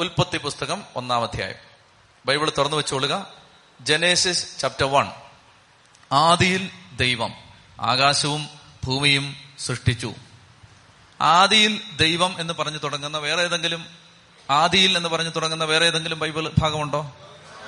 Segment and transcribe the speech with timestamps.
[0.00, 1.54] ഉൽപ്പത്തി പുസ്തകം ഒന്നാം അധ്യായം.
[2.26, 3.32] ബൈബിൾ തുറന്നു വെച്ചോളുക.
[3.80, 5.10] Genesis chapter one.
[6.12, 7.34] ആദിയിൽ ദൈവം
[7.80, 8.48] ആകാശവും
[8.84, 10.14] ഭൂമിയും സൃഷ്ടിച്ചു.
[11.20, 13.86] ആദിയിൽ ദൈവം എന്ന് പറഞ്ഞു തുടങ്ങുന്ന വേറെ ഏതെങ്കിലും
[14.50, 17.16] ആദിയിൽ എന്ന് പറഞ്ഞു തുടങ്ങുന്ന വേറെ ഏതെങ്കിലും ബൈബിൾ ഭാഗമുണ്ടോ?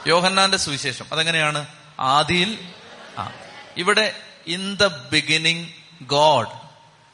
[0.07, 1.07] യോഹന്നാന്റെ സുവിശേഷം.
[1.13, 1.67] അതെങ്ങനെയാണ്?
[2.01, 2.73] ആദിയിൽ
[3.19, 3.31] ആ.
[3.77, 5.67] ഇവിടെ ഇൻ ദ ബിഗിനിങ്
[6.03, 6.49] ഗോഡ്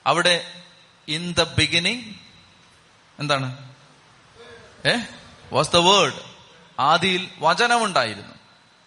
[0.06, 0.62] അവിടെ
[1.08, 2.14] ഇൻ ദ ബിഗിനിങ്
[3.20, 3.67] എന്താണ്?
[4.86, 4.96] ഏ?
[5.52, 6.14] വാസ് ദ വേർഡ്
[6.80, 8.34] ആദിയിൽ വചനമുണ്ടായിരുന്നു.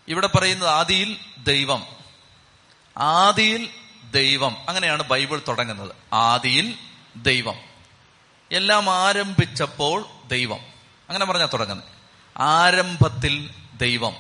[0.07, 1.88] ഇവിടെ പറയുന്നത് ആദിയിൽ ദൈവം.
[2.98, 3.70] ആദിയിൽ
[4.12, 4.70] ദൈവം.
[4.70, 5.95] അങ്ങനെയാണ് ബൈബിൾ തുടങ്ങുന്നത്.
[6.13, 6.75] ആദിയിൽ
[7.15, 7.55] ദൈവം.
[8.51, 10.59] എല്ലാം ആരംഭിച്ചപ്പോൾ ദൈവം.
[11.09, 11.88] അങ്ങനെ പറഞ്ഞാൽ തുടങ്ങുന്നത്.
[12.37, 14.15] ആരംഭത്തിൽ ദൈവം.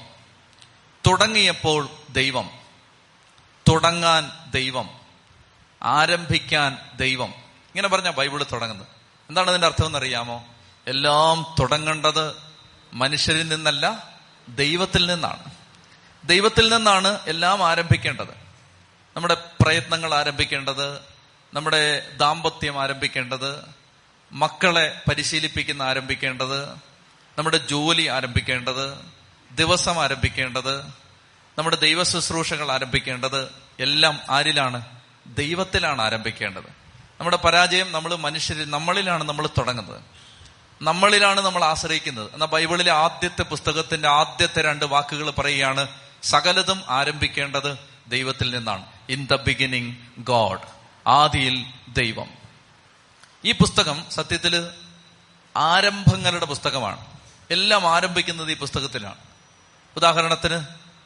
[1.07, 2.49] തുടങ്ങിയപ്പോൾ ദൈവം.
[3.69, 4.89] തുടങ്ങാൻ ദൈവം.
[5.83, 7.29] ആരംഭിക്കാൻ ദൈവം.
[7.29, 8.87] ഇങ്ങനെ പറഞ്ഞ ബൈബിൾ തുടങ്ങുന്നത്.
[9.29, 10.45] എന്താണ് അതിന്റെ അർത്ഥം എന്നറിയാമോ?
[10.87, 12.35] എല്ലാം തുടങ്ങേണ്ടത്
[12.93, 14.09] മനുഷ്യരിൽ നിന്നല്ല
[14.49, 15.51] ദൈവത്തിൽ നിന്നാണ്.
[16.23, 18.41] ദൈവത്തിൽ നിന്നാണ് എല്ലാം ആരംഭിക്കേണ്ടത്.
[19.15, 20.99] നമ്മുടെ പ്രയത്നങ്ങൾ ആരംഭിക്കേണ്ടത്
[21.53, 23.65] നമ്മുടെ ദാമ്പത്യം ആരംഭിക്കേണ്ടത്
[24.31, 26.69] മക്കളെ പരിശീലിപ്പിക്കുന്ന ആരംഭിക്കേണ്ടത്
[27.37, 28.97] നമ്മുടെ ജോലി ആരംഭിക്കേണ്ടത്
[29.51, 30.81] ദിവസം ആരംഭിക്കേണ്ടത്
[31.57, 34.85] നമ്മുടെ ദൈവ ശുശ്രൂഷകൾ ആരംഭിക്കേണ്ടത് എല്ലാം ആരിലാണ്?
[35.25, 36.69] ദൈവത്തിലാണ് ആരംഭിക്കേണ്ടത്.
[37.19, 40.01] നമ്മുടെ പരാജയം നമ്മൾ മനുഷ്യരിൽ നമ്മളിലാണ് നമ്മൾ തുടങ്ങുന്നത്.
[40.81, 42.33] നമ്മളിലാണ് നമ്മൾ ആശ്രയിക്കുന്നത്.
[42.33, 45.87] എന്നാൽ ബൈബിളിലെ ആദ്യത്തെ പുസ്തകത്തിന്റെ ആദ്യത്തെ രണ്ട് വാക്കുകൾ പറയുകയാണ്
[46.23, 48.85] സകലതും ആരംഭിക്കേണ്ടത് ദൈവത്തിൽ നിന്നാണ്.
[49.09, 50.59] ഇൻ ദ ബിഗിനിങ് ഗോഡ്
[51.07, 52.29] ആദിയിൽ ദൈവം.
[53.45, 54.69] ഈ പുസ്തകം സത്യത്തിൽ
[55.57, 57.05] ആരംഭങ്ങളുടെ പുസ്തകമാണ്.
[57.51, 59.17] എല്ലാം ആരംഭിക്കുന്നത് ഈ പുസ്തകത്തിലാണ്.
[59.95, 60.65] ഉദാഹരണത്തിന്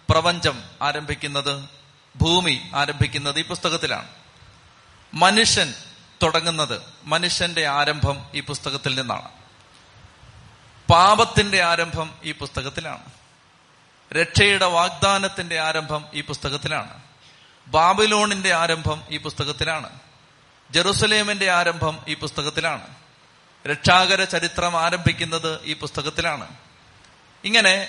[0.09, 1.70] പ്രപഞ്ചം ആരംഭിക്കുന്നത്
[2.16, 4.08] ഭൂമി ആരംഭിക്കുന്നത് ഈ പുസ്തകത്തിലാണ്.
[5.14, 5.73] മനുഷ്യൻ
[6.23, 9.44] തുടങ്ങുന്നത് മനുഷ്യന്റെ ആരംഭം ഈ പുസ്തകത്തിൽ നിന്നാണ്.
[10.89, 13.03] പാപത്തിന്റെ ആരംഭം ഈ പുസ്തകത്തിലാണ്.
[14.14, 17.02] രക്ഷയുടെ വാഗ്ദാനത്തിന്റെ ആരംഭം ഈ പുസ്തകത്തിലാണ്.
[17.67, 20.00] ബാബിലോണിന്റെ ആരംഭം ഈ പുസ്തകത്തിലാണ്.
[20.72, 22.88] ജെറുസലേമിന്റെ ആരംഭം ഈ പുസ്തകത്തിലാണ്.
[23.68, 26.47] രക്ഷാകര ചരിത്രം ആരംഭിക്കുന്നത് ഈ പുസ്തകത്തിലാണ്.
[27.44, 27.88] ഇങ്ങനെ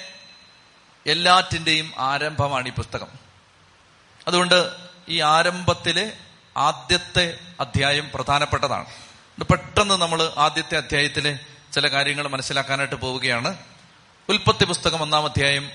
[1.06, 3.08] എല്ലാറ്റിന്റെയും ആരംഭമാണ് ഈ പുസ്തകം.
[4.26, 4.70] അതുകൊണ്ട്
[5.08, 6.12] ഈ ആരംഭത്തിലെ
[6.56, 8.86] ആദ്യത്തെ അധ്യായം പ്രധാനപ്പെട്ടതാണ്.
[9.44, 11.38] പെട്ടെന്ന് നമ്മൾ ആദ്യത്തെ അധ്യായത്തിലെ
[11.76, 13.58] ചില കാര്യങ്ങൾ മനസ്സിലാക്കാനായിട്ട് പോവുകയാണ്.
[14.28, 15.70] ഉൽപ്പത്തി പുസ്തകം ഒന്നാം അധ്യായം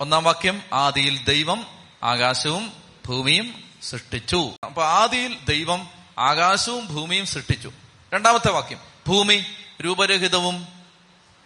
[0.00, 1.66] ഒന്നാം വാക്യം ആദിയിൽ ദൈവം
[2.02, 2.72] ആകാശവും
[3.06, 4.50] ഭൂമിയും സൃഷ്ടിച്ചു.
[4.64, 7.72] അപ്പൊ ആദിയിൽ ദൈവം ആകാശവും ഭൂമിയും സൃഷ്ടിച്ചു.
[8.14, 9.44] രണ്ടാമത്തെ വാക്യം ഭൂമി
[9.84, 10.66] രൂപരഹിതവും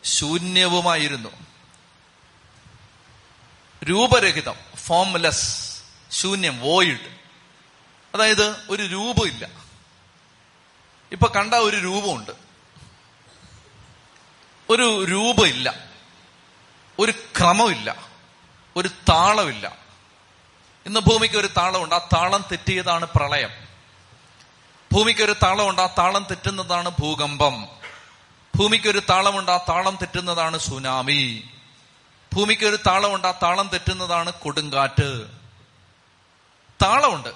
[0.04, 1.28] ശൂന്യവുമായിരുന്നു.
[3.84, 5.76] രൂപരഹിതം ഫോംലെസ്
[6.10, 7.18] ശൂന്യം വോയിഡ്
[8.14, 9.48] അതായത് ഒരു രൂപമില്ല.
[11.12, 12.45] ഇപ്പൊ കണ്ട ഒരു രൂപമുണ്ട്.
[14.70, 15.74] ഒരു രൂപമില്ല.
[16.98, 18.06] ഒരു ക്രമമില്ല.
[18.76, 19.76] ഒരു താളമില്ല.
[20.86, 21.94] ഇന്ന് ഭൂമിക്ക് ഒരു താളമുണ്ട്.
[21.94, 23.50] ആ താളം തെറ്റിയതാണ് പ്രളയം.
[24.92, 25.80] ഭൂമിക്ക് ഒരു താളമുണ്ട്.
[25.80, 27.68] ആ താളം തെറ്റുന്നതാണ് ഭൂകമ്പം.
[28.56, 29.50] ഭൂമിക്ക് ഒരു താളമുണ്ട്.
[29.50, 31.42] ആ താളം തെറ്റുന്നതാണ് സുനാമി.
[32.34, 33.26] ഭൂമിക്ക് ഒരു താളമുണ്ട്.
[33.26, 35.26] ആ താളം തെറ്റുന്നതാണ് കൊടുങ്കാറ്റ്.
[36.82, 37.28] താളമുണ്ട്.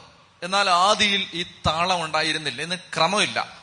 [0.42, 2.62] എന്നാൽ ആദിയിൽ ഈ താളം ഉണ്ടായിരുന്നില്ല.
[2.62, 3.59] ഇന്ന് ക്രമമില്ല.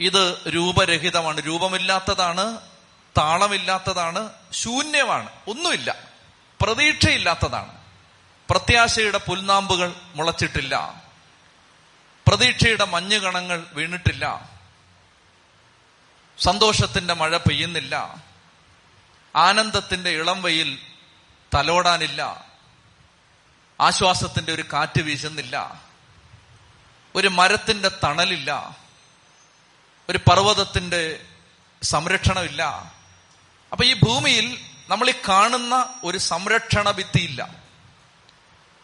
[0.00, 1.46] ഇത് രൂപരഹിതമാണ്.
[1.46, 2.58] രൂപമില്ലാത്തതാണ്
[3.18, 5.28] താളമില്ലാത്തതാണ് ശൂന്യമാണ്.
[5.48, 5.96] ഒന്നുമില്ല.
[6.60, 7.78] പ്രതീക്ഷയില്ലാത്തതാണ്.
[8.50, 11.02] പ്രത്യാശയുടെ പുൽനാമ്പുകൾ മുളച്ചിട്ടില്ല.
[12.28, 14.50] പ്രതീക്ഷയുടെ മഞ്ഞുകണങ്ങൾ വീണിട്ടില്ല.
[16.38, 18.24] സന്തോഷത്തിന്റെ മഴ പെയ്യുന്നില്ല.
[19.36, 20.78] ആനന്ദത്തിന്റെ ഇളം വെയിൽ
[21.54, 22.46] തലോടാനില്ല.
[23.80, 25.82] ആശ്വാസത്തിന്റെ ഒരു കാറ്റ് വീശുന്നില്ല.
[27.14, 28.76] ഒരു മരത്തിന്റെ തണലില്ല.
[30.10, 31.20] ഒരു പർവതത്തിന്റെ
[31.82, 32.62] സംരക്ഷണമില്ല.
[33.72, 34.58] അപ്പൊ ഈ ഭൂമിയിൽ
[34.88, 37.56] നമ്മൾ ഈ കാണുന്ന ഒരു സംരക്ഷണ ഭിത്തിയില്ല.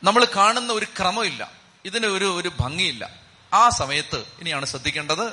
[0.05, 1.53] നമ്മൾ കാണുന്ന ഒരു ക്രമമില്ല.
[1.85, 3.11] ഇതിന് ഒരു ഒരു ഭംഗിയില്ല.
[3.53, 5.33] ആ സമയത്ത് ഇനിയാണ് ശ്രദ്ധിക്കേണ്ടത്.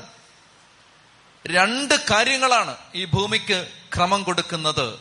[1.48, 5.00] രണ്ട് കാര്യങ്ങളാണ് ഈ ഭൂമിക്ക് ക്രമം കൊടുക്കുന്നത്.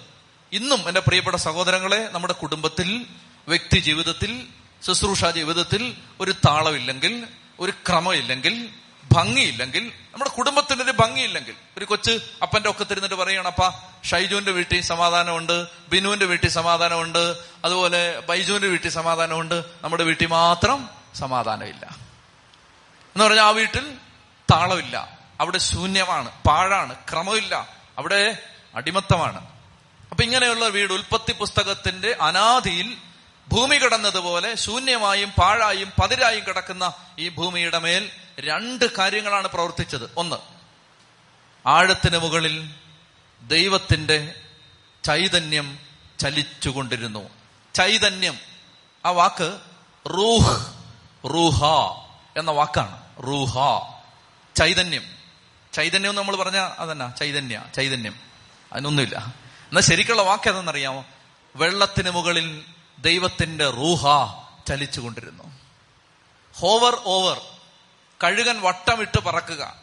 [0.53, 3.07] ഇന്നും എന്റെ പ്രിയപ്പെട്ട സഹോദരങ്ങളെ നമ്മുടെ കുടുംബത്തിൽ
[3.49, 4.47] വ്യക്തി ജീവിതത്തിൽ
[4.87, 7.27] ശുശ്രൂഷ ജീവിതത്തിൽ ഒരു താളമില്ലെങ്കിൽ
[7.61, 8.69] ഒരു ക്രമമില്ലെങ്കിൽ
[9.13, 12.11] ഭംഗിയില്ലെങ്കിൽ നമ്മുടെ കുടുംബത്തിന് ഒരു ഭംഗിയില്ലെങ്കിൽ ഒരു കൊച്ച്
[12.43, 13.69] അപ്പന്റെ ഒക്കെ തിരുന്നിട്ട് പറയണം അപ്പ
[14.05, 21.87] ഷൈജുവിന്റെ വീട്ടിൽ സമാധാനമുണ്ട് ബിനുവിന്റെ വീട്ടിൽ സമാധാനമുണ്ട് അതുപോലെ ബൈജുവിന്റെ വീട്ടിൽ സമാധാനമുണ്ട് നമ്മുടെ വീട്ടിൽ മാത്രം സമാധാനമില്ല.
[23.17, 23.99] എന്ന് പറഞ്ഞാൽ ആ വീട്ടിൽ
[24.53, 27.69] താളമില്ല അവിടെ ശൂന്യമാണ് പാഴാണ് ക്രമമില്ല
[27.99, 28.39] അവിടെ
[28.75, 29.47] അടിമത്തമാണ്.
[30.11, 32.97] അപ്പൊ ഇങ്ങനെയുള്ള വീട് ഉൽപ്പത്തി പുസ്തകത്തിന്റെ അനാദിയിൽ
[33.53, 38.11] ഭൂമി കിടന്നതുപോലെ ശൂന്യമായും പാഴായും പതിരായും കിടക്കുന്ന ഈ ഭൂമിയുടെ മേൽ
[38.41, 40.11] രണ്ട് കാര്യങ്ങളാണ് പ്രവർത്തിച്ചത്.
[40.17, 40.37] ഒന്ന്
[41.69, 42.71] ആഴത്തിന് മുകളിൽ
[43.43, 44.35] ദൈവത്തിന്റെ
[45.05, 45.79] ചൈതന്യം
[46.19, 47.29] ചലിച്ചുകൊണ്ടിരുന്നു.
[47.75, 48.39] ചൈതന്യം
[49.07, 49.59] ആ വാക്ക്
[50.11, 50.67] റൂഹ്
[51.35, 51.65] റൂഹ
[52.37, 53.23] എന്ന വാക്കാണ്.
[53.27, 53.59] റൂഹ
[54.57, 55.05] ചൈതന്യം.
[55.73, 58.21] ചൈതന്യം നമ്മൾ പറഞ്ഞ അതന്ന ചൈതന്യ ചൈതന്യം.
[58.73, 59.17] അതിനൊന്നുമില്ല.
[59.69, 61.05] എന്നാൽ ശരിക്കുള്ള വാക്ക് ഏതെന്നറിയാമോ?
[61.57, 62.65] വെള്ളത്തിന് മുകളിൽ
[63.01, 64.07] ദൈവത്തിന്റെ റൂഹ
[64.69, 65.59] ചലിച്ചുകൊണ്ടിരുന്നു.
[66.55, 67.41] ഹോവർ ഓവർ
[68.25, 69.75] കഴുകൻ വട്ടമിട്ട് പറക്കുക.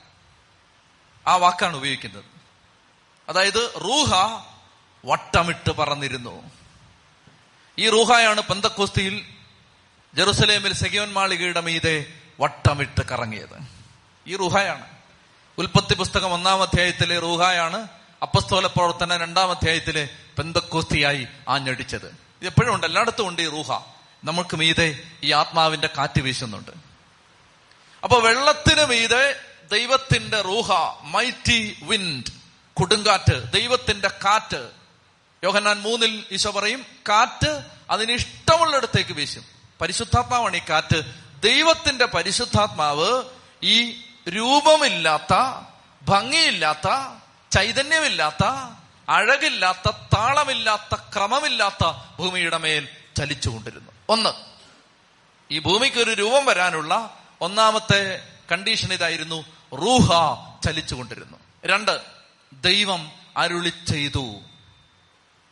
[1.27, 2.25] ആ വാക്കാണ് ഉപയോഗിക്കുന്നത്.
[3.29, 4.13] അതായത് റൂഹ
[5.05, 6.51] വട്ടമിട്ട് പറന്നിരുന്നു.
[7.77, 9.25] ഈ റൂഹായാണ് പന്തക്കോസ്തിയിൽ
[10.13, 12.05] ജെറുസലേമിൽ സെഗിയോൻ മാളികയുടെ മീതെ
[12.39, 13.59] വട്ടമിട്ട് കറങ്ങിയത്.
[14.27, 14.87] ഈ റൂഹായാണ്.
[15.57, 17.87] ഉൽപ്പത്തി പുസ്തകം ഒന്നാം അധ്യായത്തിലെ റൂഹായാണ്
[18.21, 22.26] അപ്പസ്തോല പ്രവർത്തന രണ്ടാം അധ്യായത്തിലെ പെന്തക്കോസ്തിയായി ആഞ്ഞടിച്ചത്.
[22.44, 22.88] എപ്പോഴും ഉണ്ട്.
[22.88, 23.80] എല്ലായിടത്തും ഉണ്ട് ഈ റൂഹ.
[24.24, 26.72] നമുക്ക് മീതെ ഈ ആത്മാവിന്റെ കാറ്റ് വീശുന്നുണ്ട്.
[28.04, 29.39] അപ്പൊ വെള്ളത്തിന് മീതെ
[29.72, 32.31] ദൈവത്തിന്റെ റൂഹ മൈറ്റി വിൻഡ്
[32.74, 34.69] കൊടുങ്കാറ്റ് ദൈവത്തിന്റെ കാറ്റ്.
[35.44, 39.45] യോഹന്നാൻ മൂന്നിൽ ഈശോ പറയും കാറ്റ് അതിന് ഇഷ്ടമുള്ളിടത്തേക്ക് വീശും.
[39.81, 41.01] പരിശുദ്ധാത്മാവാണ് ഈ കാറ്റ്.
[41.42, 43.24] ദൈവത്തിന്റെ പരിശുദ്ധാത്മാവ്
[43.63, 43.92] ഈ
[44.30, 45.66] രൂപമില്ലാത്ത
[46.01, 47.18] ഭംഗിയില്ലാത്ത
[47.51, 48.45] ചൈതന്യമില്ലാത്ത
[49.09, 52.88] അഴകില്ലാത്ത താളമില്ലാത്ത ക്രമമില്ലാത്ത ഭൂമിയുടെ മേൽ
[53.18, 54.30] ചലിച്ചുകൊണ്ടിരുന്നു ഒന്ന്
[55.51, 60.12] ഈ ഭൂമിക്ക് ഒരു രൂപം വരാനുള്ള ഒന്നാമത്തെ കണ്ടീഷൻ ഇതായിരുന്നു റൂഹ
[60.65, 62.01] ചലിച്ചുകൊണ്ടിരുന്നു രണ്ട്
[62.54, 64.36] ദൈവം അരുളി ചെയ്തു.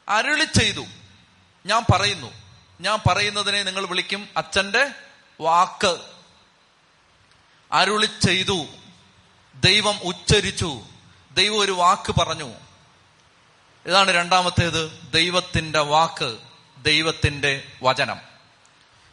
[0.09, 0.85] അരുളി ചെയ്തു.
[1.65, 2.31] ഞാൻ പറയുന്നു.
[2.81, 4.87] ഞാൻ പറയുന്നതിനെ നിങ്ങൾ വിളിക്കും അച്ഛന്റെ
[5.41, 5.97] വാക്ക്.
[7.71, 8.65] അരുളി ചെയ്തു.
[9.55, 10.81] ദൈവം ഉച്ചരിച്ചു.
[11.31, 12.53] ദൈവം ഒരു വാക്ക് പറഞ്ഞു.
[13.85, 16.37] ഇതാണ് രണ്ടാമത്തേത് ദൈവത്തിന്റെ വാക്ക്
[16.77, 18.19] ദൈവത്തിന്റെ വചനം.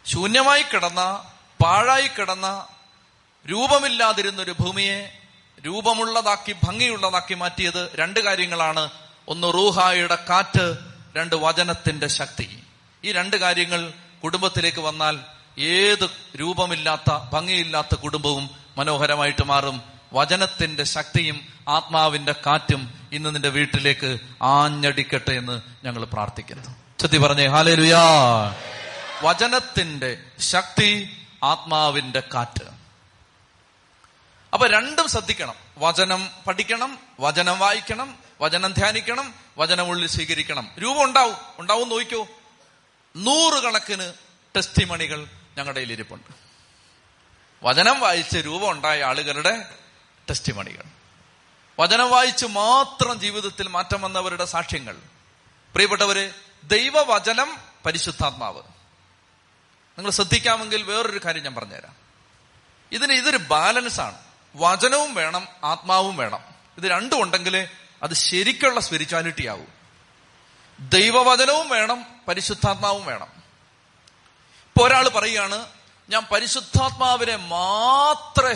[0.06, 1.30] ശൂന്യമായി കിടന്ന
[1.64, 2.66] പാഴായി കിടന്ന
[3.50, 5.18] രൂപമില്ലാതിരുന്ന ഒരു ഭൂമിയെ
[5.66, 8.90] രൂപമുള്ളതാക്കി ഭംഗിയുള്ളതാക്കി മാറ്റിയത് രണ്ട് കാര്യങ്ങളാണ്.
[9.28, 10.76] ഒന്ന് റൂഹായുടെ കാറ്റ്
[11.16, 12.62] രണ്ട് വചനത്തിന്റെ ശക്തി.
[13.04, 13.92] ഈ രണ്ട് കാര്യങ്ങൾ
[14.24, 15.18] കുടുംബത്തിലേക്ക് വന്നാൽ
[15.58, 16.10] ഏത്
[16.40, 19.91] രൂപമില്ലാത്ത ഭംഗിയില്ലാത്ത കുടുംബവും മനോഹരമായിട്ട് മാറും.
[20.12, 26.98] വചനത്തിന്റെ ശക്തിയും ആത്മാവിന്റെ കാറ്റും ഇന്ന് നിന്റെ വീട്ടിലേക്ക് ആഞ്ഞടിക്കട്ടെ എന്ന് ഞങ്ങൾ പ്രാർത്ഥിക്കുന്നു.
[26.98, 28.00] ചത്തി പറഞ്ഞേ ഹാലേലുയാ
[29.22, 32.64] വചനത്തിന്റെ ശക്തി ആത്മാവിന്റെ കാറ്റ്.
[34.52, 35.54] അപ്പൊ രണ്ടും ശ്രദ്ധിക്കണം.
[35.78, 40.70] വചനം പഠിക്കണം വചനം വായിക്കണം വചനം ധ്യാനിക്കണം വചനം ഉള്ളിൽ സ്വീകരിക്കണം.
[40.82, 41.36] രൂപം ഉണ്ടാവും.
[41.58, 42.26] ഉണ്ടാവും നോക്കൂ.
[43.16, 44.12] നൂറുകണക്കിന്
[44.56, 45.26] ടെസ്റ്റിമണികൾ
[45.58, 46.34] ഞങ്ങളുടെ ഇരിപ്പുണ്ട്
[47.64, 49.68] വചനം വായിച്ച് രൂപം ഉണ്ടായ ആളുകളുടെ
[50.30, 50.84] ടെസ്റ്റിമണികൾ
[51.80, 54.96] വചനം വായിച്ച് മാത്രം ജീവിതത്തിൽ മാറ്റം വന്നവരുടെ സാക്ഷ്യങ്ങൾ.
[55.72, 56.32] പ്രിയപ്പെട്ടവര്
[56.64, 58.62] ദൈവവചനം പരിശുദ്ധാത്മാവ്.
[59.98, 61.96] നിങ്ങൾ ശ്രദ്ധിക്കാമെങ്കിൽ വേറൊരു കാര്യം ഞാൻ പറഞ്ഞുതരാം.
[62.92, 64.18] ഇതിന് ഇതൊരു ബാലൻസ് ആണ്.
[64.56, 66.40] വചനവും വേണം ആത്മാവും വേണം.
[66.78, 67.68] ഇത് രണ്ടും ഉണ്ടെങ്കിൽ
[68.02, 69.68] അത് ശരിക്കുള്ള സ്പിരിച്വാലിറ്റി ആവും.
[70.80, 73.26] ദൈവവചനവും വേണം പരിശുദ്ധാത്മാവും വേണം.
[74.68, 75.66] ഇപ്പൊ ഒരാൾ പറയുകയാണ്
[76.08, 78.54] ഞാൻ പരിശുദ്ധാത്മാവിനെ മാത്രമേ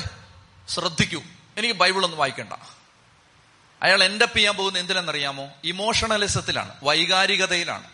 [0.69, 1.23] ശ്രദ്ധിക്കൂ.
[1.59, 2.53] എനിക്ക് ബൈബിൾ ഒന്നും വായിക്കണ്ട.
[3.83, 5.49] അയാൾ എൻഡപ്പ് ചെയ്യാൻ പോകുന്ന എന്തിനെന്നറിയാമോ?
[5.65, 7.91] ഇമോഷണലിസത്തിലാണ് വൈകാരികതയിലാണ്.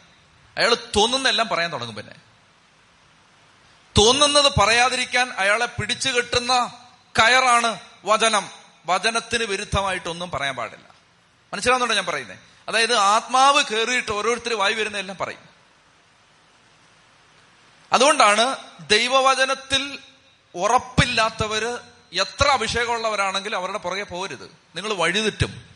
[0.59, 2.15] അയാൾ തോന്നുന്നെല്ലാം പറയാൻ തുടങ്ങും പിന്നെ.
[3.99, 6.73] തോന്നുന്നത് പറയാതിരിക്കാൻ അയാളെ പിടിച്ചു കെട്ടുന്ന
[7.19, 8.51] കയറാണ് വചനം.
[8.87, 10.95] വചനത്തിന് വിരുദ്ധമായിട്ടൊന്നും പറയാൻ പാടില്ല.
[11.53, 12.39] മനസ്സിലാവുന്നുണ്ടോ ഞാൻ പറയുന്നത്
[12.69, 15.49] അതായത് ആത്മാവ് കയറിയിട്ട് ഓരോരുത്തർ വായി വരുന്നതെല്ലാം പറയും.
[17.93, 19.99] അതുകൊണ്ടാണ് ദൈവവചനത്തിൽ
[20.55, 24.51] ഉറപ്പില്ലാത്തവര് എത്ര അഭിഷേകമുള്ളവരാണെങ്കിലും അവരുടെ പുറകെ പോരുത്.
[24.75, 25.73] നിങ്ങൾ വഴിതെറ്റും.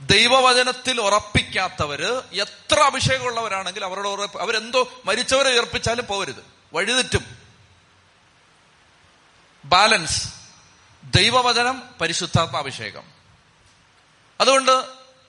[0.00, 6.44] ദൈവവചനത്തിൽ ഉറപ്പിക്കാത്തവര് എത്ര അഭിഷേകമുള്ളവരാണെങ്കിൽ അവരുടെ ഉറപ്പ് അവരെന്തോ മരിച്ചവരെ ഉയർപ്പിച്ചാലും പോരുത്.
[6.72, 7.38] വഴിതെറ്റും.
[9.64, 10.34] ബാലൻസ്.
[11.04, 13.02] ദൈവവചനം പരിശുദ്ധാത്മാഭിഷേകം
[14.40, 14.84] അതുകൊണ്ട്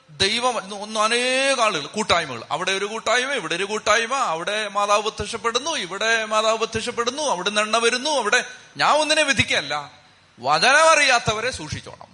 [0.09, 2.43] ദൈവം ഒന്ന് അനേക ആളുകൾ കൂട്ടായ്മകൾ.
[2.51, 8.09] അവിടെ ഒരു കൂട്ടായ്മ ഇവിടെ ഒരു കൂട്ടായ്മ അവിടെ മാതാവ് പ്രത്യക്ഷപ്പെടുന്നു ഇവിടെ മാതാവ് പ്രത്യക്ഷപ്പെടുന്നു അവിടെ എണ്ണ വരുന്നു
[8.09, 8.45] അവിടെ
[8.77, 9.91] ഞാൻ ഒന്നിനെ വിധിക്കല്ല.
[10.39, 12.07] വചനം അറിയാത്തവരെ സൂക്ഷിച്ചോണം.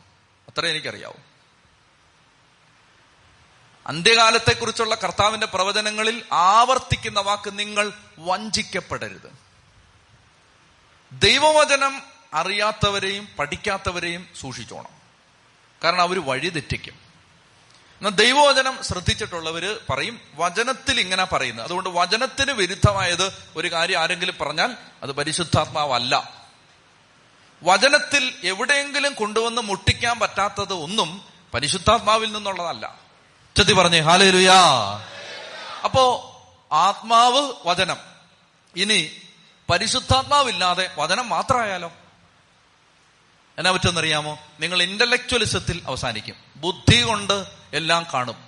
[0.47, 1.15] അത്ര എനിക്കറിയാവൂ.
[3.87, 9.31] അന്ത്യകാലത്തെക്കുറിച്ചുള്ള കർത്താവിന്റെ പ്രവചനങ്ങളിൽ ആവർത്തിക്കുന്ന വാക്ക് നിങ്ങൾ വഞ്ചിക്കപ്പെടരുത്.
[11.11, 12.01] ദൈവവചനം
[12.33, 14.89] അറിയാത്തവരെയും പഠിക്കാത്തവരെയും സൂക്ഷിച്ചോണം.
[15.83, 16.93] കാരണം അവർ വഴി തെറ്റിക്കും.
[17.97, 25.11] എന്നാൽ ദൈവവചനം ശ്രദ്ധിച്ചിട്ടുള്ളവര് പറയും വചനത്തിൽ ഇങ്ങനെ പറയുന്നത് അതുകൊണ്ട് വചനത്തിന് വിരുദ്ധമായത് ഒരു കാര്യം ആരെങ്കിലും പറഞ്ഞാൽ അത്
[25.11, 26.46] പരിശുദ്ധാത്മാവല്ല.
[27.63, 31.23] വചനത്തിൽ എവിടെയെങ്കിലും കൊണ്ടുവന്ന് മുട്ടിക്കാൻ പറ്റാത്തത് ഒന്നും
[31.53, 32.95] പരിശുദ്ധാത്മാവിൽ നിന്നുള്ളതല്ല.
[33.57, 34.61] ചെത്തി പറഞ്ഞേ ഹാലേലുയാ.
[35.83, 36.33] അപ്പോ
[36.71, 37.97] ആത്മാവ് വചനം.
[38.75, 39.11] ഇനി
[39.69, 41.91] പരിശുദ്ധാത്മാവില്ലാതെ വചനം മാത്രമായാലോ?
[43.57, 44.39] എന്നാ പറ്റുമെന്നറിയാമോ?
[44.59, 46.35] നിങ്ങൾ ഇന്റലക്ച്വലിസത്തിൽ അവസാനിക്കും.
[46.55, 48.47] ബുദ്ധി കൊണ്ട് എല്ലാം കാണും.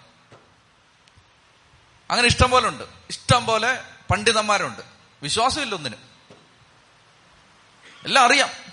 [2.11, 2.83] അങ്ങനെ ഇഷ്ടം പോലെ ഉണ്ട്.
[3.09, 4.81] ഇഷ്ടം പോലെ പണ്ഡിതന്മാരുണ്ട്.
[5.23, 5.99] വിശ്വാസമില്ല ഒന്നിനും.
[8.05, 8.68] എല്ലാം അറിയാം.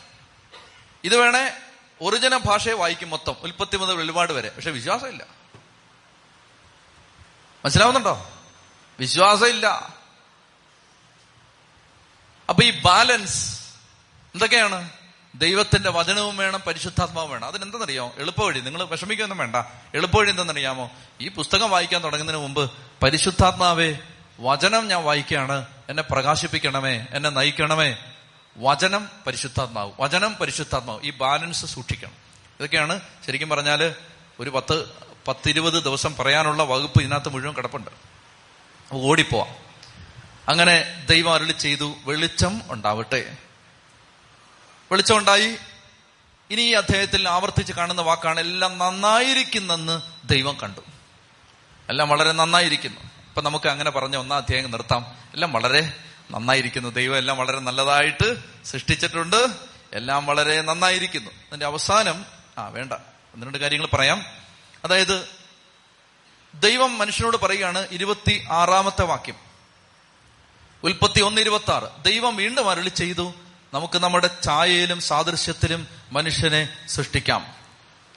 [1.06, 1.52] ഇത് വേണേ
[2.00, 3.36] ഒറിജിനൽ ഭാഷയെ വായിക്കും മൊത്തം.
[3.42, 4.48] ഉൽപ്പത്തി മുതൽ വെളിപാട് വരെ.
[4.48, 5.26] പക്ഷെ വിശ്വാസമില്ല.
[7.64, 8.30] മനസ്സിലാവുന്നുണ്ടോ?
[9.00, 9.66] വിശ്വാസമില്ല.
[12.48, 13.60] അപ്പൊ ഈ ബാലൻസ്
[14.34, 14.90] എന്തൊക്കെയാണ്?
[15.34, 17.48] ദൈവത്തിന്റെ വചനവും വേണം പരിശുദ്ധാത്മാവും വേണം.
[17.48, 18.14] അതിനെന്തെന്നറിയോ?
[18.18, 18.60] എളുപ്പവഴി.
[18.60, 19.56] നിങ്ങൾ വിഷമിക്കൊന്നും വേണ്ട.
[19.94, 20.90] എളുപ്പവഴി എന്തെന്നറിയാമോ?
[21.20, 22.70] ഈ പുസ്തകം വായിക്കാൻ തുടങ്ങുന്നതിന് മുമ്പ്
[23.02, 23.98] പരിശുദ്ധാത്മാവേ
[24.40, 25.66] വചനം ഞാൻ വായിക്കുകയാണ്.
[25.88, 27.96] എന്നെ പ്രകാശിപ്പിക്കണമേ എന്നെ നയിക്കണമേ.
[28.56, 32.12] വചനം പരിശുദ്ധാത്മാവ് വചനം പരിശുദ്ധാത്മാവ് ഈ ബാലൻസ് സൂക്ഷിക്കണം.
[32.58, 33.94] ഇതൊക്കെയാണ് ശരിക്കും പറഞ്ഞാൽ
[34.40, 34.90] ഒരു പത്ത്
[35.28, 37.90] പത്തിരുപത് ദിവസം പറയാനുള്ള വകുപ്പ് ഇതിനകത്ത് മുഴുവൻ കിടപ്പുണ്ട്.
[38.92, 39.54] ഓടിപ്പോവാം.
[40.48, 43.36] അങ്ങനെ ദൈവം അരുളി ചെയ്തു വെളിച്ചം ഉണ്ടാവട്ടെ.
[44.92, 45.56] വെളിച്ചം ഉണ്ടായി.
[46.50, 50.80] ഇനി ഈ അദ്ദേഹത്തിൽ ആവർത്തിച്ച് കാണുന്ന വാക്കാണ് എല്ലാം നന്നായിരിക്കുന്നെന്ന് ദൈവം കണ്ടു.
[51.88, 53.00] എല്ലാം വളരെ നന്നായിരിക്കുന്നു.
[53.00, 55.16] അപ്പൊ നമുക്ക് അങ്ങനെ പറഞ്ഞ ഒന്നാം അധ്യായം നിർത്താം.
[55.34, 55.92] എല്ലാം വളരെ
[56.30, 56.88] നന്നായിരിക്കുന്നു.
[56.88, 59.50] ദൈവം എല്ലാം വളരെ നല്ലതായിട്ട് സൃഷ്ടിച്ചിട്ടുണ്ട്.
[59.92, 61.30] എല്ലാം വളരെ നന്നായിരിക്കുന്നു.
[61.30, 62.24] അതിന്റെ അവസാനം
[62.58, 62.92] ആ വേണ്ട.
[63.34, 64.24] ഒന്ന് രണ്ട് കാര്യങ്ങൾ പറയാം.
[64.84, 65.28] അതായത്
[66.54, 69.34] ദൈവം മനുഷ്യനോട് പറയുകയാണ് ഇരുപത്തി ആറാമത്തെ വാക്യം.
[70.82, 73.34] ഉൽപ്പത്തി ഒന്ന് ഇരുപത്തി ആറ് ദൈവം വീണ്ടും അരളി ചെയ്തു
[73.74, 77.54] നമുക്ക് നമ്മുടെ ഛായയിലും സാദൃശ്യത്തിലും മനുഷ്യനെ സൃഷ്ടിക്കാം.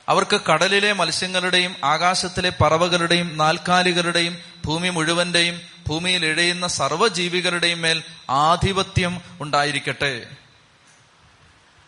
[0.10, 4.38] അവർക്ക് കടലിലെ മത്സ്യങ്ങളുടെയും ആകാശത്തിലെ പറവകളുടെയും നാൽക്കാലികളുടെയും
[4.70, 10.26] ഭൂമി മുഴുവന്റെയും ഭൂമിയിൽ ഇഴയുന്ന സർവജീവികളുടെയും മേൽ ആധിപത്യം ഉണ്ടായിരിക്കട്ടെ.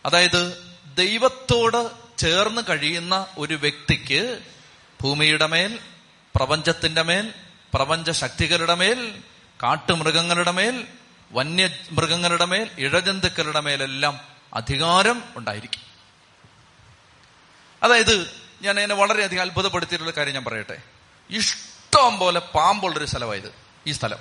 [0.06, 4.40] അതായത് ദൈവത്തോട് ചേർന്ന് കഴിയുന്ന ഒരു വ്യക്തിക്ക്
[5.02, 5.78] ഭൂമിയുടെ മേൽ
[6.34, 7.34] പ്രപഞ്ചത്തിന്റെ മേൽ
[7.74, 9.18] പ്രപഞ്ച ശക്തികളുടെ മേൽ
[9.62, 10.86] കാട്ടുമൃഗങ്ങളുടെ മേൽ
[11.32, 14.20] വന്യ മൃഗങ്ങളുടെ മേൽ ഇഴജന്തുക്കളുടെ മേലെല്ലാം
[14.54, 15.82] അധികാരം ഉണ്ടായിരിക്കും.
[17.82, 18.30] അതായത്
[18.62, 20.82] ഞാൻ എന്നെ വളരെയധികം അത്ഭുതപ്പെടുത്തിയിട്ടുള്ള കാര്യം ഞാൻ പറയട്ടെ.
[21.96, 23.54] പോലെ പാമ്പുള്ളൊരു സ്ഥലമായത്
[23.86, 24.18] ഈ സ്ഥലം.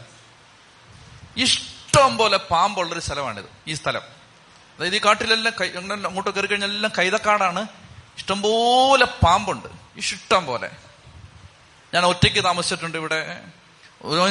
[1.38, 4.02] ഇഷ്ടം പോലെ പാമ്പുള്ളൊരു സ്ഥലമാണിത് ഈ സ്ഥലം.
[4.78, 7.68] അതായത് ഈ കാട്ടിലെല്ലാം കൈ അങ്ങോട്ട് കയറി കഴിഞ്ഞാൽ എല്ലാം കൈതക്കാടാണ്.
[8.18, 10.72] ഇഷ്ടംപോലെ പാമ്പുണ്ട് ഇഷ്ടം പോലെ.
[11.94, 13.42] ഞാൻ ഒറ്റയ്ക്ക് താമസിച്ചിട്ടുണ്ട് ഇവിടെ.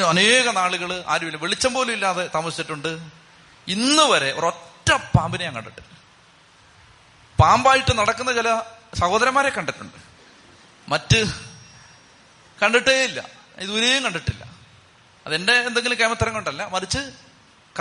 [0.09, 1.37] അനേക നാളുകൾ ആരുമില്ല.
[1.37, 2.99] വെളിച്ചം പോലും ഇല്ലാതെ താമസിച്ചിട്ടുണ്ട്.
[3.68, 6.00] ഇന്ന് വരെ ഒരൊറ്റ പാമ്പിനെ ഞാൻ കണ്ടിട്ടില്ല.
[7.42, 8.61] പാമ്പായിട്ട് നടക്കുന്ന ചില
[8.94, 9.97] സഹോദരന്മാരെ കണ്ടിട്ടുണ്ട്.
[10.88, 11.50] മറ്റ്
[12.62, 13.29] കണ്ടിട്ടേ ഇല്ല.
[13.59, 14.50] ഇതുവരെയും കണ്ടിട്ടില്ല.
[15.26, 16.99] അതെന്റെ എന്തെങ്കിലും കേമത്തരം കൊണ്ടല്ല മറിച്ച്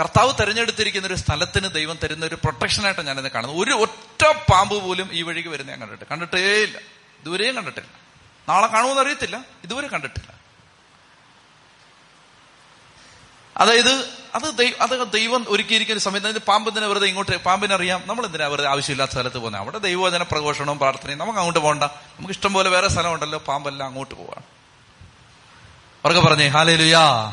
[0.00, 3.60] കർത്താവ് തെരഞ്ഞെടുത്തിരിക്കുന്ന ഒരു സ്ഥലത്തിന് ദൈവം തരുന്ന ഒരു പ്രൊട്ടക്ഷനായിട്ട് ഞാനിത് കാണുന്നത്.
[3.60, 6.78] ഒരു ഒറ്റ പാമ്പ് പോലും ഈ വഴിക്ക് വരുന്ന ഞാൻ കണ്ടിട്ട് കണ്ടിട്ടേ ഇല്ല.
[7.20, 7.88] ഇതുവരെയും കണ്ടിട്ടില്ല.
[8.48, 9.44] നാളെ കാണുമെന്ന് അറിയത്തില്ല.
[9.64, 10.40] ഇതുവരെ കണ്ടിട്ടില്ല.
[13.56, 18.02] അതായത് അത് അത് ദൈവം ഒരുക്കിയിരിക്കുന്ന സമയത്ത് പാമ്പിനെ വെറുതെ ഇങ്ങോട്ട് പാമ്പിനെ അറിയാം.
[18.06, 19.62] നമ്മൾ എന്തിനാ വെറുതെ ആവശ്യമില്ലാത്ത സ്ഥലത്ത് പോകുന്നത്?
[19.62, 21.18] അവിടെ ദൈവവചന പ്രഘോഷണവും പ്രാർത്ഥനയും.
[21.18, 21.84] നമുക്ക് അങ്ങോട്ട് പോകണ്ട.
[21.84, 23.38] നമുക്ക് ഇഷ്ടം പോലെ വേറെ സ്ഥലമുണ്ടല്ലോ.
[23.38, 24.59] പാമ്പെല്ലാം അങ്ങോട്ട് പോവാണ്.
[26.04, 27.30] അവർക്ക് പറഞ്ഞേ ഹാലേലുയാ.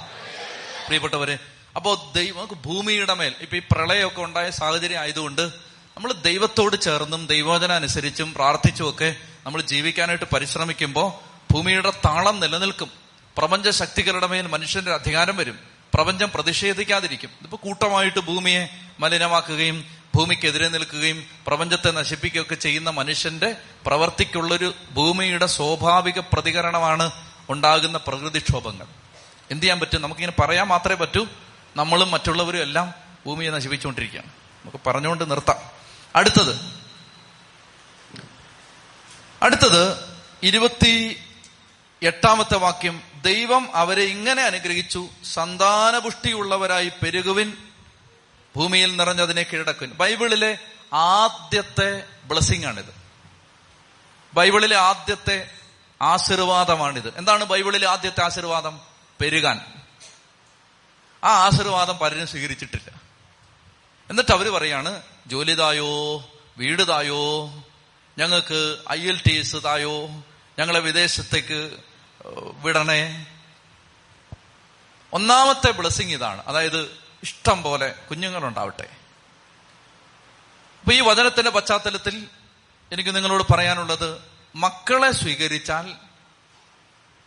[0.86, 1.40] പ്രിയപ്പെട്ടവരെ
[1.76, 5.42] അപ്പോ ദൈവം ഭൂമിയുടെ മേൽ ഇപ്പൊ ഈ പ്രളയമൊക്കെ ഉണ്ടായ സാഹചര്യം ആയതുകൊണ്ട്
[5.98, 11.14] നമ്മൾ ദൈവത്തോട് ചേർന്നും ദൈവോചന അനുസരിച്ചും പ്രാർത്ഥിച്ചും ഒക്കെ നമ്മൾ ജീവിക്കാനായിട്ട് പരിശ്രമിക്കുമ്പോൾ
[11.54, 12.92] ഭൂമിയുടെ താളം നിലനിൽക്കും.
[13.38, 15.60] പ്രപഞ്ച ശക്തികളുടെ മേൽ മനുഷ്യന്റെ അധികാരം വരും.
[15.94, 17.30] പ്രപഞ്ചം പ്രതിഷേധിക്കാതിരിക്കും.
[17.40, 18.70] ഇതിപ്പോ കൂട്ടമായിട്ട് ഭൂമിയെ
[19.00, 23.56] മലിനമാക്കുകയും ഭൂമിക്കെതിരെ നിൽക്കുകയും പ്രപഞ്ചത്തെ നശിപ്പിക്കുകയൊക്കെ ചെയ്യുന്ന മനുഷ്യന്റെ
[23.86, 28.88] പ്രവർത്തിക്കുള്ളൊരു ഭൂമിയുടെ സ്വാഭാവിക പ്രതികരണമാണ് ഉണ്ടാകുന്ന പ്രകൃതിക്ഷോഭങ്ങൾ.
[29.52, 30.02] എന്ത് ചെയ്യാൻ പറ്റും?
[30.02, 31.28] നമുക്കിങ്ങനെ പറയാൻ മാത്രമേ പറ്റൂ.
[31.76, 32.94] നമ്മളും മറ്റുള്ളവരും എല്ലാം
[33.26, 34.28] ഭൂമിയെ നശിപ്പിച്ചുകൊണ്ടിരിക്കുകയാണ്.
[34.28, 35.58] നമുക്ക് പറഞ്ഞുകൊണ്ട് നിർത്താം.
[36.16, 36.78] അടുത്തത്.
[39.44, 39.98] അടുത്തത്
[40.44, 41.24] ഇരുപത്തി
[42.04, 43.02] എട്ടാമത്തെ വാക്യം.
[43.22, 45.08] ദൈവം അവരെ ഇങ്ങനെ അനുഗ്രഹിച്ചു.
[45.34, 47.54] സന്താനപുഷ്ടിയുള്ളവരായി പെരുകുവിൻ.
[48.56, 49.94] ഭൂമിയിൽ നിറഞ്ഞതിനെ കീഴടക്കുവിൻ.
[49.94, 50.58] ബൈബിളിലെ
[50.94, 53.08] ആദ്യത്തെ ബ്ലസ്സിംഗ് ആണിത്
[54.34, 55.52] ബൈബിളിലെ ആദ്യത്തെ
[56.02, 57.18] ആശീർവാദമാണിത്.
[57.18, 58.82] എന്താണ് ബൈബിളിലെ ആദ്യത്തെ ആശീർവാദം?
[59.22, 59.84] പെരുകാൻ.
[61.24, 63.02] ആ ആശീർവാദം പലരും സ്വീകരിച്ചിട്ടില്ല.
[64.10, 66.18] എന്നിട്ട് അവർ പറയാണ് ജോലി തായോ?
[66.58, 67.48] വീട് തായോ?
[68.18, 70.08] ഞങ്ങൾക്ക് ഐ എൽ ടി എസ് തായോ?
[70.60, 71.78] ഞങ്ങളെ വിദേശത്തേക്ക്
[72.62, 73.28] വിടണേ?
[75.14, 76.44] ഒന്നാമത്തെ ബ്ലെസ്സിങ് ഇതാണ്.
[76.48, 78.90] അതായത് ഇഷ്ടം പോലെ കുഞ്ഞുങ്ങളുണ്ടാവട്ടെ.
[80.80, 82.28] അപ്പൊ ഈ വചനത്തിന്റെ പശ്ചാത്തലത്തിൽ
[82.92, 84.22] എനിക്ക് നിങ്ങളോട് പറയാനുള്ളത്
[84.56, 85.96] മക്കളെ സ്വീകരിച്ചാൽ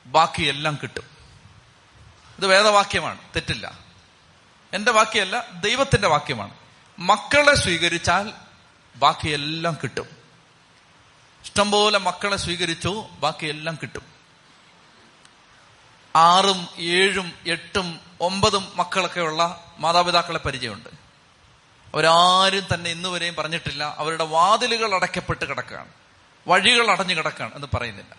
[0.07, 1.05] ബാക്കിയെല്ലാം കിട്ടും.
[2.39, 3.79] ഇത് വേദവാക്യമാണ് തെറ്റില്ല.
[4.73, 6.55] എന്റെ വാക്യമല്ല ദൈവത്തിന്റെ വാക്യമാണ്.
[6.99, 8.33] മക്കളെ സ്വീകരിച്ചാൽ
[8.97, 10.07] ബാക്കിയെല്ലാം കിട്ടും.
[11.45, 14.03] ഇഷ്ടംപോലെ മക്കളെ സ്വീകരിച്ചു ബാക്കിയെല്ലാം കിട്ടും.
[16.17, 20.89] ആറും ഏഴും എട്ടും ഒമ്പതും മക്കളൊക്കെയുള്ള മാതാപിതാക്കളെ പരിചയമുണ്ട്.
[21.95, 26.00] അവരാരും തന്നെ ഇന്നുവരെയും പറഞ്ഞിട്ടില്ല അവരുടെ വാതിലുകൾ അടയ്ക്കപ്പെട്ട് കിടക്കുകയാണ്.
[26.47, 28.17] വഴികൾ അടഞ്ഞു കിടക്കുകയാണ് എന്ന് പറയുന്നില്ല.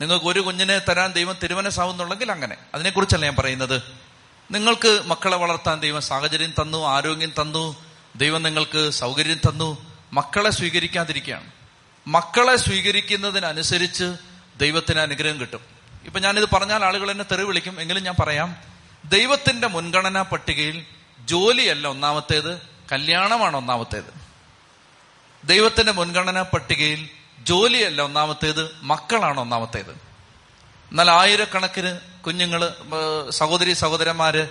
[0.00, 2.56] നിങ്ങൾക്ക് ഒരു കുഞ്ഞിനെ തരാൻ ദൈവം തിരുവനസാവുന്നുണ്ടെങ്കിൽ അങ്ങനെ.
[2.74, 3.82] അതിനെക്കുറിച്ചല്ല ഞാൻ പറയുന്നത്.
[4.50, 7.84] നിങ്ങൾക്ക് മക്കളെ വളർത്താൻ ദൈവം സാഹചര്യം തന്നു ആരോഗ്യം തന്നു
[8.16, 9.94] ദൈവം നിങ്ങൾക്ക് സൗകര്യം തന്നു.
[10.12, 11.50] മക്കളെ സ്വീകരിക്കാതിരിക്കുകയാണ്.
[12.06, 14.16] മക്കളെ സ്വീകരിക്കുന്നതിനനുസരിച്ച്
[14.56, 15.60] ദൈവത്തിന് അനുഗ്രഹം കിട്ടും.
[16.04, 17.80] ഇപ്പൊ ഞാനിത് പറഞ്ഞാൽ ആളുകൾ എന്നെ തെറി വിളിക്കും.
[17.80, 18.56] എങ്കിലും ഞാൻ പറയാം
[19.04, 20.84] ദൈവത്തിന്റെ മുൻഗണനാ പട്ടികയിൽ
[21.24, 22.60] ജോലിയല്ല ഒന്നാമത്തേത്
[22.92, 24.24] കല്യാണമാണ് ഒന്നാമത്തേത്.
[25.44, 27.08] ദൈവത്തിന്റെ മുൻഗണനാ പട്ടികയിൽ
[27.44, 29.90] ജോലിയല്ല ഒന്നാമത്തേത് മക്കളാണ് ഒന്നാമത്തേത്.
[30.90, 32.74] എന്നാൽ ആയിരക്കണക്കിന് കുഞ്ഞുങ്ങൾ
[33.30, 34.48] സഹോദരി സഹോദരന്മാര്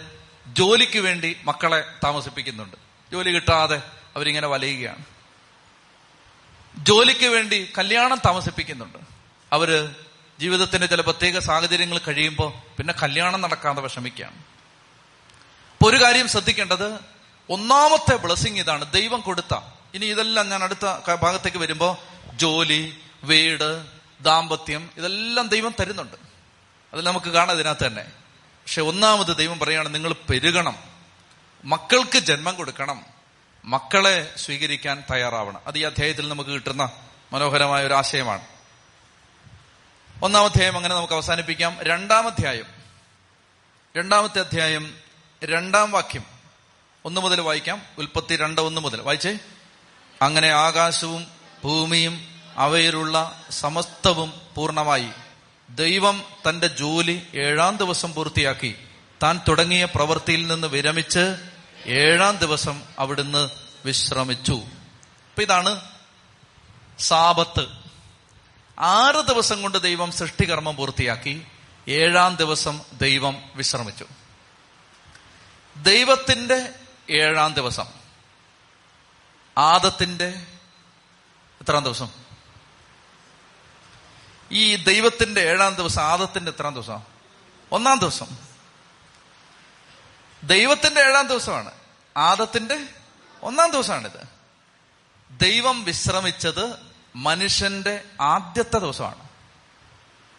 [0.47, 2.77] ജോലിക്ക് വേണ്ടി മക്കളെ താമസിപ്പിക്കുന്നുണ്ട്.
[3.11, 3.81] ജോലി കിട്ടാതെ
[4.15, 5.05] അവരിങ്ങനെ വലയുകയാണ്.
[6.77, 8.97] ജോലിക്ക് വേണ്ടി കല്യാണം താമസിപ്പിക്കുന്നുണ്ട്.
[9.53, 9.95] അവർ
[10.39, 14.35] ജീവിതത്തിന്റെ ചില പ്രത്യേക സാഹചര്യങ്ങൾ കഴിയുമ്പോൾ പിന്നെ കല്യാണം നടക്കാതെ വിഷമിക്കുകയാണ്.
[15.73, 16.99] അപ്പൊ ഒരു കാര്യം ശ്രദ്ധിക്കേണ്ടത്
[17.49, 19.59] ഒന്നാമത്തെ ബ്ലസ്സിങ് ഇതാണ് ദൈവം കൊടുത്ത.
[19.93, 21.99] ഇനി ഇതെല്ലാം ഞാൻ അടുത്ത ഭാഗത്തേക്ക് വരുമ്പോ
[22.37, 23.85] ജോലി വീട്
[24.21, 26.15] ദാമ്പത്യം ഇതെല്ലാം ദൈവം തരുന്നുണ്ട്.
[26.93, 28.03] അത് നമുക്ക് കാണാം ഇതിനകത്ത് തന്നെ.
[28.35, 30.77] പക്ഷെ ഒന്നാമത് ദൈവം പറയുകയാണ് നിങ്ങൾ പെരുകണം.
[31.65, 33.05] മക്കൾക്ക് ജന്മം കൊടുക്കണം.
[33.65, 35.61] മക്കളെ സ്വീകരിക്കാൻ തയ്യാറാവണം.
[35.67, 36.91] അത് ഈ അധ്യായത്തിൽ നമുക്ക് കിട്ടുന്ന
[37.33, 38.41] മനോഹരമായ ഒരു ആശയമാണ്.
[40.21, 41.77] ഒന്നാം അധ്യായം അങ്ങനെ നമുക്ക് അവസാനിപ്പിക്കാം.
[41.81, 42.65] രണ്ടാം അധ്യായം.
[43.97, 44.97] രണ്ടാമത്തെ അധ്യായം
[45.43, 46.23] രണ്ടാം വാക്യം.
[47.05, 47.81] ഒന്ന് മുതൽ വായിക്കാം.
[47.97, 49.01] ഉൽപ്പത്തി രണ്ട് ഒന്ന് മുതൽ.
[49.01, 49.39] വായിച്ചേ?
[50.21, 51.27] അങ്ങനെ ആകാശവും
[51.63, 55.09] ഭൂമിയും അവയിലുള്ള സമസ്തവും പൂർണമായി
[55.69, 58.75] ദൈവം തന്റെ ജോലി ഏഴാം ദിവസം പൂർത്തിയാക്കി.
[59.23, 61.35] താൻ തുടങ്ങിയ പ്രവൃത്തിയിൽ നിന്ന് വിരമിച്ച്
[61.85, 63.49] ഏഴാം ദിവസം അവിടുന്ന്
[63.85, 64.51] വിശ്രമിച്ചു.
[64.51, 65.81] അപ്പൊ ഇതാണ്
[66.99, 67.67] സാപത്ത്
[68.79, 71.47] ആറ് ദിവസം കൊണ്ട് ദൈവം സൃഷ്ടികർമ്മം പൂർത്തിയാക്കി.
[71.87, 74.05] ഏഴാം ദിവസം ദൈവം വിശ്രമിച്ചു.
[75.75, 76.69] ദൈവത്തിന്റെ
[77.09, 77.85] ഏഴാം ദിവസം.
[79.57, 80.45] ആദത്തിന്റെ
[81.63, 82.09] എത്രാം ദിവസം?
[84.51, 86.99] ഈ ദൈവത്തിന്റെ ഏഴാം ദിവസം ആദത്തിന്റെ എത്രാം ദിവസം?
[87.71, 88.25] ഒന്നാം ദിവസം.
[90.43, 91.71] ദൈവത്തിന്റെ ഏഴാം ദിവസമാണ്.
[92.17, 92.87] ആദത്തിന്റെ
[93.43, 94.27] ഒന്നാം ദിവസമാണിത്.
[95.31, 96.79] ദൈവം വിശ്രമിച്ചത്
[97.15, 99.29] മനുഷ്യന്റെ ആദ്യത്തെ ദിവസമാണ്.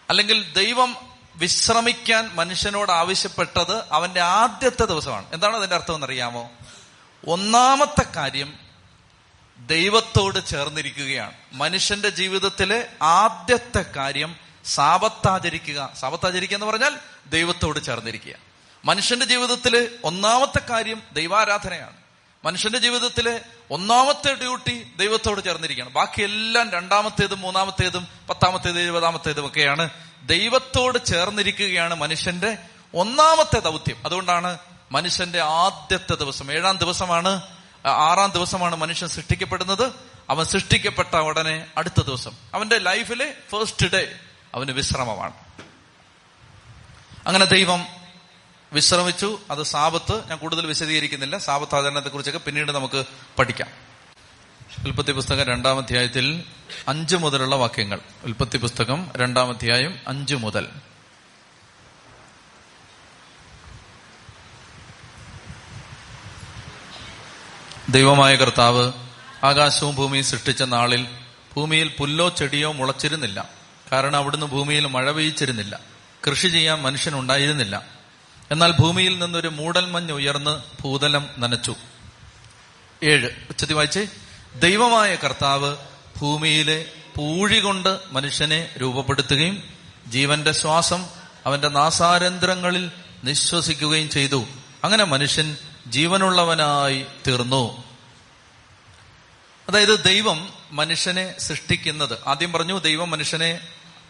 [0.09, 0.97] അല്ലെങ്കിൽ ദൈവം
[1.37, 5.35] വിശ്രമിക്കാൻ മനുഷ്യനോട് ആവശ്യപ്പെട്ടത് അവന്റെ ആദ്യത്തെ ദിവസമാണ്.
[5.35, 6.51] എന്താണ് അതിന്റെ അർത്ഥം എന്നറിയാമോ?
[7.29, 8.64] ഒന്നാമത്തെ കാര്യം
[9.59, 11.33] ദൈവത്തോട് ചേർന്നിരിക്കുകയാണ്.
[11.53, 18.35] മനുഷ്യന്റെ ജീവിതത്തിലെ ആദ്യത്തെ കാര്യം സാപത്താചരിക്കുക സാപത്താചരിക്കുക എന്ന് പറഞ്ഞാൽ ദൈവത്തോട് ചേർന്നിരിക്കുക.
[18.85, 21.97] മനുഷ്യന്റെ ജീവിതത്തിലെ ഒന്നാമത്തെ കാര്യം ദൈവാരാധനയാണ്.
[22.45, 23.41] മനുഷ്യന്റെ ജീവിതത്തിലെ
[23.71, 25.93] ഒന്നാമത്തെ ഡ്യൂട്ടി ദൈവത്തോട് ചേർന്നിരിക്കുകയാണ്.
[25.93, 29.91] ബാക്കിയെല്ലാം രണ്ടാമത്തേതും മൂന്നാമത്തേതും പത്താമത്തേതും ഇരുപതാമത്തേതും ഒക്കെയാണ്
[30.27, 32.59] ദൈവത്തോട് ചേർന്നിരിക്കുകയാണ് മനുഷ്യന്റെ
[32.95, 33.97] ഒന്നാമത്തെ ദൗത്യം.
[34.05, 34.59] അതുകൊണ്ടാണ്
[34.93, 36.53] മനുഷ്യന്റെ ആദ്യത്തെ ദിവസം.
[36.53, 39.93] ഏഴാം ദിവസമാണ് ആറാം ദിവസമാണ് മനുഷ്യൻ സൃഷ്ടിക്കപ്പെടുന്നത്.
[40.31, 42.33] അവൻ സൃഷ്ടിക്കപ്പെട്ട ഉടനെ അടുത്ത ദിവസം.
[42.55, 44.19] അവന്റെ ലൈഫിലെ ഫസ്റ്റ് ഡേ
[44.55, 45.33] അവന് വിശ്രമമാണ്.
[47.27, 47.87] അങ്ങനെ ദൈവം
[48.73, 49.41] വിശ്രമിച്ചു.
[49.51, 51.39] അത് സാപത്ത് ഞാൻ കൂടുതൽ വിശദീകരിക്കുന്നില്ല.
[51.39, 53.05] സാപത്ത് ആചരണത്തെ കുറിച്ചൊക്കെ പിന്നീട് നമുക്ക്
[53.39, 53.69] പഠിക്കാം.
[54.85, 56.45] ഉൽപ്പത്തി പുസ്തകം രണ്ടാം അധ്യായത്തിൽ
[56.89, 58.01] അഞ്ചു മുതലുള്ള വാക്യങ്ങൾ.
[58.25, 60.69] ഉൽപ്പത്തി പുസ്തകം രണ്ടാം അധ്യായം അഞ്ചു മുതൽ.
[67.89, 68.93] ദൈവമായ കർത്താവ്
[69.45, 71.07] ആകാശവും ഭൂമിയും സൃഷ്ടിച്ച നാളിൽ
[71.57, 73.49] ഭൂമിയിൽ പുല്ലോ ചെടിയോ മുളച്ചിരുന്നില്ല.
[73.93, 75.81] കാരണം അവിടുന്ന് ഭൂമിയിൽ മഴ പെയ്ച്ചിരുന്നില്ല
[76.29, 77.83] കൃഷി ചെയ്യാൻ മനുഷ്യനുണ്ടായിരുന്നില്ല
[78.51, 81.75] എന്നാൽ ഭൂമിയിൽ നിന്നൊരു മൂടൽമഞ്ഞ് ഉയർന്ന് ഭൂതലം നനച്ചു.
[83.03, 83.31] ഏഴ്.
[83.49, 84.09] ഉച്ചത്തി വായിച്ചേ.
[84.57, 85.77] ദൈവമായ കർത്താവ്
[86.21, 86.85] ഭൂമിയിലെ
[87.17, 89.63] പൂഴി കൊണ്ട് മനുഷ്യനെ രൂപപ്പെടുത്തുകയും
[90.07, 91.07] ജീവന്റെ ശ്വാസം
[91.47, 92.91] അവന്റെ നാസാരന്ധ്രങ്ങളിൽ
[93.25, 94.45] നിശ്വസിക്കുകയും ചെയ്തു.
[94.85, 97.85] അങ്ങനെ മനുഷ്യൻ ജീവനുള്ളവനായി തീർന്നു.
[99.69, 102.19] അതായത് ദൈവം മനുഷ്യനെ സൃഷ്ടിക്കുന്നത്.
[102.27, 103.61] ആദ്യം പറഞ്ഞു ദൈവം മനുഷ്യനെ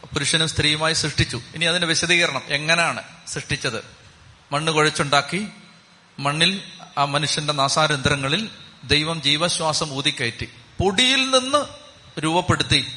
[0.04, 1.40] പുരുഷനും സ്ത്രീയുമായി സൃഷ്ടിച്ചു.
[1.54, 2.42] ഇനി അതിന്റെ വിശദീകരണം.
[2.48, 3.84] എങ്ങനെയാണ് സൃഷ്ടിച്ചത്?
[4.52, 5.48] മണ്ണ് കുഴച്ചുണ്ടാക്കി
[6.18, 6.62] മണ്ണിൽ
[6.98, 8.48] ആ മനുഷ്യന്റെ നാസാരന്ധ്രങ്ങളിൽ
[8.84, 10.48] ദൈവം ജീവശ്വാസം ഊതിക്കയറ്റി.
[10.78, 11.64] പൊടിയിൽ നിന്ന്
[12.20, 12.92] രൂപപ്പെടുത്തി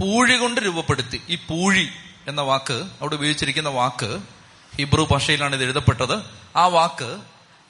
[0.00, 1.22] പൂഴി കൊണ്ട് രൂപപ്പെടുത്തി.
[1.28, 1.88] ഈ പൂഴി
[2.26, 4.18] എന്ന വാക്ക് അവിടെ ഉപയോഗിച്ചിരിക്കുന്ന വാക്ക്
[4.76, 6.22] ഹിബ്രു ഭാഷയിലാണ് ഇത് എഴുതപ്പെട്ടത്.
[6.56, 7.20] ആ വാക്ക്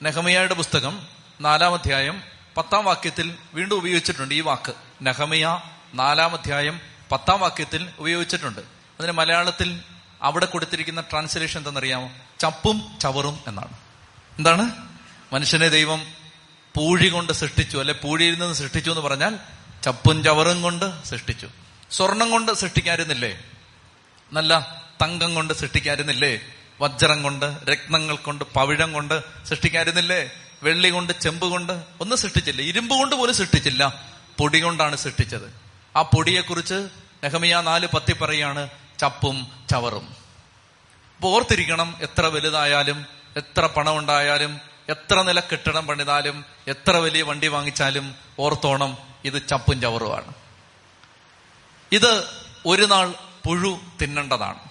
[0.02, 1.06] നെഹമയയുടെ പുസ്തകം
[1.40, 2.22] നാലാം അധ്യായം
[2.56, 4.74] പത്താം വാക്യത്തിൽ വീണ്ടും ഉപയോഗിച്ചിട്ടുണ്ട് ഈ വാക്ക്.
[5.02, 5.60] നെഹമയ
[5.94, 6.80] നാലാം അധ്യായം
[7.12, 8.60] പത്താം വാക്യത്തിൽ ഉപയോഗിച്ചിട്ടുണ്ട്.
[9.00, 9.82] അതിന് മലയാളത്തിൽ
[10.22, 12.10] അവിടെ കൊടുത്തിരിക്കുന്ന ട്രാൻസ്ലേഷൻ എന്തെന്നറിയാമോ
[12.40, 13.72] ചപ്പും ചവറും എന്നാണ്.
[14.38, 14.88] എന്താണ്?
[15.32, 16.06] മനുഷ്യനെ ദൈവം
[16.74, 17.78] പൂഴി കൊണ്ട് സൃഷ്ടിച്ചു.
[17.78, 19.38] അല്ലെ പൂഴിയിൽ നിന്ന് സൃഷ്ടിച്ചു എന്ന് പറഞ്ഞാൽ
[19.82, 21.48] ചപ്പും ചവറും കൊണ്ട് സൃഷ്ടിച്ചു.
[21.90, 23.44] സ്വർണം കൊണ്ട് സൃഷ്ടിക്കാരുന്നില്ലേ
[24.32, 26.40] നല്ല തങ്കം കൊണ്ട് സൃഷ്ടിക്കാരുന്നില്ലേ
[26.80, 30.30] വജ്രം കൊണ്ട് രക്തങ്ങൾ കൊണ്ട് പവിഴം കൊണ്ട് സൃഷ്ടിക്കാരുന്നില്ലേ
[30.62, 32.62] വെള്ളി കൊണ്ട് ചെമ്പ് കൊണ്ട് ഒന്നും സൃഷ്ടിച്ചില്ല.
[32.62, 34.04] ഇരുമ്പ് കൊണ്ട് പോലും സൃഷ്ടിച്ചില്ല.
[34.38, 35.54] പൊടി കൊണ്ടാണ് സൃഷ്ടിച്ചത്.
[35.96, 36.88] ആ പൊടിയെക്കുറിച്ച്
[37.24, 38.68] നെഹമിയ നാല് പത്തി പറയാണ്
[39.00, 40.16] ചപ്പും ചവറും.
[41.24, 48.98] ഓർത്തിരിക്കണം എത്ര വലുതായാലും എത്ര പണം ഉണ്ടായാലും എത്ര നില കെട്ടിടം പണിതാലും എത്ര വലിയ വണ്ടി വാങ്ങിച്ചാലും ഓർത്തോണം
[49.24, 50.34] ഇത് ചപ്പും ചവറുമാണ്.
[51.92, 52.24] ഇത്
[52.66, 53.14] ഒരു നാൾ
[53.46, 54.69] പുഴു തിന്നേണ്ടതാണ്.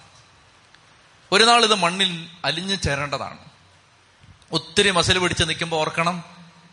[1.32, 3.38] ഒരു നാൾ ഇത് മണ്ണിൽ അലിഞ്ഞു ചേരേണ്ടതാണ്.
[4.52, 6.24] ഒത്തിരി മസിൽ പിടിച്ച് നിൽക്കുമ്പോൾ ഓർക്കണം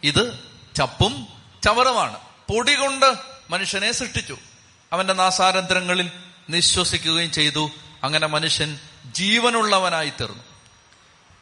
[0.03, 0.39] ഇത്
[0.77, 1.27] ചപ്പും
[1.63, 2.17] ചവറുമാണ്.
[2.49, 3.13] പൊടി കൊണ്ട്
[3.49, 4.37] മനുഷ്യനെ സൃഷ്ടിച്ചു.
[4.93, 6.11] അവന്റെ നാസാരന്ധ്രങ്ങളിൽ
[6.49, 7.71] നിശ്വസിക്കുകയും ചെയ്തു.
[8.03, 10.43] അങ്ങനെ മനുഷ്യൻ ജീവനുള്ളവനായി തീർന്നു.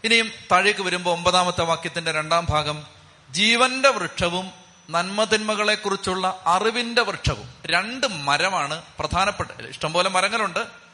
[0.03, 2.85] ഇനിയും താഴേക്ക് വരുമ്പോൾ ഒമ്പതാമത്തെ വാക്യത്തിന്റെ രണ്ടാം ഭാഗം
[3.29, 4.51] ജീവന്റെ വൃക്ഷവും
[4.89, 7.53] നന്മതിന്മകളെ കുറിച്ചുള്ള അറിവിന്റെ വൃക്ഷവും.
[7.65, 10.84] രണ്ട് മരമാണ് പ്രധാനപ്പെട്ട ഇഷ്ടംപോലെ മരങ്ങളുണ്ട്.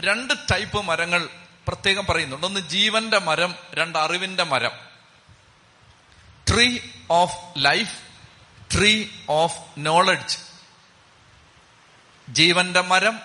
[0.00, 1.28] രണ്ട് ടൈപ്പ് മരങ്ങൾ
[1.68, 2.46] പ്രത്യേകം പറയുന്നുണ്ട്.
[2.46, 4.70] ഒന്ന് ജീവന്റെ മരം രണ്ട് അറിവിന്റെ മരം.
[6.48, 6.78] Tree
[7.10, 8.00] of life
[8.74, 10.38] tree of knowledge
[12.28, 13.20] ജീവന്റെ മരം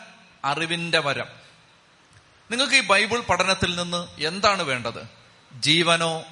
[0.45, 1.25] അറിവിന്റെ മരം.
[2.51, 5.07] നിങ്ങൾക്ക് ഈ ബൈബിൾ പഠനത്തിൽ നിന്ന് എന്താണ് വേണ്ടത്?
[5.53, 6.23] ജീവനോ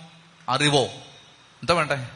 [0.49, 0.83] അറിവോ?
[1.61, 2.07] എന്താ വേണ്ടേ?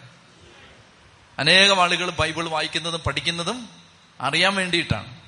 [1.40, 3.70] അനേകം ആളുകൾ ബൈബിൾ വായിക്കുന്നതും പഠിക്കുന്നതും
[4.22, 5.20] അറിയാൻ വേണ്ടിയിട്ടാണ്.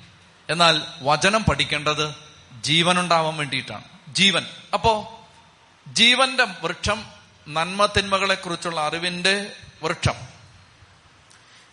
[0.50, 3.84] എന്നാൽ വചനം പഠിക്കേണ്ടത് ജീവനുണ്ടാവാൻ വേണ്ടിയിട്ടാണ്.
[4.08, 4.46] ജീവൻ.
[4.72, 5.20] അപ്പോ
[5.86, 7.04] ജീവന്റെ വൃക്ഷം
[7.48, 10.14] നന്മ തിന്മകളെ കുറിച്ചുള്ള അറിവിന്റെ വൃക്ഷം.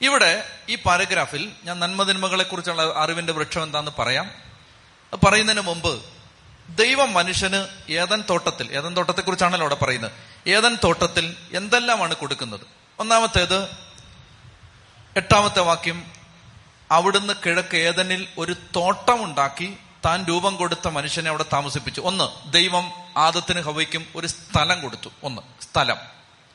[0.01, 4.31] ഇവിടെ ഈ പാരഗ്രാഫിൽ ഞാൻ നന്മതിന്മകളെ കുറിച്ചുള്ള അറിവിന്റെ വൃക്ഷം എന്താന്ന് പറയാം.
[5.27, 6.03] പറയുന്നതിന് മുമ്പ്
[6.69, 10.11] ദൈവം മനുഷ്യന് ഏതൻ തോട്ടത്തിൽ ഏതൻ തോട്ടത്തെ കുറിച്ചാണല്ലോ അവിടെ പറയുന്നത്.
[10.49, 12.61] ഏതൻ തോട്ടത്തിൽ എന്തെല്ലാമാണ് കൊടുക്കുന്നത്?
[12.99, 13.63] ഒന്നാമത്തേത്
[15.17, 16.05] എട്ടാമത്തെ വാക്യം
[16.91, 22.01] അവിടുന്ന് കിഴക്ക് ഏതനിൽ ഒരു തോട്ടം ഉണ്ടാക്കി താൻ രൂപം കൊടുത്ത മനുഷ്യനെ അവിടെ താമസിപ്പിച്ചു.
[22.01, 25.09] ഒന്ന് ദൈവം ആദത്തിന് ഹവയ്ക്കും ഒരു സ്ഥലം കൊടുത്തു.
[25.23, 25.97] ഒന്ന് സ്ഥലം.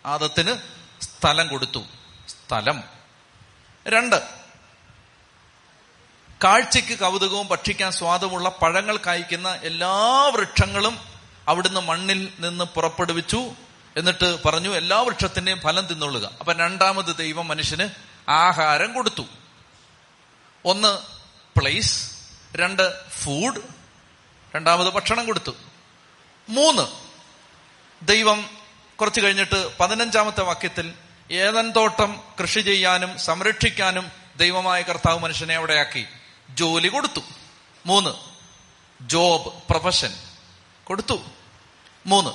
[0.06, 0.56] ആദത്തിന്
[1.02, 1.84] സ്ഥലം കൊടുത്തു.
[2.28, 2.82] സ്ഥലം.
[3.88, 4.42] രണ്ട്
[6.44, 10.98] കാഴ്ചയ്ക്ക് കൗതുകവും ഭക്ഷിക്കാൻ സ്വാദമുള്ള പഴങ്ങൾ കായ്ക്കുന്ന എല്ലാ വൃക്ഷങ്ങളും
[11.48, 13.50] അവിടുന്ന് മണ്ണിൽ നിന്ന് പുറപ്പെടുവിച്ചു
[13.96, 16.30] എന്നിട്ട് പറഞ്ഞു എല്ലാ വൃക്ഷത്തിന്റെയും ഫലം തിന്നുള്ളുക.
[16.40, 17.88] അപ്പൊ രണ്ടാമത് ദൈവം മനുഷ്യന്
[18.30, 19.22] ആഹാരം കൊടുത്തു.
[20.64, 20.98] ഒന്ന്
[21.58, 22.11] പ്ലേസ്
[22.56, 23.60] രണ്ട് ഫുഡ്
[24.56, 25.56] രണ്ടാമത് ഭക്ഷണം കൊടുത്തു.
[26.48, 26.86] മൂന്ന്
[28.06, 28.50] ദൈവം
[29.00, 30.94] കുറച്ച് കഴിഞ്ഞിട്ട് പതിനഞ്ചാമത്തെ വാക്യത്തിൽ
[31.30, 36.06] ഏതൻ തോട്ടം കൃഷി ചെയ്യാനും സംരക്ഷിക്കാനും ദൈവമായ കർത്താവ് മനുഷ്യനെ അവിടെയാക്കി.
[36.50, 37.20] ജോലി കൊടുത്തു.
[37.86, 38.10] മൂന്ന്
[39.02, 40.14] ജോബ് പ്രൊഫഷൻ
[40.84, 41.20] കൊടുത്തു.
[42.06, 42.30] മൂന്ന്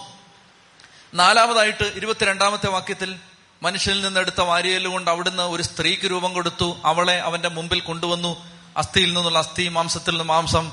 [1.13, 3.19] നാലാമതായിട്ട് ഇരുപത്തിരണ്ടാമത്തെ വാക്യത്തിൽ
[3.63, 6.77] മനുഷ്യനിൽ നിന്നെടുത്ത വാരിയലുകൊണ്ട് അവിടുന്ന് ഒരു സ്ത്രീക്ക് രൂപം കൊടുത്തു.
[6.85, 8.56] അവളെ അവന്റെ മുമ്പിൽ കൊണ്ടുവന്നു.
[8.77, 10.71] അസ്ഥിയിൽ നിന്നുള്ള അസ്ഥി മാംസത്തിൽ നിന്ന് മാംസം.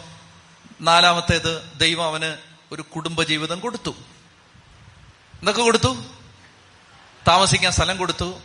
[0.80, 2.36] നാലാമത്തേത് ദൈവം അവന്
[2.72, 3.90] ഒരു കുടുംബജീവിതം കൊടുത്തു.
[5.34, 6.04] എന്തൊക്കെ കൊടുത്തു?
[7.28, 8.40] താമസിക്കാൻ സ്ഥലം കൊടുത്തു.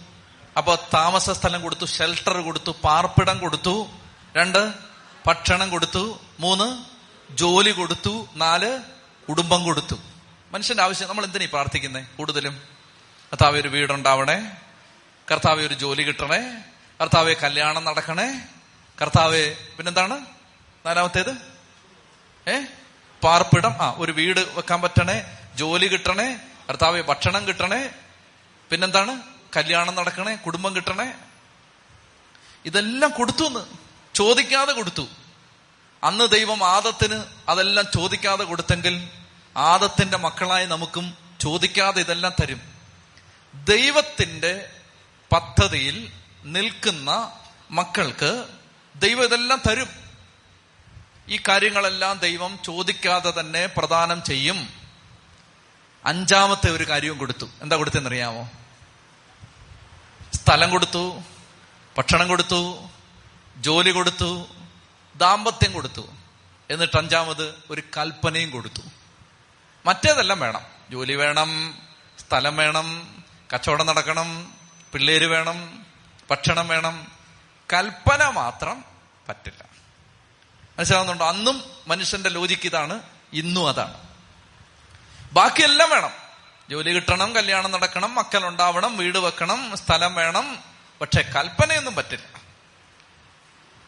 [0.58, 3.88] അപ്പൊ താമസ സ്ഥലം കൊടുത്തു ഷെൽട്ടർ കൊടുത്തു പാർപ്പിടം കൊടുത്തു.
[4.36, 4.74] രണ്ട്
[5.28, 6.20] ഭക്ഷണം കൊടുത്തു.
[6.40, 6.84] മൂന്ന്
[7.36, 8.28] ജോലി കൊടുത്തു.
[8.36, 8.80] നാല്
[9.30, 9.96] കുടുംബം കൊടുത്തു.
[10.52, 12.08] മനുഷ്യന്റെ ആവശ്യം നമ്മൾ എന്തിനാ പ്രാർത്ഥിക്കുന്നേ?
[12.18, 12.62] കൂടുതലും.
[13.32, 14.52] കർത്താവ് ഒരു വീടുണ്ടാവണേ.
[15.32, 16.62] കർത്താവ് ഒരു ജോലി കിട്ടണേ.
[17.02, 18.42] കർത്താവ് കല്യാണം നടക്കണേ.
[19.02, 20.26] കർത്താവെ പിന്നെന്താണ്?
[20.86, 21.38] നാലാമത്തേത്?
[22.50, 22.62] ഏ?
[23.24, 23.72] പാർപ്പിടം.
[23.72, 27.90] ആ ഒരു വീട് വെക്കാൻ പറ്റണേ ജോലി കിട്ടണേ കർത്താവെ ഭക്ഷണം കിട്ടണേ
[28.70, 29.22] പിന്നെന്താണ്?
[29.58, 31.14] കല്യാണം നടക്കണേ കുടുംബം കിട്ടണേ.
[32.66, 33.60] ഇതെല്ലാം കൊടുത്തു എന്ന്
[34.16, 35.08] ചോദിക്കാതെ കൊടുത്തു.
[36.04, 39.10] അന്ന് ദൈവം ആദത്തിന് അതെല്ലാം ചോദിക്കാതെ കൊടുത്തെങ്കിൽ
[39.58, 42.62] ആദത്തിന്റെ മക്കളായി നമുക്കും ചോദിക്കാതെ ഇതെല്ലാം തരും.
[43.54, 44.70] ദൈവത്തിന്റെ
[45.32, 46.12] പദ്ധതിയിൽ
[46.44, 47.32] നിൽക്കുന്ന
[47.72, 48.59] മക്കൾക്ക്
[49.00, 49.88] ദൈവം ഇതെല്ലാം തരും.
[51.30, 54.74] ഈ കാര്യങ്ങളെല്ലാം ദൈവം ചോദിക്കാതെ തന്നെ പ്രദാനം ചെയ്യും.
[56.06, 57.46] അഞ്ചാമത്തെ ഒരു കാര്യവും കൊടുത്തു.
[57.62, 58.50] എന്താ കൊടുത്തെന്നറിയാമോ
[60.34, 61.22] സ്ഥലം കൊടുത്തു
[61.98, 62.90] ഭക്ഷണം കൊടുത്തു
[63.58, 64.48] ജോലി കൊടുത്തു
[65.16, 66.10] ദാമ്പത്യം കൊടുത്തു.
[66.70, 68.82] എന്നിട്ട് അഞ്ചാമത് ഒരു കൽപ്പനയും കൊടുത്തു.
[69.86, 70.62] മറ്റേതെല്ലാം വേണം.
[70.92, 71.78] ജോലി വേണം
[72.20, 73.18] സ്ഥലം വേണം
[73.54, 74.54] കച്ചവടം നടക്കണം
[74.94, 75.86] പിള്ളേര് വേണം
[76.32, 77.12] ഭക്ഷണം വേണം.
[77.74, 78.89] കൽപ്പന മാത്രം
[79.30, 79.66] പറ്റില്ല.
[80.80, 81.28] മനസ്സിലാവുന്നുണ്ടോ?
[81.28, 83.02] അന്നും മനുഷ്യന്റെ ലോജിക്ക് ഇതാണ്
[83.34, 84.10] ഇന്നും അതാണ്.
[85.32, 86.12] ബാക്കിയെല്ലാം വേണം.
[86.70, 90.64] ജോലി കിട്ടണം കല്യാണം നടക്കണം മക്കൾ ഉണ്ടാവണം വീട് വെക്കണം സ്ഥലം വേണം.
[91.02, 92.40] പക്ഷെ കൽപ്പനയൊന്നും പറ്റില്ല.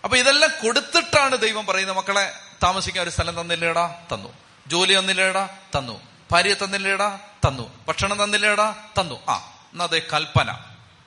[0.03, 4.05] അപ്പൊ ഇതെല്ലാം കൊടുത്തിട്ടാണ് ദൈവം പറയുന്നത് മക്കളെ താമസിക്കാൻ ഒരു സ്ഥലം തന്നില്ലേടാ?
[4.13, 4.33] തന്നു.
[4.67, 5.49] ജോലി തന്നില്ലേടാ?
[5.77, 6.01] തന്നു.
[6.31, 7.19] ഭാര്യ തന്നില്ലേടാ?
[7.47, 7.85] തന്നു.
[7.87, 8.75] ഭക്ഷണം തന്നില്ലേടാ?
[8.99, 9.21] തന്നു.
[9.29, 9.35] ആ
[9.73, 10.51] എന്നാ അതെ കൽപ്പന.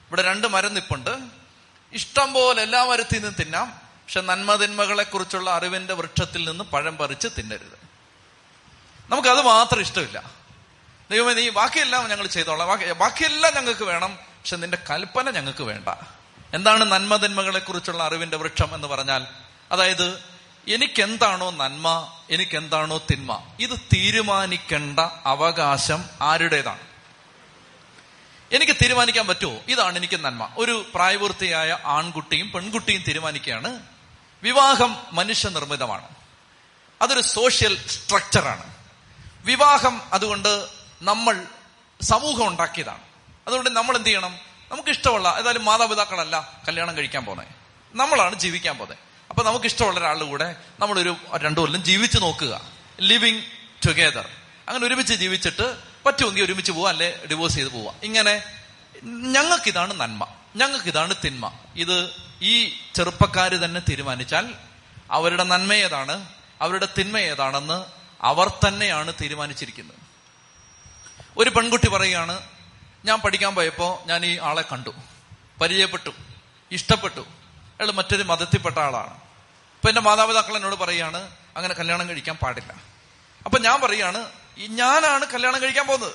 [0.09, 1.19] ഇവിടെ രണ്ട് മരം നിപ്പുണ്ട്.
[1.93, 3.84] ഇഷ്ടം പോലെ എല്ലാ മരത്തിൽ നിന്നും തിന്നാം.
[4.05, 7.79] പക്ഷെ നന്മതിന്മകളെ കുറിച്ചുള്ള അറിവിന്റെ വൃക്ഷത്തിൽ നിന്ന് പഴം പറിച്ച് തിന്നരുത്.
[9.09, 10.31] നമുക്കത് മാത്രം ഇഷ്ടമില്ല.
[11.11, 12.69] ദൈവമേ നീ ബാക്കിയെല്ലാം ഞങ്ങൾ ചെയ്തോളാം.
[12.69, 15.89] ബാക്കി ബാക്കിയെല്ലാം ഞങ്ങൾക്ക് വേണം പക്ഷെ നിന്റെ കൽപ്പന ഞങ്ങൾക്ക് വേണ്ട.
[16.55, 19.27] എന്താണ് നന്മതിന്മകളെ കുറിച്ചുള്ള അറിവിന്റെ വൃക്ഷം എന്ന് പറഞ്ഞാൽ
[19.73, 20.23] അതായത്
[20.69, 26.81] എനിക്കെന്താണോ നന്മ എനിക്കെന്താണോ തിന്മ ഇത് തീരുമാനിക്കേണ്ട അവകാശം ആരുടേതാണ്?
[28.53, 29.59] എനിക്ക് തീരുമാനിക്കാൻ പറ്റുമോ?
[29.69, 30.51] ഇതാണ് എനിക്ക് നന്മ.
[30.57, 33.94] ഒരു പ്രായപൂർത്തിയായ ആൺകുട്ടിയും പെൺകുട്ടിയും തീരുമാനിക്കുകയാണ്
[34.45, 36.09] വിവാഹം മനുഷ്യ നിർമ്മിതമാണ്
[37.03, 38.75] അതൊരു സോഷ്യൽ സ്ട്രക്ചറാണ്
[39.45, 40.69] വിവാഹം അതുകൊണ്ട്
[41.03, 41.45] നമ്മൾ
[42.03, 43.01] സമൂഹം ഉണ്ടാക്കിയതാണ്.
[43.47, 44.39] അതുകൊണ്ട് നമ്മൾ എന്ത് ചെയ്യണം?
[44.71, 47.49] നമുക്ക് ഇഷ്ടമുള്ള ഏതായാലും മാതാപിതാക്കളല്ല കല്യാണം കഴിക്കാൻ പോകുന്നത്
[47.95, 48.99] നമ്മളാണ് ജീവിക്കാൻ പോകുന്നത്
[49.31, 52.61] അപ്പൊ നമുക്ക് ഇഷ്ടമുള്ള ഒരാളുടെ കൂടെ നമ്മളൊരു രണ്ടു കൊല്ലം ജീവിച്ചു നോക്കുക.
[53.01, 53.43] ലിവിങ്
[53.87, 54.29] ടുഗെദർ
[54.69, 57.93] അങ്ങനെ ഒരുമിച്ച് ജീവിച്ചിട്ട് പറ്റുമെങ്കിൽ ഒരുമിച്ച് പോവാ അല്ലെ ഡിവോഴ്സ് ചെയ്ത് പോവാ.
[58.03, 58.43] ഇങ്ങനെ
[59.05, 60.27] ഞങ്ങൾക്കിതാണ് നന്മ.
[60.57, 61.53] ഞങ്ങൾക്കിതാണ് തിന്മ.
[61.77, 62.11] ഇത്
[62.45, 64.55] ഈ ചെറുപ്പക്കാർ തന്നെ തീരുമാനിച്ചാൽ
[65.11, 66.27] അവരുടെ നന്മ ഏതാണ്?
[66.61, 67.85] അവരുടെ തിന്മ ഏതാണെന്ന്
[68.23, 69.97] അവർ തന്നെയാണ് തീരുമാനിച്ചിരിക്കുന്നത്.
[71.37, 72.43] ഒരു പെൺകുട്ടി പറയുകയാണ്
[73.05, 74.91] ഞാൻ പഠിക്കാൻ പോയപ്പോൾ ഞാൻ ഈ ആളെ കണ്ടു.
[75.61, 76.11] പരിചയപ്പെട്ടു.
[76.73, 77.21] ഇഷ്ടപ്പെട്ടു.
[77.21, 79.11] അയാൾ മറ്റൊരു മതത്തിൽപ്പെട്ട ആളാണ്.
[79.11, 82.75] അപ്പൊ എന്റെ മാതാപിതാക്കൾ എന്നോട് പറയുകയാണ് അങ്ങനെ കല്യാണം കഴിക്കാൻ പാടില്ല.
[83.45, 84.29] അപ്പൊ ഞാൻ പറയാണ്
[84.59, 86.13] ഞാനാണ് കല്യാണം കഴിക്കാൻ പോകുന്നത്.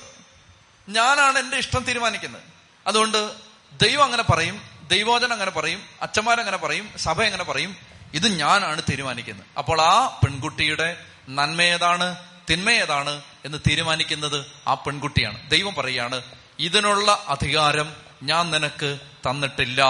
[0.88, 2.42] ഞാനാണ് എന്റെ ഇഷ്ടം തീരുമാനിക്കുന്നത്.
[2.86, 3.34] അതുകൊണ്ട്
[3.72, 7.76] ദൈവം അങ്ങനെ പറയും ദൈവോചനം അങ്ങനെ പറയും അച്ഛന്മാരങ്ങനെ പറയും സഭ എങ്ങനെ പറയും.
[8.14, 9.46] ഇത് ഞാനാണ് തീരുമാനിക്കുന്നത്.
[9.58, 12.16] അപ്പോൾ ആ പെൺകുട്ടിയുടെ നന്മ ഏതാണ്
[12.50, 15.50] തിന്മ ഏതാണ് എന്ന് തീരുമാനിക്കുന്നത് ആ പെൺകുട്ടിയാണ്.
[15.50, 16.22] ദൈവം പറയാണ്
[16.58, 18.98] ഇതിനുള്ള അധികാരം ഞാൻ നിനക്ക്
[19.30, 19.82] തന്നിട്ടില്ല.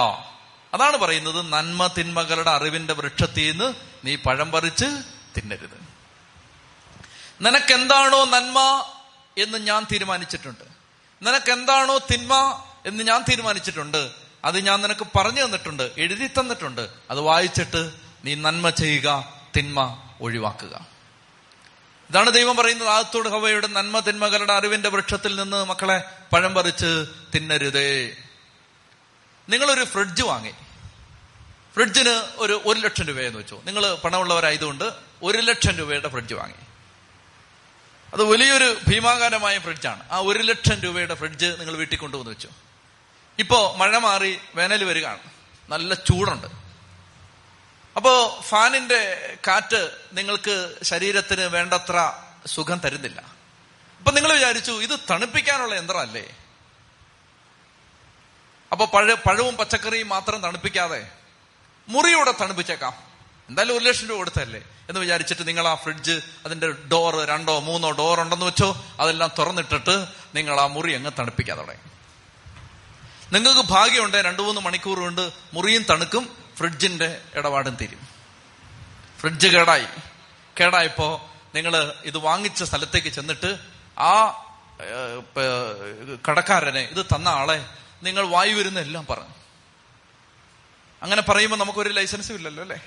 [0.74, 4.84] അതാണ് പറയുന്നത് നന്മ തിന്മകളുടെ അറിവിന്റെ വൃക്ഷത്തിൽ നിന്ന് നീ പഴം പറിച്ച്
[5.36, 5.80] തിന്നരുത്.
[7.40, 8.84] നിനക്കെന്താണോ നന്മ
[9.38, 10.64] എന്ന് ഞാൻ തീരുമാനിച്ചിട്ടുണ്ട്.
[11.22, 14.19] നിനക്കെന്താണോ തിന്മ എന്ന് ഞാൻ തീരുമാനിച്ചിട്ടുണ്ട്.
[14.44, 16.88] അത് ഞാൻ നിനക്ക് പറഞ്ഞു തന്നിട്ടുണ്ട് എഴുതി തന്നിട്ടുണ്ട്.
[17.10, 17.92] അത് വായിച്ചിട്ട്
[18.24, 20.86] നീ നന്മ ചെയ്യുക തിന്മ ഒഴിവാക്കുക.
[22.10, 28.16] ഇതാണ് ദൈവം പറയുന്നത് ആദത്തോട് ഹവയുടെ നന്മ തിന്മകളുടെ അറിവിന്റെ വൃക്ഷത്തിൽ നിന്ന് മക്കളെ പഴം പറിച്ച് തിന്നരുതേ.
[29.48, 30.50] നിങ്ങളൊരു ഫ്രിഡ്ജ് വാങ്ങി.
[31.74, 33.60] ഫ്രിഡ്ജിന് ഒരു ഒരു ലക്ഷം രൂപയെന്ന് വെച്ചു.
[33.64, 36.54] നിങ്ങൾ പണമുള്ളവരായതുകൊണ്ട് ഒരു ലക്ഷം രൂപയുടെ ഫ്രിഡ്ജ് വാങ്ങി.
[38.14, 40.02] അത് വലിയൊരു ഭീമാകാരമായ ഫ്രിഡ്ജാണ്.
[40.12, 42.48] ആ ഒരു ലക്ഷം രൂപയുടെ ഫ്രിഡ്ജ് നിങ്ങൾ വീട്ടിൽ കൊണ്ടുവന്ന് വെച്ചു.
[43.40, 45.18] ഇപ്പോ മഴ മാറി വേനൽ വരികയാണ്.
[45.68, 46.46] നല്ല ചൂടുണ്ട്.
[47.96, 49.00] അപ്പോ ഫാനിന്റെ
[49.48, 52.12] കാറ്റ് നിങ്ങൾക്ക് ശരീരത്തിന് വേണ്ടത്ര
[52.46, 53.20] സുഖം തരുന്നില്ല.
[53.98, 56.24] അപ്പൊ നിങ്ങൾ വിചാരിച്ചു ഇത് തണുപ്പിക്കാനുള്ള യന്ത്രമല്ലേ?
[58.72, 61.10] അപ്പൊ പഴ പഴവും പച്ചക്കറിയും മാത്രം തണുപ്പിക്കാതെ
[61.88, 62.92] മുറിയൂടെ തണുപ്പിച്ചേക്കാം.
[63.48, 68.20] എന്തായാലും ഒരു ലക്ഷം രൂപ കൊടുത്തല്ലേ എന്ന് വിചാരിച്ചിട്ട് നിങ്ങൾ ആ ഫ്രിഡ്ജ് അതിന്റെ ഡോർ രണ്ടോ മൂന്നോ ഡോർ
[68.20, 71.99] ഉണ്ടെന്ന് വെച്ചോ അതെല്ലാം തുറന്നിട്ടിട്ട് നിങ്ങൾ ആ മുറി അങ്ങ് തണുപ്പിക്കാൻ തുടങ്ങി.
[73.32, 78.08] നിങ്ങൾക്ക് ഭാഗ്യമുണ്ട് രണ്ടു മൂന്ന് മണിക്കൂർ കൊണ്ട് മുറിയും തണുക്കും ഫ്രിഡ്ജിന്റെ ഇടപാടും തീരും.
[79.20, 79.86] ഫ്രിഡ്ജ് കേടായി.
[80.60, 83.58] കേടായപ്പോ നിങ്ങൾ ഇത് വാങ്ങിച്ച സ്ഥലത്തേക്ക് ചെന്നിട്ട്
[83.98, 84.44] ആ
[86.28, 87.66] കടക്കാരനെ ഇത് തന്ന ആളെ
[88.02, 89.34] നിങ്ങൾ വായു വരുന്ന എല്ലാം പറഞ്ഞു.
[91.02, 92.80] അങ്ങനെ പറയുമ്പോൾ നമുക്കൊരു ലൈസൻസും ഇല്ലല്ലോ അല്ലേ?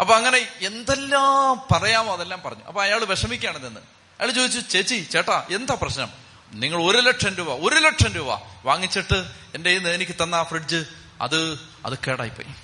[0.00, 2.64] അപ്പൊ അങ്ങനെ എന്തെല്ലാം പറയാമോ അതെല്ലാം പറഞ്ഞു.
[2.64, 3.80] അപ്പൊ അയാൾ വിഷമിക്കാണ് നിന്ന്.
[4.20, 6.29] അയാൾ ചോദിച്ചു ചേച്ചി ചേട്ടാ എന്താ പ്രശ്നം?
[6.52, 10.84] നിങ്ങൾ ഒരു ലക്ഷം രൂപ ഒരു ലക്ഷം രൂപ വാങ്ങിച്ചിട്ട് എന്റെ എനിക്ക് തന്ന ആ ഫ്രിഡ്ജ്
[11.20, 12.54] അത് അത് കേടായിപ്പോയി.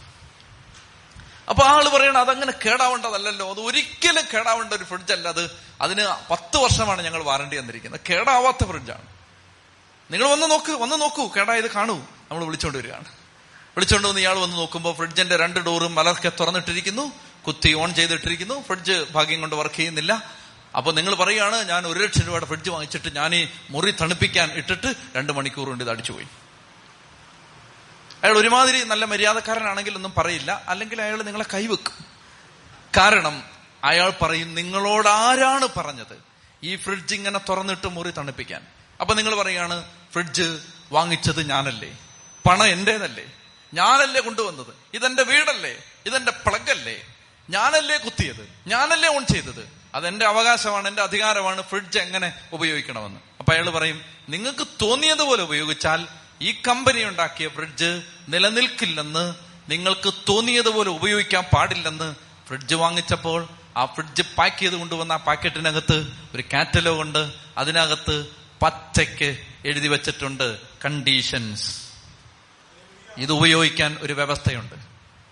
[1.51, 3.51] അപ്പൊ ആൾ പറയണം അതങ്ങനെ കേടാവേണ്ടതല്ലല്ലോ.
[3.51, 5.51] അത് ഒരിക്കലും കേടാവേണ്ട ഒരു ഫ്രിഡ്ജ് അല്ല അത്.
[5.81, 8.01] അതിന് പത്ത് വർഷമാണ് ഞങ്ങൾ വാറണ്ടി തന്നിരിക്കുന്നത്.
[8.11, 9.03] കേടാവാത്ത ഫ്രിഡ്ജാണ്
[10.11, 11.29] നിങ്ങൾ വന്ന് നോക്ക് വന്ന് നോക്കൂ.
[11.37, 11.97] കേടായത് കാണൂ.
[11.99, 13.05] നമ്മൾ വിളിച്ചോണ്ട് വരികയാണ്.
[13.61, 17.13] വിളിച്ചോണ്ട് വന്ന് ഇയാൾ വന്ന് നോക്കുമ്പോൾ ഫ്രിഡ്ജിന്റെ രണ്ട് ഡോറും മലർക്കെ തുറന്നിട്ടിരിക്കുന്നു.
[17.47, 18.63] കുത്തി ഓൺ ചെയ്തിട്ടിരിക്കുന്നു.
[18.63, 20.37] ഫ്രിഡ്ജ് ഭാഗ്യം കൊണ്ട് വർക്ക് ചെയ്യുന്നില്ല.
[20.77, 25.33] അപ്പൊ നിങ്ങൾ പറയുകയാണ് ഞാൻ ഒരു ലക്ഷം രൂപയുടെ ഫ്രിഡ്ജ് വാങ്ങിച്ചിട്ട് ഞാൻ ഈ മുറി തണുപ്പിക്കാൻ ഇട്ടിട്ട് രണ്ട്
[25.33, 26.27] മണിക്കൂർ കൊണ്ട് ഇത് അടിച്ചുപോയി
[28.23, 30.65] അയാൾ ഒരുമാതിരി നല്ല മര്യാദക്കാരനാണെങ്കിൽ ഒന്നും പറയില്ല.
[30.69, 32.05] അല്ലെങ്കിൽ അയാൾ നിങ്ങളെ കൈവെക്കും.
[32.97, 33.43] കാരണം
[33.85, 36.23] അയാൾ പറയും നിങ്ങളോട് ആരാണ് പറഞ്ഞത്
[36.63, 38.67] ഈ ഫ്രിഡ്ജ് ഇങ്ങനെ തുറന്നിട്ട് മുറി തണുപ്പിക്കാൻ?
[39.01, 40.61] അപ്പൊ നിങ്ങൾ പറയാണ് ഫ്രിഡ്ജ്
[40.93, 41.99] വാങ്ങിച്ചത് ഞാനല്ലേ.
[42.49, 43.33] പണം എന്റേതല്ലേ.
[43.75, 44.75] ഞാനല്ലേ കൊണ്ടുവന്നത്.
[44.95, 45.83] ഇതെന്റെ വീടല്ലേ.
[46.07, 47.03] ഇതെന്റെ പ്ലഗ് അല്ലേ
[47.51, 48.49] ഞാനല്ലേ കുത്തിയത്.
[48.67, 49.86] ഞാനല്ലേ ഓൺ ചെയ്തത്.
[49.95, 53.21] അതെന്റെ അവകാശമാണ് എന്റെ അധികാരമാണ് ഫ്രിഡ്ജ് എങ്ങനെ ഉപയോഗിക്കണമെന്ന്.
[53.39, 56.07] അപ്പൊ അയാൾ പറയും നിങ്ങൾക്ക് തോന്നിയതുപോലെ ഉപയോഗിച്ചാൽ
[56.41, 59.35] ഈ കമ്പനി ഉണ്ടാക്കിയ ഫ്രിഡ്ജ് നിലനിൽക്കില്ലെന്ന്
[59.69, 62.15] നിങ്ങൾക്ക് തോന്നിയതുപോലെ ഉപയോഗിക്കാൻ പാടില്ലെന്ന്
[62.47, 67.33] ഫ്രിഡ്ജ് വാങ്ങിച്ചപ്പോൾ ആ ഫ്രിഡ്ജ് പാക്ക് ചെയ്ത് കൊണ്ടുവന്ന ആ പാക്കറ്റിനകത്ത് ഒരു കാറ്റലോഗ് ഉണ്ട്.
[67.59, 68.27] അതിനകത്ത്
[68.63, 71.87] പച്ചയ്ക്ക് എഴുതി വെച്ചിട്ടുണ്ട് കണ്ടീഷൻസ്
[73.17, 74.75] ഇത് ഉപയോഗിക്കാൻ ഒരു വ്യവസ്ഥയുണ്ട്.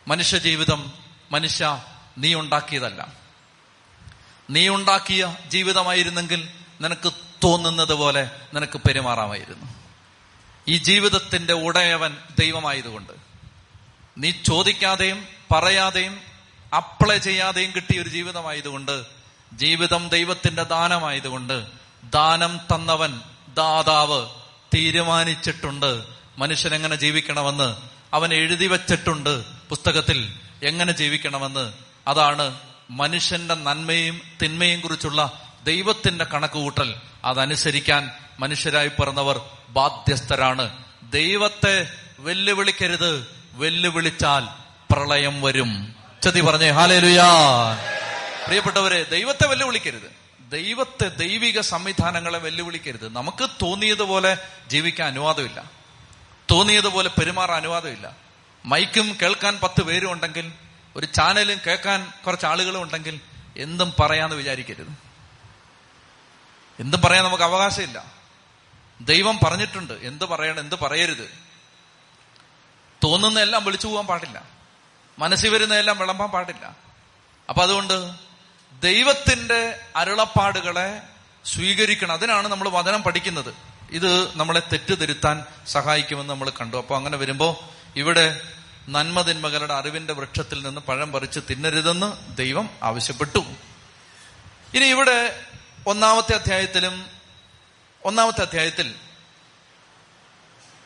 [0.09, 0.93] മനുഷ്യ ജീവിതം
[1.33, 1.85] മനുഷ്യ
[2.19, 3.24] നീ ഉണ്ടാക്കിയതല്ല.
[4.51, 6.49] നീ ഉണ്ടാക്കിയ ജീവിതമായിരുന്നെങ്കിൽ
[6.81, 7.13] നിനക്ക്
[7.45, 9.67] തോന്നുന്നത് പോലെ നിനക്ക് പെരുമാറാമായിരുന്നു.
[10.69, 13.13] ഈ ജീവിതത്തിന്റെ ഉടയവൻ ദൈവമായതുകൊണ്ട്
[14.19, 16.21] നീ ചോദിക്കാതെയും പറയാതെയും
[16.77, 19.05] അപ്ലൈ ചെയ്യാതെയും കിട്ടിയ ഒരു ജീവിതമായതുകൊണ്ട്
[19.53, 21.67] ജീവിതം ദൈവത്തിന്റെ ദാനമായതുകൊണ്ട്
[22.05, 23.21] ദാനം തന്നവൻ
[23.55, 24.27] ദാതാവ്
[24.75, 26.05] തീരുമാനിച്ചിട്ടുണ്ട്.
[26.39, 27.77] മനുഷ്യൻ എങ്ങനെ ജീവിക്കണമെന്ന്
[28.15, 29.45] അവൻ എഴുതി വച്ചിട്ടുണ്ട്.
[29.69, 31.73] പുസ്തകത്തിൽ എങ്ങനെ ജീവിക്കണമെന്ന്
[32.09, 36.95] അതാണ് മനുഷ്യന്റെ നന്മയും തിന്മയും കുറിച്ചുള്ള ദൈവത്തിന്റെ കണക്കുകൂട്ടൽ
[37.25, 40.85] അതനുസരിക്കാൻ മനുഷ്യരായി പിറന്നവർ ബാധ്യസ്ഥരാണ്.
[41.03, 43.35] ദൈവത്തെ വെല്ലുവിളിക്കരുത്.
[43.53, 44.49] വെല്ലുവിളിച്ചാൽ
[44.93, 45.95] പ്രളയം വരും.
[46.23, 47.27] ചതി പറഞ്ഞേ ഹാലേലുയാ.
[48.45, 50.25] പ്രിയപ്പെട്ടവരെ ദൈവത്തെ വെല്ലുവിളിക്കരുത്.
[50.51, 53.17] ദൈവത്തെ ദൈവിക സംവിധാനങ്ങളെ വെല്ലുവിളിക്കരുത്.
[53.17, 55.71] നമുക്ക് തോന്നിയതുപോലെ ജീവിക്കാൻ അനുവാദമില്ല.
[56.51, 58.17] തോന്നിയതുപോലെ പെരുമാറാൻ അനുവാദമില്ല.
[58.65, 60.53] മൈക്കും കേൾക്കാൻ പത്ത് പേരും ഉണ്ടെങ്കിൽ
[60.97, 63.21] ഒരു ചാനലും കേൾക്കാൻ കുറച്ച് ആളുകളും ഉണ്ടെങ്കിൽ
[63.57, 64.93] എന്തും പറയാന്ന് വിചാരിക്കരുത്.
[66.81, 68.05] എന്തും പറയാൻ നമുക്ക് അവകാശമില്ല.
[69.01, 71.45] ദൈവം പറഞ്ഞിട്ടുണ്ട് എന്ത് പറയണം എന്ത് പറയരുത്.
[73.05, 74.43] തോന്നുന്നതെല്ലാം വിളിച്ചു പോകാൻ പാടില്ല.
[75.19, 76.77] മനസ്സിൽ വരുന്നതെല്ലാം വിളമ്പാൻ പാടില്ല.
[77.49, 78.13] അപ്പൊ അതുകൊണ്ട്
[78.81, 81.03] ദൈവത്തിന്റെ അരുളപ്പാടുകളെ
[81.45, 82.13] സ്വീകരിക്കണം.
[82.13, 83.55] അതിനാണ് നമ്മൾ വചനം പഠിക്കുന്നത്.
[83.91, 86.77] ഇത് നമ്മളെ തെറ്റുതിരുത്താൻ സഹായിക്കുമെന്ന് നമ്മൾ കണ്ടു.
[86.77, 88.54] അപ്പൊ അങ്ങനെ വരുമ്പോ ഇവിടെ
[88.89, 93.39] നന്മതിന്മകളുടെ അറിവിന്റെ വൃക്ഷത്തിൽ നിന്ന് പഴം പറിച്ച് തിന്നരുതെന്ന് ദൈവം ആവശ്യപ്പെട്ടു.
[94.75, 95.47] ഇനി ഇവിടെ
[95.87, 97.07] ഒന്നാമത്തെ അധ്യായത്തിലും
[98.05, 98.95] ഒന്നാമത്തെ അധ്യായത്തിൽ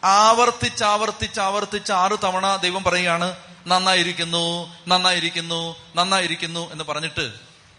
[0.04, 7.32] ആവർത്തിച്ച് ആവർത്തിച്ച് ആവർത്തിച്ച് ആറ് തവണ ദൈവം പറയുകയാണ് നന്നായിരിക്കുന്നു നന്നായിരിക്കുന്നു നന്നായിരിക്കുന്നു എന്ന് പറഞ്ഞിട്ട്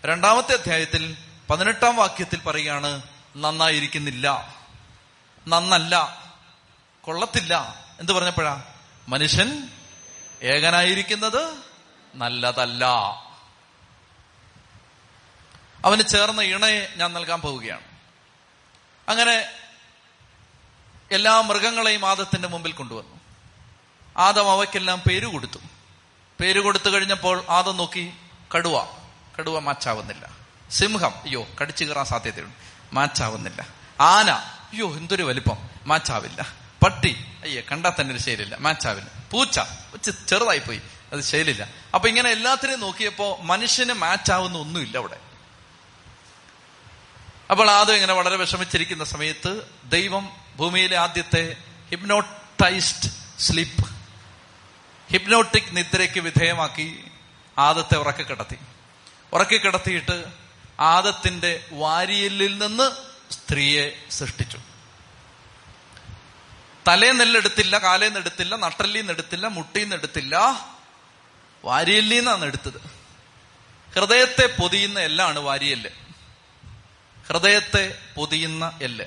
[0.05, 1.17] രണ്ടാമത്തെ അധ്യായത്തിൽ
[1.49, 3.01] പതിനെട്ടാം വാക്യത്തിൽ പറയുകയാണ്
[3.35, 4.55] നന്നായിരിക്കുന്നില്ല
[5.47, 6.23] നന്നല്ല
[7.01, 8.61] കൊള്ളത്തില്ല എന്ത് പറഞ്ഞപ്പോഴാ
[9.07, 9.69] മനുഷ്യൻ
[10.43, 11.57] ഏകനായിരിക്കുന്നത്
[12.15, 12.85] നല്ലതല്ല.
[15.85, 17.83] അവന് ചേർന്ന ഇണയെ ഞാൻ നൽകാൻ പോവുകയാണ്.
[19.09, 19.51] അങ്ങനെ
[21.11, 23.19] എല്ലാ മൃഗങ്ങളെയും ആദത്തിന്റെ മുമ്പിൽ കൊണ്ടുവന്നു.
[24.17, 25.59] ആദം അവയ്ക്കെല്ലാം പേര് കൊടുത്തു.
[26.39, 28.13] പേര് കൊടുത്തു കഴിഞ്ഞപ്പോൾ ആദം നോക്കി
[28.55, 28.87] കടുവ.
[29.39, 30.29] കടുവ മാച്ചാവുന്നില്ല.
[30.71, 32.55] സിംഹം അയ്യോ കടിച്ചു കയറാൻ സാധ്യതയുണ്ട്.
[32.93, 33.67] മാച്ചാവുന്നില്ല.
[34.01, 35.69] ആന അയ്യോ എന്തൊരു വലിപ്പം.
[35.85, 36.58] മാച്ചാവില്ല.
[36.83, 37.25] പട്ടി.
[37.43, 39.05] അയ്യേ കണ്ടാൽ തന്നെ ഒരു ശൈലില്ല മാച്ചാവിന്.
[39.31, 39.59] പൂച്ച.
[40.27, 40.81] ചെറുതായി പോയി
[41.13, 45.17] അത് ശൈലില്ല അപ്പൊ ഇങ്ങനെ എല്ലാത്തിനെയും നോക്കിയപ്പോ മനുഷ്യന് മാച്ചാവുന്ന ഒന്നുമില്ല അവിടെ.
[47.51, 51.57] അപ്പോൾ ആദ്യം ഇങ്ങനെ വളരെ വിഷമിച്ചിരിക്കുന്ന സമയത്ത് ദൈവം ഭൂമിയിലെ ആദ്യത്തെ
[51.89, 53.89] ഹിപ്നോട്ടൈസ്ഡ് സ്ലീപ്പ്
[55.11, 57.11] ഹിപ്നോട്ടിക് നിദ്രയ്ക്ക് വിധേയമാക്കി
[57.57, 58.57] ആദത്തെ ഉറക്കി കിടത്തി.
[59.33, 60.25] ഉറക്കി കിടത്തിയിട്ട്
[60.79, 62.91] ആദത്തിന്റെ വാരിയലിൽ നിന്ന്
[63.33, 64.59] സ്ത്രീയെ സൃഷ്ടിച്ചു.
[66.87, 68.55] തലേന്നെല്ലെടുത്തില്ല കാലേന്നെടുത്തില്ല
[69.11, 70.65] എടുത്തില്ല മുട്ടിന്നെടുത്തില്ല
[71.65, 72.81] വാരിയല്ലിന്നാണ് എടുത്തത്.
[73.95, 75.89] ഹൃദയത്തെ പൊതിയുന്ന എല്ലാണ് വാരിയല്ല്.
[77.27, 79.05] ഹൃദയത്തെ പൊതിയുന്ന എല്ല്.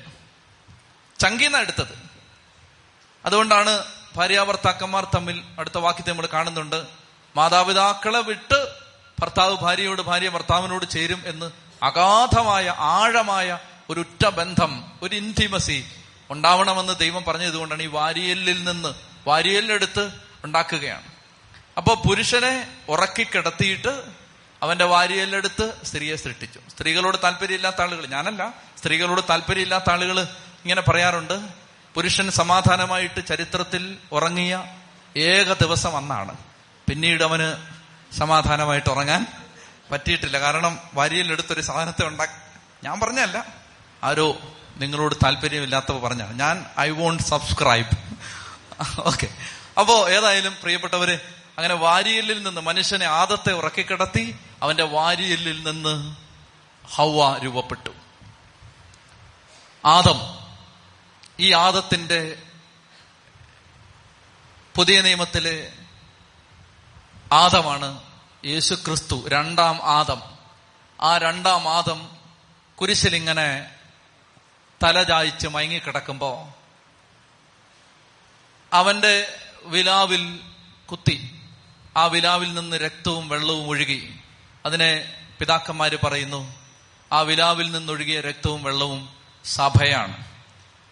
[1.18, 2.10] ചങ്കീന്ന എടുത്തത്.
[3.26, 3.84] അതുകൊണ്ടാണ്
[4.16, 6.86] ഭാര്യാഭർത്താക്കന്മാർ തമ്മിൽ അടുത്ത വാക്യത്തെ നമ്മൾ കാണുന്നുണ്ട്.
[7.36, 8.82] മാതാപിതാക്കളെ വിട്ട്
[9.20, 11.50] ഭർത്താവ് ഭാര്യയോട് ഭാര്യ ഭർത്താവിനോട് ചേരും എന്ന്
[11.84, 13.58] അഗാധമായ ആഴമായ
[13.90, 15.86] ഒരു ഉറ്റ ബന്ധം ഒരു ഇന്റിമസി
[16.32, 18.94] ഉണ്ടാവണമെന്ന് ദൈവം പറഞ്ഞതുകൊണ്ടാണ് ഈ വാരിയലിൽ നിന്ന്
[19.26, 20.12] വാരിയലിനെടുത്ത്
[20.44, 21.12] ഉണ്ടാക്കുകയാണ്.
[21.76, 24.02] അപ്പോൾ പുരുഷനെ ഉറക്കി കിടത്തിയിട്ട്
[24.62, 26.60] അവന്റെ വാരിയലിനെടുത്ത് സ്ത്രീയെ സൃഷ്ടിച്ചു.
[26.70, 30.20] സ്ത്രീകളോട് താല്പര്യമില്ലാത്ത ആളുകൾ ഞാനല്ല സ്ത്രീകളോട് താല്പര്യമില്ലാത്ത ആളുകൾ
[30.62, 31.40] ഇങ്ങനെ പറയാറുണ്ട്.
[31.94, 34.64] പുരുഷൻ സമാധാനമായിട്ട് ചരിത്രത്തിൽ ഉറങ്ങിയ
[35.16, 36.36] ഏക ദിവസം അന്നാണ്.
[36.88, 37.48] പിന്നീട് അവന്
[38.14, 39.26] സമാധാനമായിട്ട് ഉറങ്ങാൻ
[39.90, 40.38] പറ്റിയിട്ടില്ല.
[40.38, 42.32] കാരണം വാരിയലെടുത്തൊരു സാധനത്തെ ഉണ്ടാക്കി
[42.84, 43.46] ഞാൻ പറഞ്ഞല്ല
[44.04, 44.40] ആരോ
[44.76, 47.96] നിങ്ങളോട് താല്പര്യമില്ലാത്തവ പറഞ്ഞ ഞാൻ ഐ വോണ്ട് സബ്സ്ക്രൈബ്
[49.00, 49.28] ഓക്കെ
[49.80, 51.18] അപ്പോ ഏതായാലും പ്രിയപ്പെട്ടവര്
[51.58, 56.16] അങ്ങനെ വാരിയലിൽ നിന്ന് മനുഷ്യനെ ആദത്തെ ഉറക്കിക്കിടത്തി അവന്റെ വാരിയലിൽ നിന്ന്
[56.86, 57.90] ഹൗവ രൂപപ്പെട്ടു.
[59.84, 60.20] ആദം
[61.40, 62.42] ഈ ആദത്തിന്റെ
[64.76, 65.72] പുതിയ നിയമത്തിലെ
[67.32, 68.02] ആദമാണ്
[68.44, 70.22] യേശു ക്രിസ്തു രണ്ടാം ആദം.
[71.02, 72.10] ആ രണ്ടാം ആദം
[72.74, 73.70] കുരിശിലിങ്ങനെ
[74.82, 76.54] തലചായ്ച്ച് മയങ്ങിക്കിടക്കുമ്പോ
[78.72, 80.40] അവന്റെ വിലാവിൽ
[80.90, 81.40] കുത്തി.
[81.96, 84.14] ആ വിലാവിൽ നിന്ന് രക്തവും വെള്ളവും ഒഴുകി.
[84.66, 86.54] അതിനെ പിതാക്കന്മാര് പറയുന്നു
[87.12, 89.08] ആ വിലാവിൽ നിന്നൊഴുകിയ രക്തവും വെള്ളവും
[89.44, 90.24] സഭയാണ്.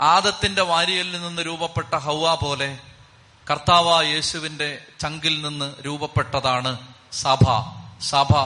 [0.01, 2.79] ആദത്തിന്റെ വാരിയലിൽ നിന്ന് രൂപപ്പെട്ട ഹൗവ പോലെ
[3.51, 7.45] കർത്താവ യേശുവിന്റെ ചങ്കിൽ നിന്ന് രൂപപ്പെട്ടതാണ് സഭ.
[8.01, 8.37] സഭ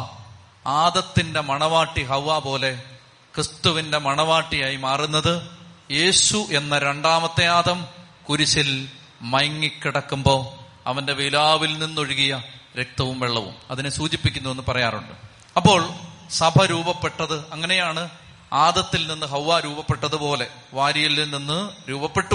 [0.66, 2.82] ആദത്തിന്റെ മണവാട്ടി ഹൗവ പോലെ
[3.34, 5.50] ക്രിസ്തുവിന്റെ മണവാട്ടിയായി മാറുന്നത്
[5.90, 7.86] യേശു എന്ന രണ്ടാമത്തെ ആദം
[8.28, 8.88] കുരിശിൽ
[9.20, 12.42] മയങ്ങിക്കിടക്കുമ്പോ അവന്റെ വിലാവിൽ നിന്നൊഴുകിയ
[12.80, 15.12] രക്തവും വെള്ളവും അതിനെ സൂചിപ്പിക്കുന്നു എന്ന് പറയാറുണ്ട്.
[15.56, 15.88] അപ്പോൾ
[16.30, 18.10] സഭ രൂപപ്പെട്ടത് അങ്ങനെയാണ്.
[18.52, 22.34] ആദത്തിൽ നിന്ന് ഹൗവ രൂപപ്പെട്ടതുപോലെ വാരിയിൽ നിന്ന് രൂപപ്പെട്ടു.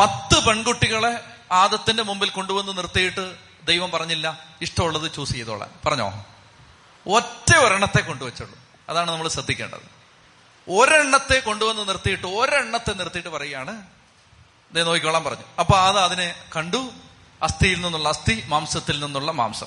[0.00, 5.70] പത്ത് പെൺകുട്ടികളെ ആദത്തിന്റെ മുമ്പിൽ കൊണ്ടുവന്ന് നിർത്തിയിട്ട് ദൈവം പറഞ്ഞില്ല ഇഷ്ടമുള്ളത് ചൂസ് ചെയ്തോളാൻ.
[5.86, 6.24] പറഞ്ഞോ?
[7.08, 8.65] ഒറ്റ ഒരെണ്ണത്തെ കൊണ്ടുവച്ചുള്ളൂ.
[8.88, 9.86] അതാണ് നമ്മൾ ശ്രദ്ധിക്കേണ്ടത്.
[10.68, 13.82] ഒരെണ്ണത്തെ കൊണ്ടുവന്ന് നിർത്തിയിട്ട് ഒരെണ്ണത്തെ നിർത്തിയിട്ട് പറയുകയാണ്
[14.72, 15.44] ദേ നോക്കിക്കോളാൻ പറഞ്ഞു.
[15.60, 16.90] അപ്പൊ അത് അതിനെ കണ്ടു
[17.42, 19.66] അസ്ഥിയിൽ നിന്നുള്ള അസ്ഥി മാംസത്തിൽ നിന്നുള്ള മാംസം.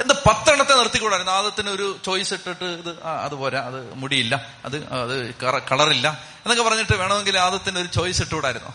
[0.00, 1.32] എന്ത് പത്തെണ്ണത്തെ നിർത്തിക്കൂടായിരുന്നു?
[1.32, 4.34] ആദത്തിന് ഒരു ചോയ്സ് ഇട്ടിട്ട് ഇത് അത് പോരാ അത് മുടിയില്ല
[4.64, 5.34] അത് അത്
[5.72, 8.70] കളറില്ല എന്നൊക്കെ പറഞ്ഞിട്ട് വേണമെങ്കിൽ ആദത്തിന് ഒരു ചോയ്സ് ഇട്ടുകൂടായിരുന്നു?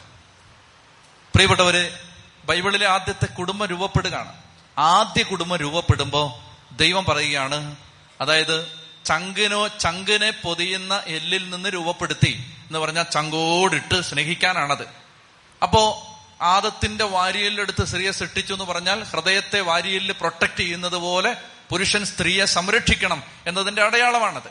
[1.34, 2.00] പ്രിയപ്പെട്ടവര്
[2.46, 4.42] ബൈബിളിലെ ആദ്യത്തെ കുടുംബം രൂപപ്പെടുകയാണ്.
[4.78, 7.76] ആദ്യ കുടുംബം രൂപപ്പെടുമ്പോ ദൈവം പറയുകയാണ്
[8.22, 14.88] അതായത് ചങ്കിനോ ചങ്കിനെ പൊതിയുന്ന എല്ലിൽ നിന്ന് രൂപപ്പെടുത്തി എന്ന് പറഞ്ഞാൽ ചങ്കോടിട്ട് സ്നേഹിക്കാനാണത്.
[15.64, 16.06] അപ്പോ
[16.42, 21.36] ആദത്തിന്റെ വാരിയലെടുത്ത് സ്ത്രീയെ സൃഷ്ടിച്ചു എന്ന് പറഞ്ഞാൽ ഹൃദയത്തെ വാരിയലിൽ പ്രൊട്ടക്ട് ചെയ്യുന്നത് പോലെ
[21.70, 24.50] പുരുഷൻ സ്ത്രീയെ സംരക്ഷിക്കണം എന്നതിന്റെ അടയാളമാണത്.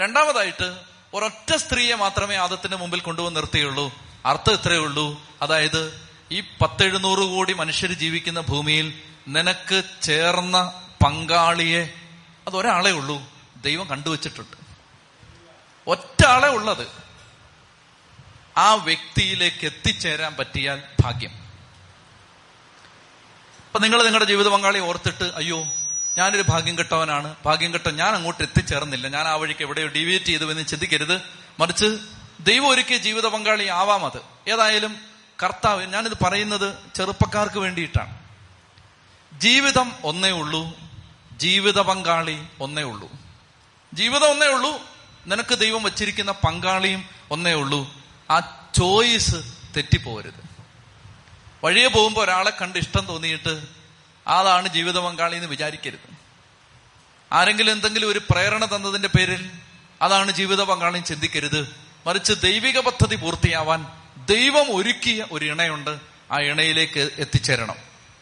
[0.00, 0.76] രണ്ടാമതായിട്ട്
[1.14, 3.94] ഒരൊറ്റ സ്ത്രീയെ മാത്രമേ ആദത്തിന്റെ മുമ്പിൽ കൊണ്ടുവന്ന് നിർത്തിയുള്ളൂ.
[4.26, 5.22] അർത്ഥം ഇത്രയേ ഉള്ളൂ.
[5.42, 8.92] അതായത് ഈ പത്തെഴുന്നൂറ് കോടി മനുഷ്യർ ജീവിക്കുന്ന ഭൂമിയിൽ
[9.28, 11.88] നിനക്ക് ചേർന്ന പങ്കാളിയെ
[12.48, 13.22] അതൊരാളെ ഉള്ളൂ.
[13.56, 14.56] ദൈവം കണ്ടുവച്ചിട്ടുണ്ട്.
[15.86, 16.86] ഒറ്റ ആളെ ഉള്ളത്.
[18.58, 21.30] ആ വ്യക്തിയിലേക്ക് എത്തിച്ചേരാൻ പറ്റിയാൽ ഭാഗ്യം.
[23.66, 25.64] അപ്പൊ നിങ്ങൾ നിങ്ങളുടെ ജീവിത പങ്കാളി ഓർത്തിട്ട് അയ്യോ
[26.18, 27.34] ഞാനൊരു ഭാഗ്യം കെട്ടവനാണ്.
[27.44, 29.08] ഭാഗ്യം കെട്ട ഞാൻ അങ്ങോട്ട് എത്തിച്ചേർന്നില്ല.
[29.08, 31.20] ഞാൻ ആ വഴിക്ക് എവിടെയോ ഡിവേറ്റ് ചെയ്തു എന്ന് ചിന്തിക്കരുത്.
[31.60, 31.98] മറിച്ച്
[32.40, 34.50] ദൈവം ഒരുക്കിയ ജീവിത പങ്കാളി ആവാം അത്.
[34.50, 34.96] ഏതായാലും
[35.42, 38.18] കർത്താവ് ഞാനിത് പറയുന്നത് ചെറുപ്പക്കാർക്ക് വേണ്ടിയിട്ടാണ്.
[39.40, 40.85] ജീവിതം ഒന്നേ ഉള്ളൂ
[41.36, 43.10] ജീവിത പങ്കാളി ഒന്നേ ഉള്ളൂ.
[43.94, 44.82] ജീവിതം ഒന്നേ ഉള്ളൂ.
[45.26, 47.94] നിനക്ക് ദൈവം വച്ചിരിക്കുന്ന പങ്കാളിയും ഒന്നേ ഉള്ളൂ.
[48.30, 48.38] ആ
[48.78, 49.36] ചോയ്സ്
[49.76, 50.46] തെറ്റിപ്പോരുത്.
[51.64, 53.62] വഴിയെ പോകുമ്പോൾ ഒരാളെ കണ്ട് ഇഷ്ടം തോന്നിയിട്ട്
[54.26, 56.16] അതാണ് ജീവിത പങ്കാളി എന്ന് വിചാരിക്കരുത്.
[57.32, 59.50] ആരെങ്കിലും എന്തെങ്കിലും ഒരു പ്രേരണ തന്നതിന്റെ പേരിൽ
[60.02, 61.76] അതാണ് ജീവിത പങ്കാളി ചിന്തിക്കരുത്.
[62.06, 63.86] മറിച്ച് ദൈവിക പദ്ധതി പൂർത്തിയാവാൻ
[64.26, 65.98] ദൈവം ഒരുക്കിയ ഒരു ഇണയുണ്ട്.
[66.30, 67.76] ആ ഇണയിലേക്ക് എത്തിച്ചേരണം.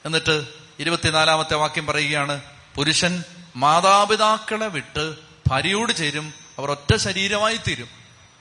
[0.04, 0.46] എന്നിട്ട്
[0.78, 2.40] ഇരുപത്തിനാലാമത്തെ വാക്യം പറയുകയാണ്
[2.74, 3.24] പുരുഷൻ
[3.56, 5.14] മാതാപിതാക്കളെ വിട്ട്
[5.48, 7.88] ഭാര്യയോട് ചേരും അവർ ഒറ്റ ശരീരമായി തീരും.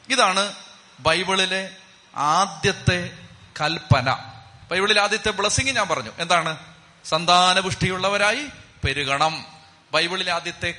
[0.10, 0.54] ഇതാണ്
[1.00, 1.70] ബൈബിളിലെ
[2.16, 3.12] ആദ്യത്തെ
[3.62, 4.18] കൽപ്പന.
[4.72, 6.12] ബൈബിളിലെ ആദ്യത്തെ ബ്ലസ്സിങ് ഞാൻ പറഞ്ഞു.
[6.20, 6.58] എന്താണ്?
[7.06, 8.46] സന്താനപുഷ്ടിയുള്ളവരായി
[8.86, 9.46] പെരുകണം.
[9.94, 10.76] ബൈബിളിലെ ആദ്യത്തെ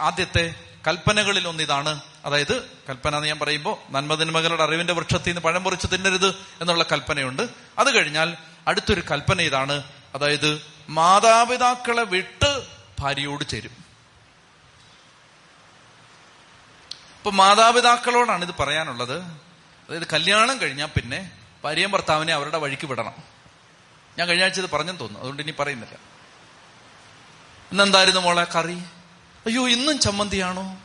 [0.00, 0.54] ആദ്യത്തെ
[0.88, 2.00] കൽപ്പനകളിൽ ഒന്നിതാണ്.
[2.24, 7.48] അതായത് കൽപ്പന എന്ന് ഞാൻ പറയുമ്പോൾ നന്മതിന്മകളുടെ അറിവിന്റെ വൃക്ഷത്തിൽ നിന്ന് പഴം പൊറിച്ച് തിന്നരുത് എന്നുള്ള കൽപ്പനയുണ്ട്.
[7.78, 8.36] അത് കഴിഞ്ഞാൽ
[8.68, 9.82] അടുത്തൊരു കൽപ്പന ഇതാണ്.
[10.14, 13.88] അതായത് മാതാപിതാക്കളെ വിട്ട് ഭാര്യയോട് ചേരും.
[17.18, 19.22] ഇപ്പൊ മാതാപിതാക്കളോടാണ് ഇത് പറയാനുള്ളത്.
[19.88, 21.30] അതായത് കല്യാണം കഴിഞ്ഞാൽ പിന്നെ
[21.64, 23.12] ഭാര്യയും ഭർത്താവിനെ അവരുടെ വഴിക്ക് വിടണം.
[24.18, 25.20] ഞാൻ കഴിഞ്ഞ ആഴ്ച ഇത് പറഞ്ഞെന്ന് തോന്നുന്നു.
[25.20, 25.94] അതുകൊണ്ട് ഇനി പറയുന്നില്ല.
[27.70, 28.78] ഇന്നെന്തായിരുന്നു മോളെ കറി?
[29.46, 30.76] അയ്യോ ഇന്നും ചമ്മന്തിയാണോ?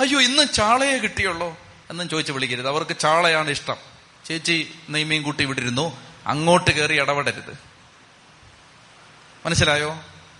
[0.00, 1.56] അയ്യോ ഇന്നും ചാളയെ കിട്ടിയുള്ളോ?
[1.90, 2.68] എന്നും ചോദിച്ച് വിളിക്കരുത്.
[2.68, 3.76] അവർക്ക് ചാളയാണ് ഇഷ്ടം.
[4.24, 6.00] ചേച്ചി നെയ്മീൻ കൂട്ടി വിട്ടിരുന്നു.
[6.26, 7.58] അങ്ങോട്ട് കയറി ഇടപെടരുത്.
[9.46, 9.92] മനസ്സിലായോ?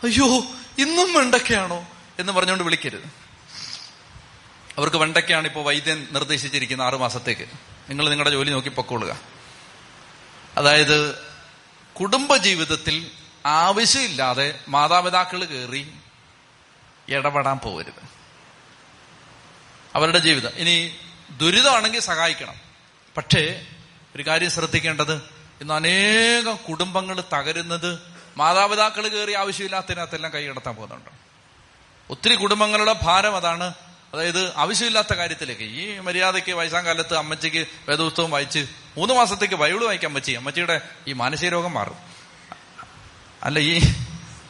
[0.03, 0.43] അയ്യോ
[0.79, 3.05] ഇന്നും വെണ്ടക്കയാണോ എന്ന് പറഞ്ഞുകൊണ്ട് വിളിക്കരുത്.
[4.79, 7.47] അവർക്ക് വെണ്ടക്കയാണ് ഇപ്പോൾ വൈദ്യൻ നിർദ്ദേശിച്ചിരിക്കുന്ന ആറു മാസത്തേക്ക്.
[7.89, 9.21] നിങ്ങൾ നിങ്ങളുടെ ജോലി നോക്കി പൊക്കോളുക.
[10.57, 11.25] അതായത്
[12.01, 13.11] കുടുംബജീവിതത്തിൽ
[13.47, 15.93] ആവശ്യമില്ലാതെ മാതാപിതാക്കൾ കയറി
[17.09, 18.03] ഇടപെടാൻ പോകരുത്.
[19.95, 20.51] അവരുടെ ജീവിതം.
[20.51, 20.97] ഇനി
[21.37, 22.55] ദുരിതമാണെങ്കിൽ സഹായിക്കണം.
[23.17, 23.67] പക്ഷേ
[24.17, 25.17] ഒരു കാര്യം ശ്രദ്ധിക്കേണ്ടത്
[25.61, 31.11] ഇന്ന് അനേകം കുടുംബങ്ങൾ തകരുന്നത് മാതാപിതാക്കൾ കയറി ആവശ്യമില്ലാത്തതിനകത്തെല്ലാം കൈ കടത്താൻ പോകുന്നുണ്ട്.
[32.11, 33.75] ഒത്തിരി കുടുംബങ്ങളുടെ ഭാരം അതാണ്.
[34.13, 35.63] അതായത് ആവശ്യമില്ലാത്ത കാര്യത്തിലേക്ക്.
[35.63, 38.67] ഈ മര്യാദയ്ക്ക് വയസ്സാം കാലത്ത് അമ്മച്ചിക്ക് വേദപുസ്തകം വായിച്ച്
[38.97, 40.33] മൂന്ന് മാസത്തേക്ക് ബൈബിൾ വായിക്കാൻ പറ്റി.
[40.33, 41.97] അമ്മച്ചിയുടെ ഈ മാനസിക രോഗം മാറും.
[43.43, 43.95] അല്ല ഈ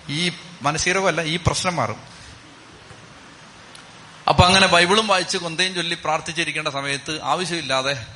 [0.09, 2.01] ഈ മാനസിക രോഗമല്ല ഈ പ്രശ്നം മാറും.
[4.29, 8.07] അപ്പൊ അങ്ങനെ ബൈബിളും വായിച്ച് കൊന്തയും ചൊല്ലി പ്രാർത്ഥിച്ചിരിക്കേണ്ട സമയത്ത് ആവശ്യമില്ലാതെ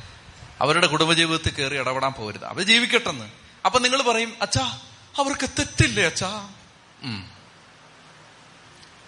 [0.61, 3.31] അവരുടെ കുടുംബജീവിതത്തിൽ കയറി ഇടപെടാൻ പോകരുത് അവർ ജീവിക്കട്ടെന്ന്.
[3.67, 4.79] അപ്പൊ നിങ്ങൾ പറയും അച്ഛാ
[5.19, 6.49] അവർക്ക് തെറ്റില്ലേ അച്ഛാ?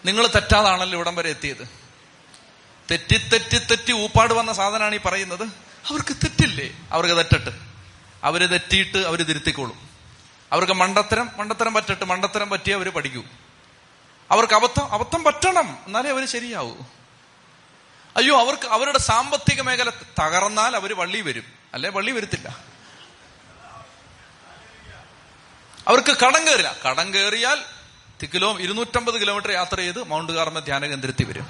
[0.05, 1.69] നിങ്ങൾ തെറ്റാതാണല്ലോ ഇവിടം വരെ എത്തിയത്.
[2.91, 5.45] തെറ്റി തെറ്റി തെറ്റി ഊപ്പാട് വന്ന സാധനമാണ് ഈ പറയുന്നത്.
[5.91, 6.71] അവർക്ക് തെറ്റില്ലേ?
[6.93, 7.51] അവർക്ക് തെറ്റട്ട്.
[8.25, 9.89] അവർ തെറ്റിയിട്ട് അവർ തിരുത്തിക്കോളും.
[10.53, 13.25] അവർക്ക് മണ്ടത്തരം മണ്ടത്തരം പറ്റട്ട് മണ്ടത്തരം പറ്റിയേ അവർ പഠിക്കൂ.
[14.31, 15.79] അവർക്ക് അബദ്ധം അബദ്ധം പറ്റണം.
[15.87, 16.75] എന്നാലേ അവർ ശരിയാവൂ.
[18.17, 21.45] അയ്യോ അവർക്ക് അവരുടെ സാമ്പത്തിക മേഖല തകർന്നാൽ അവർ വള്ളി വരും.
[21.75, 21.91] അല്ലെ?
[21.91, 22.78] വള്ളി വരുത്തില്ല.
[25.89, 26.77] അവർക്ക് കടം കയറില്ല.
[26.87, 27.59] കടം കയറിയാൽ
[28.33, 31.49] കിലോ ഇരുന്നൂറ്റമ്പത് കിലോമീറ്റർ യാത്ര ചെയ്ത് മൗണ്ട് കാർമ ധ്യാന കേന്ദ്രത്തിൽ വരും.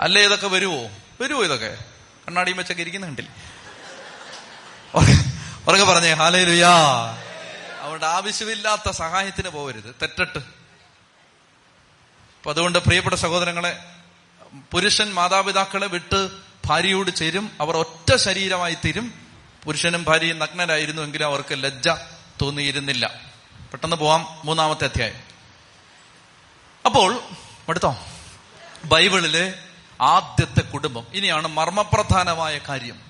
[0.00, 0.90] അല്ലേ ഇതൊക്കെ വരുമോ
[1.20, 1.78] വരുമോ ഇതൊക്കെ?
[2.28, 3.30] കണ്ണാടിയും വെച്ചൊക്കെ ഇരിക്കുന്ന കണ്ടില്ല?
[5.68, 6.72] ഉറക്കെ പറഞ്ഞേ ഹാലേ ലുയാ
[7.80, 10.38] അവരുടെ ആവശ്യമില്ലാത്ത സഹായത്തിന് പോകരുത് തെറ്റട്ട്.
[12.38, 13.78] അപ്പൊ അതുകൊണ്ട് പ്രിയപ്പെട്ട സഹോദരങ്ങളെ
[14.70, 16.30] പുരുഷൻ മാതാപിതാക്കളെ വിട്ട്
[16.66, 17.50] ഭാര്യയോട് ചേരും.
[17.60, 19.14] അവർ ഒറ്റ ശരീരമായി തീരും
[19.64, 21.88] പുരുഷനും ഭാര്യയും നഗ്നരായിരുന്നു എങ്കിലും അവർക്ക് ലജ്ജ
[22.42, 23.25] തോന്നിയിരുന്നില്ല.
[23.72, 24.38] പെട്ടെന്ന് പോവാം.
[24.44, 25.22] മൂന്നാമത്തെ അധ്യായം.
[26.86, 27.22] അപ്പോൾ
[27.68, 27.96] അടുത്തോ
[28.84, 29.54] ബൈബിളിലെ
[30.00, 31.06] ആദ്യത്തെ കുടുംബം.
[31.12, 33.00] ഇനിയാണ് മർമ്മപ്രധാനമായ കാര്യം.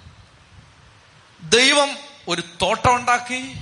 [1.42, 1.96] ദൈവം
[2.28, 3.54] ഒരു തോട്ടം ഉണ്ടാക്കി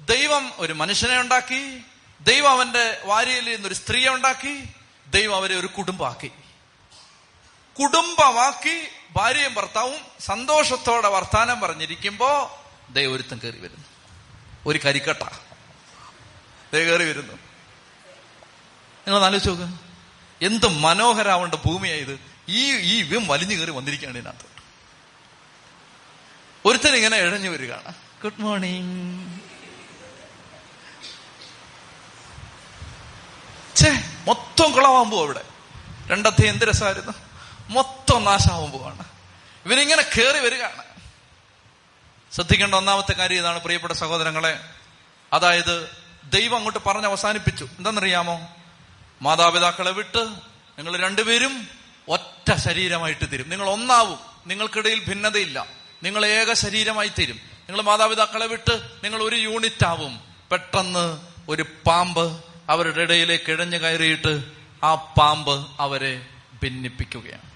[0.00, 1.80] ദൈവം ഒരു മനുഷ്യനെ ഉണ്ടാക്കി
[2.20, 4.68] ദൈവം അവന്റെ വാരിയിൽ നിന്നൊരു സ്ത്രീയെ ഉണ്ടാക്കി
[5.10, 6.28] ദൈവം അവരെ ഒരു കുടുംബമാക്കി.
[7.82, 12.60] കുടുംബമാക്കി ഭാര്യയും ഭർത്താവും സന്തോഷത്തോടെ വർത്താനം പറഞ്ഞിരിക്കുമ്പോ
[12.90, 13.84] ദൈവം ഒരുത്തം കയറി വരുന്നു.
[14.66, 15.22] ഒരു കരിക്കട്ട.
[16.72, 17.32] ദൈവം കയറി വരുന്നു.
[19.08, 19.90] നിങ്ങൾ ആലോചിച്ച് നോക്ക്.
[20.44, 24.50] എന്ത് മനോഹരാവേണ്ട ഭൂമിയായത് ഈ ഈ ഇവൻ വലിഞ്ഞു കയറി വന്നിരിക്കുകയാണ് ഇതിനകത്ത്.
[26.64, 27.94] ഒരുത്തൻ ഇങ്ങനെ ഇഴഞ്ഞു വരികയാണ്.
[28.22, 29.40] ഗുഡ് മോർണിംഗ്
[33.76, 33.90] ഛേ
[34.28, 35.44] മൊത്തം കുളമാവാൻ പോവാ അവിടെ
[36.06, 37.12] രണ്ടത്തെ എന്ത് രസമായിരുന്നു?
[37.68, 39.04] മൊത്തം നാശമാവാൻ പോവാണ്.
[39.66, 40.84] ഇവരിങ്ങനെ കയറി വരികയാണ്.
[42.32, 44.60] ശ്രദ്ധിക്കേണ്ട ഒന്നാമത്തെ കാര്യം ഇതാണ് പ്രിയപ്പെട്ട സഹോദരങ്ങളെ.
[45.32, 45.99] അതായത്
[46.30, 47.64] ദൈവം അങ്ങോട്ട് പറഞ്ഞ് അവസാനിപ്പിച്ചു.
[47.64, 48.48] എന്താണെന്നറിയാമോ?
[49.22, 50.24] മാതാപിതാക്കളെ വിട്ട്
[50.78, 51.68] നിങ്ങൾ രണ്ടുപേരും
[52.08, 53.48] ഒറ്റ ശരീരമായിട്ട് തീരും.
[53.48, 54.18] നിങ്ങൾ ഒന്നാവും.
[54.46, 55.66] നിങ്ങൾക്കിടയിൽ ഭിന്നതയില്ല.
[56.02, 57.34] നിങ്ങൾ ഏക ശരീരമായി തീരും.
[57.34, 60.20] നിങ്ങൾ മാതാപിതാക്കളെ വിട്ട് നിങ്ങൾ ഒരു യൂണിറ്റ് ആവും.
[60.52, 64.44] പെട്ടെന്ന് ഒരു പാമ്പ് അവരുടെ ഇടയിലേക്ക് ഇഴഞ്ഞു കയറിയിട്ട്
[64.84, 66.26] ആ പാമ്പ് അവരെ
[66.62, 67.50] ഭിന്നിപ്പിക്കുകയാണ്.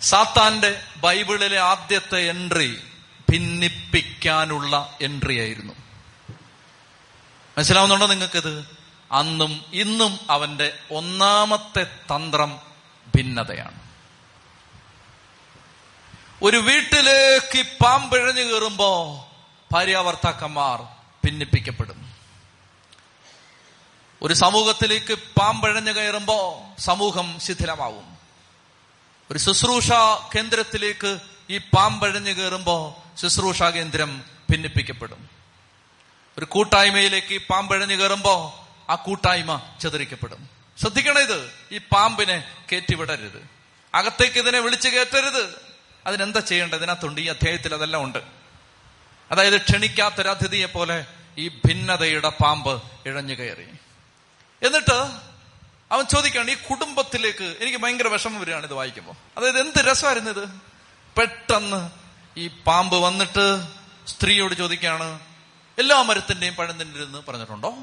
[0.00, 2.80] സാത്താന്റെ ബൈബിളിലെ ആദ്യത്തെ എൻട്രി
[3.30, 5.85] ഭിന്നിപ്പിക്കാനുള്ള എൻട്രി ആയിരുന്നു
[7.56, 8.76] മനസ്സിലാവുന്നുണ്ടോ നിങ്ങൾക്കിത്?
[9.12, 12.60] അന്നും ഇന്നും അവന്റെ ഒന്നാമത്തെ തന്ത്രം
[13.16, 13.80] ഭിന്നതയാണ്.
[16.42, 19.20] ഒരു വീട്ടിലേക്ക് പാമ്പിഴഞ്ഞു കയറുമ്പോ
[19.72, 20.82] ഭാര്യാവർത്താക്കന്മാർ
[21.24, 22.12] ഭിന്നിപ്പിക്കപ്പെടും.
[24.22, 28.16] ഒരു സമൂഹത്തിലേക്ക് പാമ്പഴഞ്ഞു കയറുമ്പോ സമൂഹം ശിഥിലമാവും.
[29.30, 29.92] ഒരു ശുശ്രൂഷ
[30.34, 31.18] കേന്ദ്രത്തിലേക്ക്
[31.50, 35.35] ഈ പാമ്പഴഞ്ഞു കയറുമ്പോ ശുശ്രൂഷ കേന്ദ്രം ഭിന്നിപ്പിക്കപ്പെടും.
[36.38, 40.48] ഒരു കൂട്ടായ്മയിലേക്ക് പാമ്പഴഞ്ഞു കയറുമ്പോ ആ കൂട്ടായ്മ ചെതറിക്കപ്പെടും.
[40.78, 41.50] ശ്രദ്ധിക്കണം ഇത്.
[41.72, 43.48] ഈ പാമ്പിനെ കയറ്റിവിടരുത്
[43.94, 45.62] അകത്തേക്ക് ഇതിനെ വിളിച്ചു കയറ്റരുത്.
[46.06, 46.78] അതിനെന്താ ചെയ്യേണ്ടത്?
[46.78, 47.20] ഇതിനകത്തുണ്ട്.
[47.20, 48.18] ഈ അധ്യായത്തിൽ അതെല്ലാം ഉണ്ട്.
[49.30, 51.06] അതായത് ക്ഷണിക്കാത്തൊരതിഥിയെ പോലെ
[51.38, 53.66] ഈ ഭിന്നതയുടെ പാമ്പ് ഇഴഞ്ഞു കയറി.
[54.66, 55.10] എന്നിട്ട്
[55.92, 60.48] അവൻ ചോദിക്കാണ് ഈ കുടുംബത്തിലേക്ക് എനിക്ക് ഭയങ്കര വിഷമം വരികയാണ് ഇത് വായിക്കുമ്പോൾ അതായത് എന്ത് രസമായിരുന്നു ഇത്?
[61.18, 61.90] പെട്ടെന്ന്
[62.36, 63.64] ഈ പാമ്പ് വന്നിട്ട്
[64.06, 65.20] സ്ത്രീയോട് ചോദിക്കാണ്
[65.78, 67.74] എല്ലാ മരത്തിന്റെയും പഴം തിന്നരുതെന്ന് പറഞ്ഞിട്ടുണ്ടോ?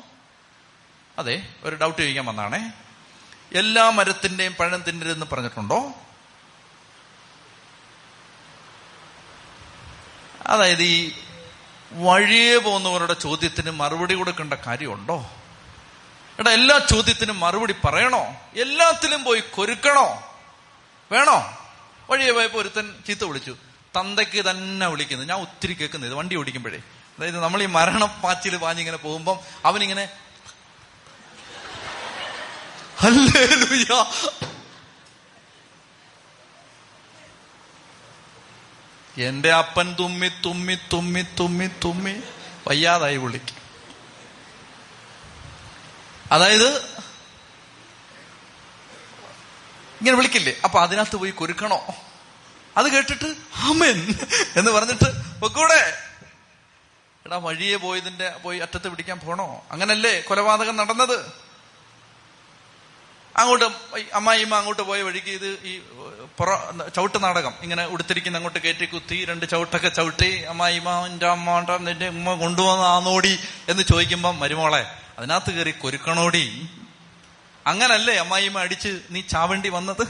[1.17, 2.71] അതെ ഒരു ഡൗട്ട് ചോദിക്കാൻ വന്നാണേ.
[3.51, 5.91] എല്ലാ മരത്തിന്റെയും പഴം തിന്നരുതെന്ന് പറഞ്ഞിട്ടുണ്ടോ?
[10.41, 11.11] അതായത് ഈ
[11.91, 15.31] വഴിയെ പോകുന്നവരുടെ ചോദ്യത്തിന് മറുപടി കൊടുക്കേണ്ട കാര്യമുണ്ടോ?
[16.39, 18.35] എടാ എല്ലാ ചോദ്യത്തിനും മറുപടി പറയണോ?
[18.55, 20.35] എല്ലാത്തിലും പോയി കൊരുക്കണോ?
[21.11, 21.57] വേണോ?
[22.09, 23.57] വഴിയെ പോയപ്പോ ഒരുത്തൻ ചീത്ത വിളിച്ചു.
[23.97, 26.81] തന്തയ്ക്ക് തന്നെ വിളിക്കുന്നത് ഞാൻ ഒത്തിരി കേൾക്കുന്നത് വണ്ടി ഓടിക്കുമ്പോഴേ.
[27.19, 30.07] അതായത് നമ്മൾ ഈ മരണപ്പാച്ചിൽ പാഞ്ഞിങ്ങനെ പോകുമ്പം അവനിങ്ങനെ
[39.17, 42.13] എന്റെ അപ്പൻ തുമ്മി തുമ്മി തുമ്മി തുമ്മി തുമ്മി
[42.67, 43.59] വയ്യാതായി വിളിക്കും
[46.31, 46.69] അതായത്
[49.99, 50.53] ഇങ്ങനെ വിളിക്കില്ലേ?
[50.63, 51.77] അപ്പൊ അതിനകത്ത് പോയി കൊരുക്കണോ?
[52.77, 53.25] അത് കേട്ടിട്ട്
[53.69, 54.15] അമ്മൻ
[54.55, 56.12] എന്ന് പറഞ്ഞിട്ട് പൊക്കൂടെ.
[57.25, 59.65] എടാ വഴിയെ പോയതിന്റെ പോയി അറ്റത്ത് പിടിക്കാൻ പോണോ?
[59.71, 61.33] അങ്ങനല്ലേ കൊലപാതകം നടന്നത്?
[63.37, 63.65] അങ്ങോട്ട്
[64.13, 65.81] അമ്മായിമ്മ അങ്ങോട്ട് പോയ വഴിക്ക് ഇത് ഈ
[66.37, 66.55] പുറ
[66.95, 67.53] ചവിട്ട് നാടകം.
[67.63, 73.83] ഇങ്ങനെ ഉടുത്തിരിക്കുന്ന അങ്ങോട്ട് കയറ്റി കുത്തി രണ്ട് ചവിട്ടൊക്കെ ചവിട്ടി അമ്മായിമ്മ അമ്മാന്റെ അമ്മ നിന്റെ ഉമ്മ കൊണ്ടുവന്നാന്നോടി എന്ന്
[73.83, 76.69] ചോദിക്കുമ്പം മരുമോളെ അതിനകത്ത് കയറി കൊരുക്കണോടി?
[77.67, 80.05] അങ്ങനല്ലേ അമ്മായിമ്മ അടിച്ച് നീ ചാവണ്ടി വന്നത്?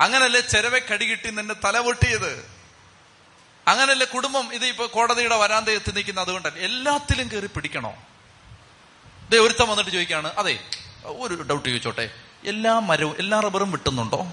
[0.00, 2.55] അങ്ങനല്ലേ ചെരവെ കടികിട്ടി നിന്റെ തല പൊട്ടിയത്?
[3.68, 6.62] അങ്ങനല്ലേ കുടുംബം ഇത് ഇപ്പൊ കോടതിയുടെ വരാന്ത എത്തി നിൽക്കുന്ന അതുകൊണ്ടല്ലേ?
[6.62, 7.94] എല്ലാത്തിലും കയറി പിടിക്കണോ?
[9.30, 10.60] ദേ ഒരുത്തം വന്നിട്ട് ചോദിക്കാണ് അതെ
[11.04, 12.10] ഒരു ഡൗട്ട് ചോദിച്ചോട്ടെ
[12.44, 14.32] എല്ലാ മരവും എല്ലാ റബ്ബറും വിട്ടുന്നുണ്ടോ?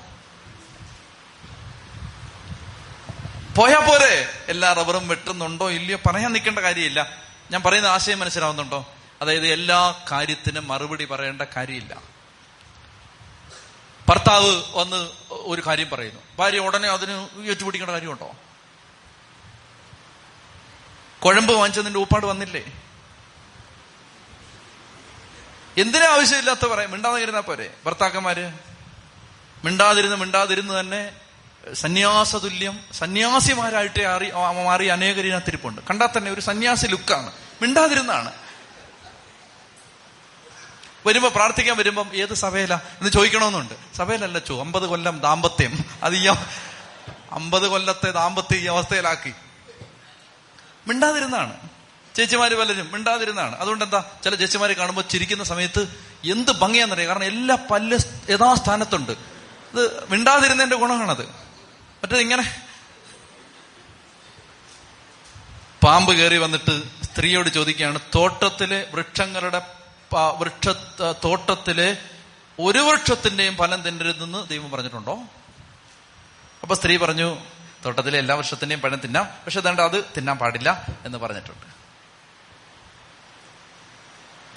[3.57, 5.69] പോയാ പോരെ എല്ലാ റബ്ബറും വെട്ടുന്നുണ്ടോ?
[5.69, 7.23] ഇല്ലയോ പറയാൻ നിൽക്കേണ്ട കാര്യമില്ല.
[7.51, 8.93] ഞാൻ പറയുന്ന ആശയം മനസ്സിലാവുന്നുണ്ടോ?
[9.21, 12.01] അതായത് എല്ലാ കാര്യത്തിനും മറുപടി പറയേണ്ട കാര്യമില്ല.
[14.09, 16.21] ഭർത്താവ് വന്ന് ഒരു കാര്യം പറയുന്നു.
[16.39, 18.35] ഭാര്യ ഉടനെ അതിന് ഏറ്റുപിടിക്കേണ്ട കാര്യമുണ്ടോ?
[21.25, 22.63] കുഴമ്പ് വാങ്ങിച്ചതിന്റെ ഊപ്പാട് വന്നില്ലേ?
[25.77, 26.91] എന്തിനാ ആവശ്യമില്ലാത്ത പറയാം?
[26.91, 27.73] മിണ്ടാതിരുന്നാ പോരെ?
[27.85, 28.53] ഭർത്താക്കന്മാര്?
[29.63, 31.11] മിണ്ടാതിരുന്ന് മിണ്ടാതിരുന്ന് തന്നെ
[31.73, 34.31] സന്യാസതുല്യം സന്യാസിമാരായിട്ട് അറി
[34.65, 37.31] മാറി അനേകരിനകത്തിരിപ്പുണ്ട് കണ്ടാൽ തന്നെ ഒരു സന്യാസി ലുക്കാണ്.
[37.61, 38.33] മിണ്ടാതിരുന്നാണ്.
[41.05, 42.75] വരുമ്പോ പ്രാർത്ഥിക്കാൻ വരുമ്പം ഏത് സഭയിലാ?
[42.75, 43.73] എന്ന് ചോദിക്കണമെന്നുണ്ട്.
[43.97, 45.85] സഭയിലല്ല ചോ അമ്പത് കൊല്ലം ദാമ്പത്യം.
[46.03, 46.27] അത് ഈ
[47.31, 49.33] അമ്പത് കൊല്ലത്തെ ദാമ്പത്യം ഈ അവസ്ഥയിലാക്കി.
[50.87, 51.69] മിണ്ടാതിരുന്നാണ്.
[52.15, 53.55] ചേച്ചിമാര് പലരും മിണ്ടാതിരുന്നാണ്.
[53.55, 55.87] അതുകൊണ്ട് എന്താ ചില ചേച്ചിമാരെ കാണുമ്പോൾ ചിരിക്കുന്ന സമയത്ത്
[56.31, 57.07] എന്ത് ഭംഗിയാന്നറിയാം?
[57.07, 57.97] കാരണം എല്ലാ പല്ല്
[58.31, 59.11] യഥാസ്ഥാനത്തുണ്ട്.
[59.11, 61.25] അത് മിണ്ടാതിരുന്നതിന്റെ ഗുണമാണത്
[62.03, 62.43] മറ്റേ ഇങ്ങനെ
[65.83, 69.61] പാമ്പ് കയറി വന്നിട്ട് സ്ത്രീയോട് ചോദിക്കുകയാണ് തോട്ടത്തിലെ വൃക്ഷങ്ങളുടെ
[70.37, 70.69] വൃക്ഷ
[71.23, 71.97] തോട്ടത്തിലെ
[72.59, 75.19] ഒരു വൃക്ഷത്തിന്റെയും ഫലം തിന്നരുതെന്ന് ദൈവം പറഞ്ഞിട്ടുണ്ടോ?
[76.61, 77.37] അപ്പൊ സ്ത്രീ പറഞ്ഞു
[77.85, 79.25] തോട്ടത്തിലെ എല്ലാ വൃക്ഷത്തിന്റെയും പഴം തിന്നാം.
[79.25, 81.83] പക്ഷെ അതേണ്ട അത് തിന്നാൻ പാടില്ല എന്ന് പറഞ്ഞിട്ടുണ്ട്.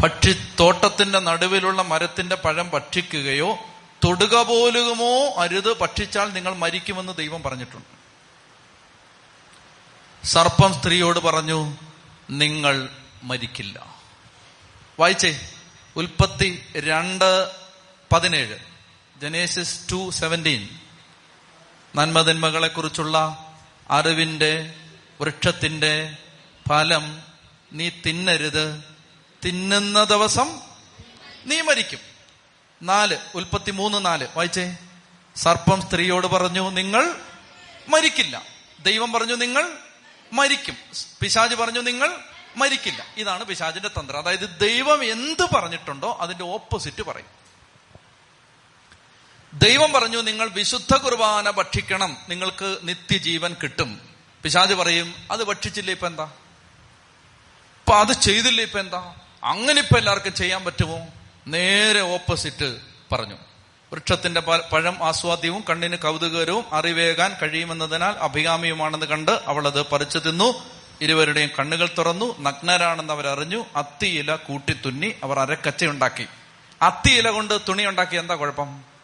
[0.03, 3.59] പക്ഷി തോട്ടത്തിന്റെ നടുവിലുള്ള മരത്തിന്റെ പഴം ഭക്ഷിക്കുകയോ
[4.05, 7.97] തൊടുക പോലുമോ അരുത് ഭക്ഷിച്ചാൽ നിങ്ങൾ മരിക്കുമെന്ന് ദൈവം പറഞ്ഞിട്ടുണ്ട്.
[10.27, 11.77] സർപ്പം സ്ത്രീയോട് പറഞ്ഞു
[12.31, 12.89] നിങ്ങൾ
[13.23, 13.97] മരിക്കില്ല.
[15.01, 15.41] വായിച്ചേ
[15.97, 17.51] ഉൽപ്പത്തി രണ്ട്
[18.13, 18.59] പതിനേഴ്
[19.21, 20.69] ജനേസിസ് ടു സെവന്റീൻ
[21.97, 23.47] നന്മതിന്മകളെ കുറിച്ചുള്ള
[23.91, 24.75] അറിവിന്റെ
[25.21, 26.17] വൃക്ഷത്തിന്റെ
[26.69, 27.23] ഫലം
[27.73, 28.85] നീ തിന്നരുത്.
[29.45, 30.61] തിന്നുന്ന ദിവസം
[31.45, 31.99] നീ മരിക്കും.
[32.83, 34.29] നാല് ഉൽപ്പത്തി മൂന്ന് നാല്.
[34.37, 34.77] വായിച്ചേ.
[35.37, 37.17] സർപ്പം സ്ത്രീയോട് പറഞ്ഞു നിങ്ങൾ
[37.89, 38.43] മരിക്കില്ല.
[38.83, 39.71] ദൈവം പറഞ്ഞു നിങ്ങൾ
[40.33, 40.77] മരിക്കും.
[41.21, 42.19] പിശാജ് പറഞ്ഞു നിങ്ങൾ
[42.57, 43.07] മരിക്കില്ല.
[43.17, 44.19] ഇതാണ് പിശാജിന്റെ തന്ത്രം.
[44.19, 47.46] അതായത് ദൈവം എന്ത് പറഞ്ഞിട്ടുണ്ടോ അതിന്റെ ഓപ്പോസിറ്റ് പറയും.
[49.57, 52.17] ദൈവം പറഞ്ഞു നിങ്ങൾ വിശുദ്ധ കുർബാന ഭക്ഷിക്കണം.
[52.29, 54.01] നിങ്ങൾക്ക് നിത്യജീവൻ കിട്ടും.
[54.43, 56.25] പിശാജ് പറയും അത് ഭക്ഷിച്ചില്ല ഇപ്പൊ എന്താ?
[56.25, 59.15] ഇപ്പൊ അത് ചെയ്തില്ല ഇപ്പൊ എന്താ?
[59.45, 61.07] അങ്ങനെ ഇപ്പൊ എല്ലാവർക്കും ചെയ്യാൻ പറ്റുമോ?
[61.47, 62.81] നേരെ ഓപ്പോസിറ്റ്
[63.13, 63.35] പറഞ്ഞു.
[63.93, 70.65] വൃക്ഷത്തിന്റെ പഴം ആസ്വാദ്യവും കണ്ണിന് കൗതുകരവും അറിവേകാൻ കഴിയുമെന്നതിനാൽ അഭികാമിയുമാണെന്ന് കണ്ട് അവൾ അത് പറിച്ചു തിന്നു.
[71.01, 72.39] ഇരുവരുടെയും കണ്ണുകൾ തുറന്നു.
[72.39, 73.65] നഗ്നരാണെന്ന് അവർ അറിഞ്ഞു.
[73.77, 76.27] അത്തിയില കൂട്ടിത്തുന്നി അവർ അരക്കച്ചയുണ്ടാക്കി
[76.83, 78.96] അത്തിയില കൊണ്ട് തുണി ഉണ്ടാക്കി എന്താ കുഴപ്പം?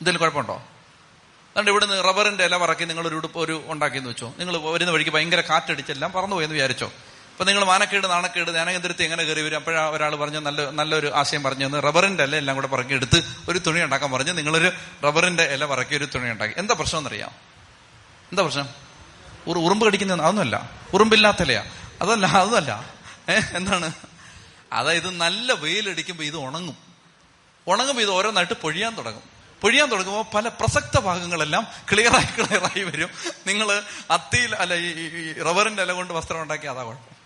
[0.00, 0.54] എന്തെങ്കിലും കുഴപ്പമുണ്ടോ?
[0.54, 4.34] അതുകൊണ്ട് ഇവിടുന്ന് റബ്ബറിന്റെ ഇല പറക്കി നിങ്ങൾ ഒരു ഉടുപ്പ് ഒരു ഉണ്ടാക്കിയെന്ന് വെച്ചോ.
[4.38, 6.86] നിങ്ങൾ വരുന്ന വഴിക്ക് ഭയങ്കര കാറ്റടിച്ചെല്ലാം പറന്നുപോയെന്ന് വിചാരിച്ചോ.
[6.86, 9.56] അപ്പൊ നിങ്ങൾ മാനക്കേട് നാണക്കേട് ധ്യാനകേന്ദ്രത്തിൽ എങ്ങനെ കയറി വരും.
[9.56, 13.58] അപ്പോഴാ ഒരാൾ പറഞ്ഞു നല്ല നല്ലൊരു ആശയം പറഞ്ഞു തന്നു റബ്ബറിന്റെ ഇല എല്ലാം കൂടെ പറക്കി എടുത്ത് ഒരു
[13.58, 14.32] തുണി ഉണ്ടാക്കാൻ പറഞ്ഞു.
[14.32, 14.72] നിങ്ങളൊരു
[15.04, 16.54] റബ്ബറിന്റെ ഇല പറക്കി ഒരു തുണി ഉണ്ടാക്കി.
[16.58, 17.30] എന്താ പ്രശ്നം എന്നറിയാം?
[18.32, 18.68] എന്താ പ്രശ്നം?
[19.46, 20.70] ഉറുമ്പ് കടിക്കുന്ന അതൊന്നുമല്ല.
[20.94, 21.64] ഉറുമ്പില്ലാത്ത ഇലയാ.
[22.02, 22.94] അതല്ല അതല്ല.
[23.28, 23.92] ഏഹ് എന്താണ്?
[24.72, 26.76] അതായത് നല്ല വെയിലടിക്കുമ്പോൾ ഇത് ഉണങ്ങും.
[27.66, 29.29] ഉണങ്ങുമ്പോൾ ഇത് ഓരോന്നായിട്ട് പൊഴിയാൻ തുടങ്ങും.
[29.62, 33.10] പൊഴിയാൻ തുടങ്ങുമ്പോൾ പല പ്രസക്ത ഭാഗങ്ങളെല്ലാം ക്ലിയറായി ക്ലിയറായി വരും.
[33.46, 37.16] നിങ്ങൾ അത്തിയിൽ അല്ല ഈ റബ്ബറിന്റെ ഇല കൊണ്ട് വസ്ത്രം ഉണ്ടാക്കി അതാ കുഴപ്പം.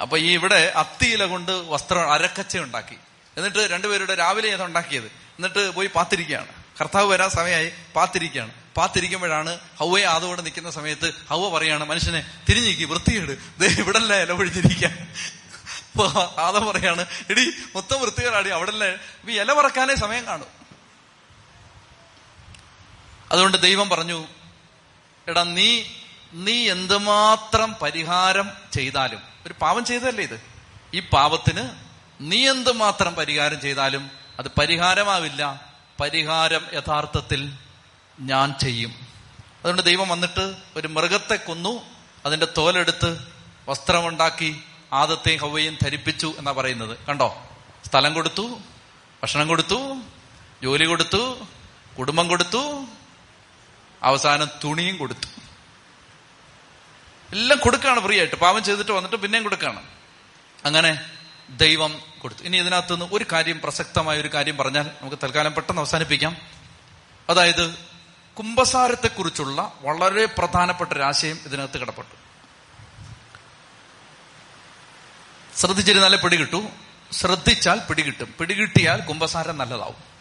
[0.00, 2.96] അപ്പൊ ഈ ഇവിടെ അത്തിയില കൊണ്ട് വസ്ത്രം അരക്കച്ച ഉണ്ടാക്കി.
[3.36, 5.06] എന്നിട്ട് രണ്ടുപേരുടെ രാവിലെ അത് ഉണ്ടാക്കിയത്?
[5.06, 6.48] എന്നിട്ട് പോയി പാത്തിരിക്കുകയാണ്.
[6.80, 8.52] കർത്താവ് വരാൻ സമയമായി പാത്തിരിക്കുകയാണ്.
[8.76, 13.60] പാത്തിരിക്കുമ്പോഴാണ് ഹൗവയെ ആദോടെ നിൽക്കുന്ന സമയത്ത് ഹൗവ പറയാണ് മനുഷ്യനെ തിരിഞ്ഞിക്ക് വൃത്തികേട്.
[13.60, 15.12] ദേ ഇവിടല്ല ഇല പൊഴിഞ്ഞിരിക്കാൻ
[15.94, 16.06] അപ്പൊ
[16.38, 18.98] ആദം പറയാണ് എടി മൊത്തം വൃത്തികേടാടി അവിടല്ലേ
[19.42, 20.63] ഇല പറക്കാനേ സമയം കാണും.
[23.34, 24.24] അതുകൊണ്ട് ദൈവം പറഞ്ഞു
[25.28, 25.82] എടാ നീ
[26.32, 30.40] നീ എന്തുമാത്രം പരിഹാരം ചെയ്താലും ഒരു പാവം ചെയ്തതല്ലേ ഇത്?
[30.94, 31.70] ഈ പാവത്തിന്
[32.20, 35.70] നീ എന്തുമാത്രം പരിഹാരം ചെയ്താലും അത് പരിഹാരമാവില്ല.
[36.00, 37.52] പരിഹാരം യഥാർത്ഥത്തിൽ
[38.20, 38.90] ഞാൻ ചെയ്യും.
[39.60, 41.82] അതുകൊണ്ട് ദൈവം വന്നിട്ട് ഒരു മൃഗത്തെ കൊന്നു
[42.26, 43.18] അതിന്റെ തോലെടുത്ത്
[43.68, 44.62] വസ്ത്രമുണ്ടാക്കി
[44.92, 46.98] ആദത്തെയും ഹവയും ധരിപ്പിച്ചു എന്നാ പറയുന്നത്.
[47.08, 47.42] കണ്ടോ?
[47.86, 48.58] സ്ഥലം കൊടുത്തു
[49.22, 49.96] ഭക്ഷണം കൊടുത്തു
[50.62, 51.46] ജോലി കൊടുത്തു
[51.98, 52.86] കുടുംബം കൊടുത്തു
[54.04, 55.28] അവസാനം തുണിയും കൊടുത്തു.
[57.32, 59.82] എല്ലാം കൊടുക്കുകയാണ് ഫ്രീ ആയിട്ട് പാവം ചെയ്തിട്ട് വന്നിട്ട് പിന്നെയും കൊടുക്കുകയാണ്
[60.64, 61.00] അങ്ങനെ
[61.50, 62.42] ദൈവം കൊടുത്തു.
[62.42, 66.36] ഇനി ഇതിനകത്തുനിന്ന് ഒരു കാര്യം പ്രസക്തമായ ഒരു കാര്യം പറഞ്ഞാൽ നമുക്ക് തൽക്കാലം പെട്ടെന്ന് അവസാനിപ്പിക്കാം.
[67.30, 67.74] അതായത്
[68.38, 72.24] കുംഭസാരത്തെക്കുറിച്ചുള്ള വളരെ പ്രധാനപ്പെട്ട ഒരു ആശയം ഇതിനകത്ത് കിടപ്പെട്ടു
[75.56, 76.68] ശ്രദ്ധിച്ചിരുന്നാലേ പിടികിട്ടു.
[77.12, 78.34] ശ്രദ്ധിച്ചാൽ പിടികിട്ടും.
[78.38, 80.13] പിടികിട്ടിയാൽ കുംഭസാരം നല്ലതാവും.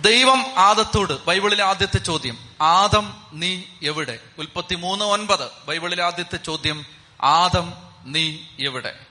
[0.00, 4.18] ദൈവം ആദത്തോട് ബൈബിളിലെ ആദ്യത്തെ ചോദ്യം ആദം നീ എവിടെ?
[4.38, 6.86] ഉൽപ്പത്തി മൂന്ന് ഒൻപത് ബൈബിളിലെ ആദ്യത്തെ ചോദ്യം
[7.22, 7.74] ആദം
[8.04, 9.06] നീ എവിടെ?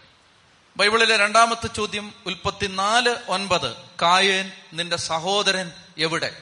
[0.77, 6.41] ബൈബിളിലെ രണ്ടാമത്തെ ചോദ്യം ഉൽപ്പത്തി നാല് ഒൻപത് കായേൻ നിന്റെ സഹോദരൻ എവിടെ?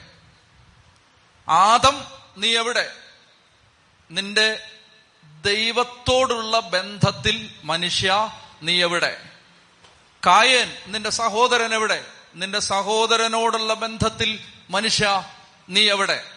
[1.48, 2.04] ആദം
[2.36, 2.92] നീ എവിടെ?
[4.10, 4.58] നിന്റെ
[5.44, 8.32] ദൈവത്തോടുള്ള ബന്ധത്തിൽ മനുഷ്യ
[8.62, 9.22] നീ എവിടെ?
[10.26, 12.04] കായേൻ നിന്റെ സഹോദരൻ എവിടെ?
[12.34, 15.24] നിന്റെ സഹോദരനോടുള്ള ബന്ധത്തിൽ മനുഷ്യ
[15.68, 16.30] നീ എവിടെ?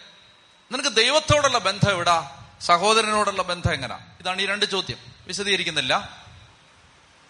[0.72, 2.45] നിനക്ക് ദൈവത്തോടുള്ള ബന്ധം എവിടാ?
[2.62, 4.00] സഹോദരനോടുള്ള ബന്ധം എങ്ങനാ?
[4.20, 4.98] ഇതാണ് ഈ രണ്ട് ചോദ്യം.
[5.28, 6.24] വിശദീകരിക്കുന്നില്ല.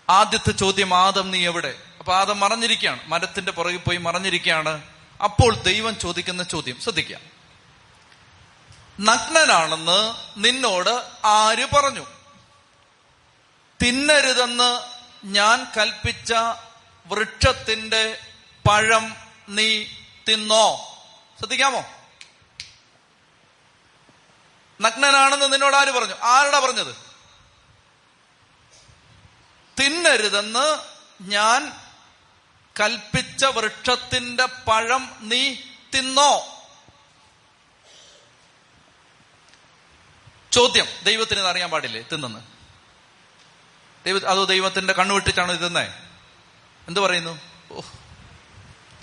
[0.10, 1.78] ആദ്യത്തെ ചോദ്യം ആദം നീ എവിടെ?
[2.00, 3.00] അപ്പൊ ആദം മറഞ്ഞിരിക്കുകയാണ്.
[3.08, 4.84] മരത്തിന്റെ പുറകിൽ പോയി മറഞ്ഞിരിക്കുകയാണ്.
[5.24, 7.18] അപ്പോൾ ദൈവം ചോദിക്കുന്ന ചോദ്യം ശ്രദ്ധിക്കുക.
[9.00, 12.06] നഗ്നനാണെന്ന് നിന്നോട് ആര് പറഞ്ഞു?
[13.82, 16.34] തിന്നരുതെന്ന് ഞാൻ കൽപ്പിച്ച
[17.08, 18.20] വൃക്ഷത്തിന്റെ
[18.68, 19.16] പഴം
[19.50, 19.86] നീ
[20.28, 20.76] തിന്നോ?
[21.38, 21.86] ശ്രദ്ധിക്കാമോ?
[24.82, 26.14] നഗ്നനാണെന്ന് നിന്നോട് ആര് പറഞ്ഞു?
[26.24, 26.96] ആരുടെ പറഞ്ഞത്?
[29.80, 30.78] തിന്നരുതെന്ന്
[31.22, 31.80] ഞാൻ
[32.80, 35.56] കൽപ്പിച്ച വൃക്ഷത്തിന്റെ പഴം നീ
[35.98, 36.64] തിന്നോ?
[40.52, 40.88] ചോദ്യം.
[41.04, 42.02] ദൈവത്തിന് ഇത് അറിയാൻ പാടില്ലേ?
[42.02, 42.40] തിന്നെന്ന്.
[44.06, 45.94] ദൈവ അതോ ദൈവത്തിന്റെ കണ്ണുവിട്ടിട്ടാണ് തിന്നേ?
[46.88, 47.57] എന്ത് പറയുന്നു?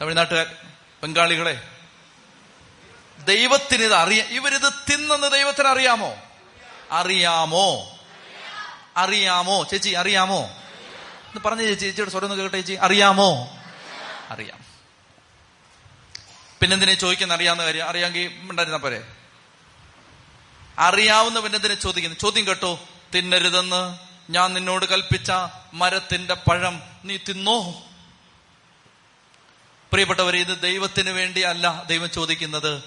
[0.00, 0.56] തമിഴ്നാട്ടുകാർ
[1.02, 1.68] ബംഗാളികളെ
[3.24, 4.26] ദൈവത്തിന് ഇത് അറിയാം.
[4.26, 6.16] ഇവരിത് തിന്നെന്ന് ദൈവത്തിന് അറിയാമോ?
[6.90, 7.98] അറിയാമോ?
[8.96, 9.64] അറിയാമോ?
[9.64, 10.40] ചേച്ചി അറിയാമോ?
[11.28, 12.72] എന്ന് പറഞ്ഞ ചേച്ചി ചേച്ചിയുടെ സ്വരം ഒന്ന് കേട്ടെ ചേച്ചി.
[12.72, 13.58] അറിയാമോ?
[14.30, 14.64] അറിയാം.
[16.60, 17.88] പിന്നെന്തിനെ ചോദിക്കുന്ന അറിയാവുന്ന കാര്യം?
[17.88, 19.04] അറിയാമെങ്കിൽ ഉണ്ടായിരുന്ന പോരെ?
[20.78, 22.18] അറിയാവുന്ന പിന്നെന്തിനെ ചോദിക്കുന്നു?
[22.18, 22.80] ചോദ്യം കേട്ടോ.
[23.14, 23.98] തിന്നരുതെന്ന്
[24.30, 25.32] ഞാൻ നിന്നോട് കൽപ്പിച്ച
[25.74, 27.82] മരത്തിന്റെ പഴം നീ തിന്നോ?
[29.94, 32.82] പ്രിയപ്പെട്ടവരെ ഇത് ദൈവത്തിന് വേണ്ടി അല്ല ദൈവം ചോദിക്കുന്നത്.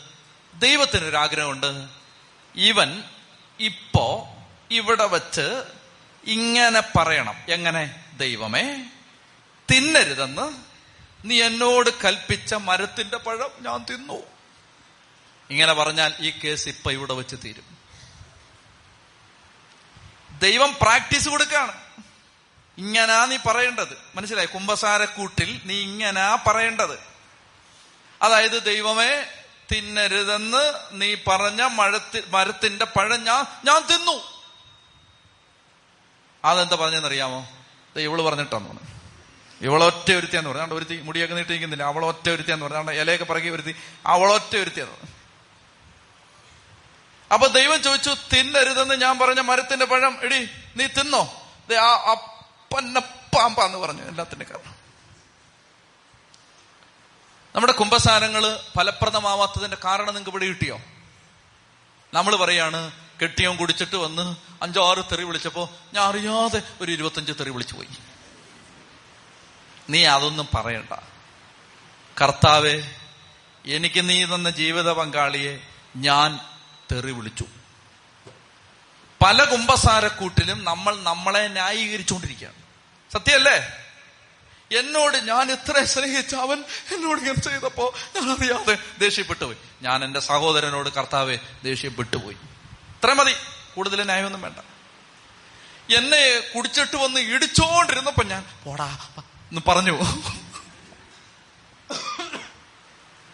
[0.54, 1.88] ദൈവത്തിനൊരാഗ്രഹമുണ്ട്.
[2.56, 3.04] ഇവൻ
[3.60, 4.36] ഇപ്പോ
[4.72, 5.64] ഇവിടെ വച്ച്
[6.26, 7.36] ഇങ്ങനെ പറയണം.
[7.50, 8.04] എങ്ങനെ?
[8.18, 8.86] ദൈവമേ
[9.72, 10.64] തിന്നരുതെന്ന്
[11.26, 14.24] നീ എന്നോട് കൽപ്പിച്ച മരത്തിന്റെ പഴം ഞാൻ തിന്നു.
[15.50, 17.78] ഇങ്ങനെ പറഞ്ഞാൽ ഈ കേസ് ഇപ്പൊ ഇവിടെ വെച്ച് തീരും.
[20.40, 21.87] ദൈവം പ്രാക്ടീസ് കൊടുക്കാണ്
[22.78, 23.98] ഇങ്ങനാ നീ പറയേണ്ടത്.
[24.16, 24.48] മനസ്സിലായി?
[24.48, 27.00] കുംഭസാരക്കൂട്ടിൽ നീ ഇങ്ങനാ പറയേണ്ടത്.
[28.22, 29.26] അതായത് ദൈവമേ
[29.72, 34.38] തിന്നരുതെന്ന് നീ പറഞ്ഞ മഴത്തി മരത്തിന്റെ പഴം ഞാൻ ഞാൻ തിന്നു.
[36.46, 37.50] അതെന്താ പറഞ്ഞെന്നറിയാമോ
[37.96, 38.88] ഇവൾ പറഞ്ഞിട്ടാന്ന് പറഞ്ഞു
[39.62, 41.84] ഇവളൊറ്റ ഒരുത്തിയാന്ന് പറഞ്ഞു ഒരുത്തി മുടിയൊക്കെ നീട്ടിയിരിക്കുന്നില്ല?
[41.84, 43.76] അവളൊറ്റ ഒരുത്തിയാന്ന് പറഞ്ഞു ഇലയൊക്കെ പറകി ഒരുത്തി.
[44.06, 45.12] അവളൊറ്റ ഒരുത്തിയാന്ന് പറഞ്ഞു
[47.34, 51.42] അപ്പൊ ദൈവം ചോദിച്ചു തിന്നരുതെന്ന് ഞാൻ പറഞ്ഞ മരത്തിന്റെ പഴം എടി നീ തിന്നോ?
[51.82, 51.94] ആ
[52.72, 54.76] അപ്പന്ന പാമ്പാന്ന് പറഞ്ഞു എല്ലാത്തിന്റെ കാരണം.
[57.56, 60.82] നമ്മുടെ കുംഭസാരങ്ങൾ ഫലപ്രദമാവാത്തതിന്റെ കാരണം നിങ്ങൾക്ക് ഇവിടെ കിട്ടിയോ?
[62.14, 62.92] നമ്മൾ പറയാണ്
[63.22, 67.88] കെട്ടിയോൻ കുടിച്ചിട്ട് വന്ന് അഞ്ചോ ആറ് തെറി വിളിച്ചപ്പോ ഞാൻ അറിയാതെ ഒരു ഇരുപത്തഞ്ച് തെറി വിളിച്ചു പോയി.
[69.90, 70.94] നീ അതൊന്നും പറയണ്ട.
[72.22, 72.96] കർത്താവെ
[73.66, 75.60] എനിക്ക് നീ തന്ന ജീവിത പങ്കാളിയെ
[75.96, 76.40] ഞാൻ
[76.92, 77.46] തെറി വിളിച്ചു.
[79.28, 82.56] പല കുംഭസാരക്കൂട്ടിലും നമ്മൾ നമ്മളെ ന്യായീകരിച്ചുകൊണ്ടിരിക്കുകയാണ്.
[83.14, 83.72] സത്യല്ലേ
[84.80, 86.64] എന്നോട് ഞാൻ ഇത്ര സ്നേഹിച്ച അവൻ
[86.96, 89.58] എന്നോട് ഇങ്ങനെ ചെയ്തപ്പോ ഞാൻ അറിയാതെ ദേഷ്യപ്പെട്ടുപോയി.
[89.82, 92.36] ഞാൻ എന്റെ സഹോദരനോട് കർത്താവെ ദേഷ്യപ്പെട്ടുപോയി.
[92.74, 93.34] ഇത്ര മതി.
[93.76, 94.60] കൂടുതൽ ന്യായമൊന്നും വേണ്ട.
[95.98, 100.00] എന്നെ കുടിച്ചിട്ട് വന്ന് ഇടിച്ചോണ്ടിരുന്നപ്പോ ഞാൻ പോടാ എന്ന് പറഞ്ഞു.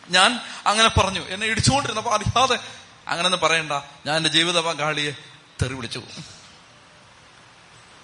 [0.09, 1.19] ഞാൻ അങ്ങനെ പറഞ്ഞു.
[1.19, 2.59] എന്നെ ഇടിച്ചുകൊണ്ടിരുന്നപ്പോ അറിയാതെ
[3.07, 3.71] അങ്ങനെ ഒന്നും പറയണ്ട.
[4.05, 5.11] ഞാൻ എന്റെ ജീവിത പങ്കാളിയെ
[5.63, 6.03] തെറി വിളിച്ചു.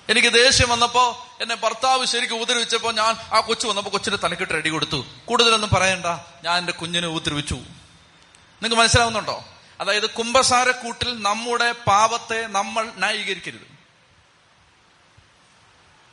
[0.10, 5.06] എനിക്ക് ദേഷ്യം വന്നപ്പോ എന്നെ ഭർത്താവ് ശരിക്കും ഉപദ്രവിച്ചപ്പോ ഞാൻ ആ കൊച്ചു വന്നപ്പോ കൊച്ചിന് തലക്കിട്ട് റെഡി കൊടുത്തു.
[5.26, 6.06] കൂടുതലൊന്നും പറയണ്ട
[6.44, 7.56] ഞാൻ എന്റെ കുഞ്ഞിനെ ഉപദ്രവിച്ചു.
[7.56, 9.46] നിങ്ങൾക്ക് മനസ്സിലാവുന്നുണ്ടോ?
[9.80, 13.80] അതായത് കുംഭസാരക്കൂട്ടിൽ നമ്മുടെ പാപത്തെ നമ്മൾ ന്യായീകരിക്കരുത്.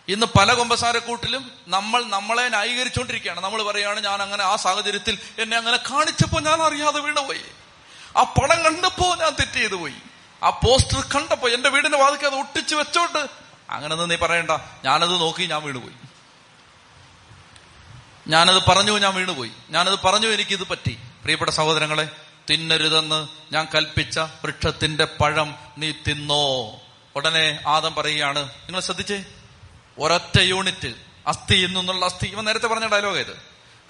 [0.08, 6.40] ഇന്ന് പല കുംഭസാരക്കൂട്ടിലും നമ്മൾ നമ്മളെ ന്യായീകരിച്ചുകൊണ്ടിരിക്കുകയാണ് നമ്മൾ പറയുകയാണ് ഞാൻ അങ്ങനെ ആ സാഹചര്യത്തിൽ എന്നെ അങ്ങനെ കാണിച്ചപ്പോ
[6.40, 7.44] ഞാൻ അറിയാതെ വീണുപോയി.
[8.16, 9.94] ആ പടം കണ്ടപ്പോ ഞാൻ തെറ്റ് ചെയ്തു പോയി
[10.46, 13.26] ആ പോസ്റ്റർ കണ്ടപ്പോ എന്റെ വീടിന്റെ വാതിക്ക് അത് ഒട്ടിച്ചു വെച്ചോണ്ട്
[13.70, 14.50] അങ്ങനെ നീ പറയണ്ട.
[14.84, 15.94] ഞാനത് നോക്കി ഞാൻ വീണുപോയി.
[18.28, 19.50] ഞാനത് പറഞ്ഞു ഞാൻ വീണുപോയി.
[19.70, 20.98] ഞാനത് പറഞ്ഞു എനിക്കിത് പറ്റി.
[21.22, 22.08] പ്രിയപ്പെട്ട സഹോദരങ്ങളെ
[22.50, 26.76] തിന്നരുതെന്ന് ഞാൻ കൽപ്പിച്ച വൃക്ഷത്തിന്റെ പഴം നീ തിന്നോ.
[27.16, 29.24] ഉടനെ ആദം പറയുകയാണ് നിങ്ങൾ ശ്രദ്ധിച്ചേ?
[29.98, 30.94] ഒരൊറ്റ യൂണിറ്റ്
[31.26, 32.26] അസ്ഥിയിൽ നിന്നുള്ള അസ്ഥി.
[32.26, 33.36] ഇവ നേരത്തെ പറഞ്ഞ ഡയലോഗ് ഇത്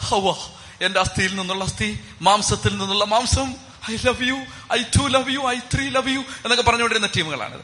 [0.04, 0.34] ഹവ
[0.80, 3.65] എന്റെ അസ്ഥിയിൽ നിന്നുള്ള അസ്ഥി മാംസത്തിൽ നിന്നുള്ള മാംസം.
[3.90, 7.60] I love you I too love you I three love you എന്നൊക്കെ പറഞ്ഞുകൊണ്ടിരുന്ന ടീമുകളാണിത്.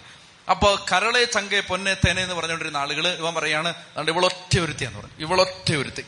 [0.51, 5.17] അപ്പൊ കരളെ ചങ്കെ പൊന്നെ തേനെ എന്ന് പറഞ്ഞുകൊണ്ടിരുന്ന ആളുകൾ ഇവൻ പറയാണ് അതുകൊണ്ട് ഇവളൊറ്റ ഒരുത്തിയാന്ന് പറഞ്ഞു.
[5.19, 6.05] ഇവളൊറ്റ ഒരുത്തി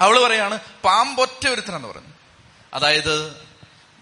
[0.00, 2.08] അവൾ പറയാണ് പാമ്പൊറ്റ ഒരുത്തനെന്ന് പറഞ്ഞു.
[2.74, 3.46] അതായത്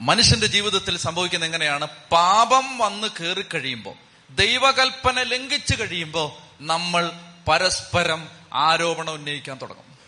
[0.01, 1.89] മനുഷ്യന്റെ ജീവിതത്തിൽ സംഭവിക്കുന്ന എങ്ങനെയാണ്?
[2.13, 3.95] പാപം വന്ന് കയറി കഴിയുമ്പോൾ
[4.31, 7.13] ദൈവകൽപ്പന ലംഘിച്ചു കഴിയുമ്പോൾ നമ്മൾ
[7.49, 9.99] പരസ്പരം ആരോപണം ഉന്നയിക്കാൻ തുടങ്ങും.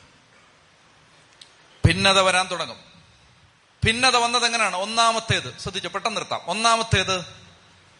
[1.86, 2.88] ഭിന്നത വരാൻ തുടങ്ങും.
[3.84, 4.76] ഭിന്നത വന്നത് എങ്ങനെയാണ്?
[4.76, 6.40] ഒന്നാമത്തേത് ശ്രദ്ധിച്ചു പെട്ടെന്ന് നിർത്താം.
[6.46, 7.38] ഒന്നാമത്തേത്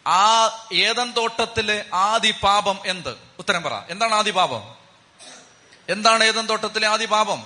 [0.07, 3.17] ആ ഏതൻ തോട്ടത്തിലെ ആദി പാപം എന്ത്?
[3.39, 3.73] ഉത്തരം പറ.
[3.89, 4.75] എന്താണ് ആദി പാപം?
[5.89, 7.45] എന്താണ് ഏതൻ തോട്ടത്തിലെ ആദി പാപം?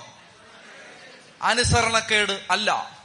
[1.41, 2.97] അനുസരണക്കേട് അല്ല.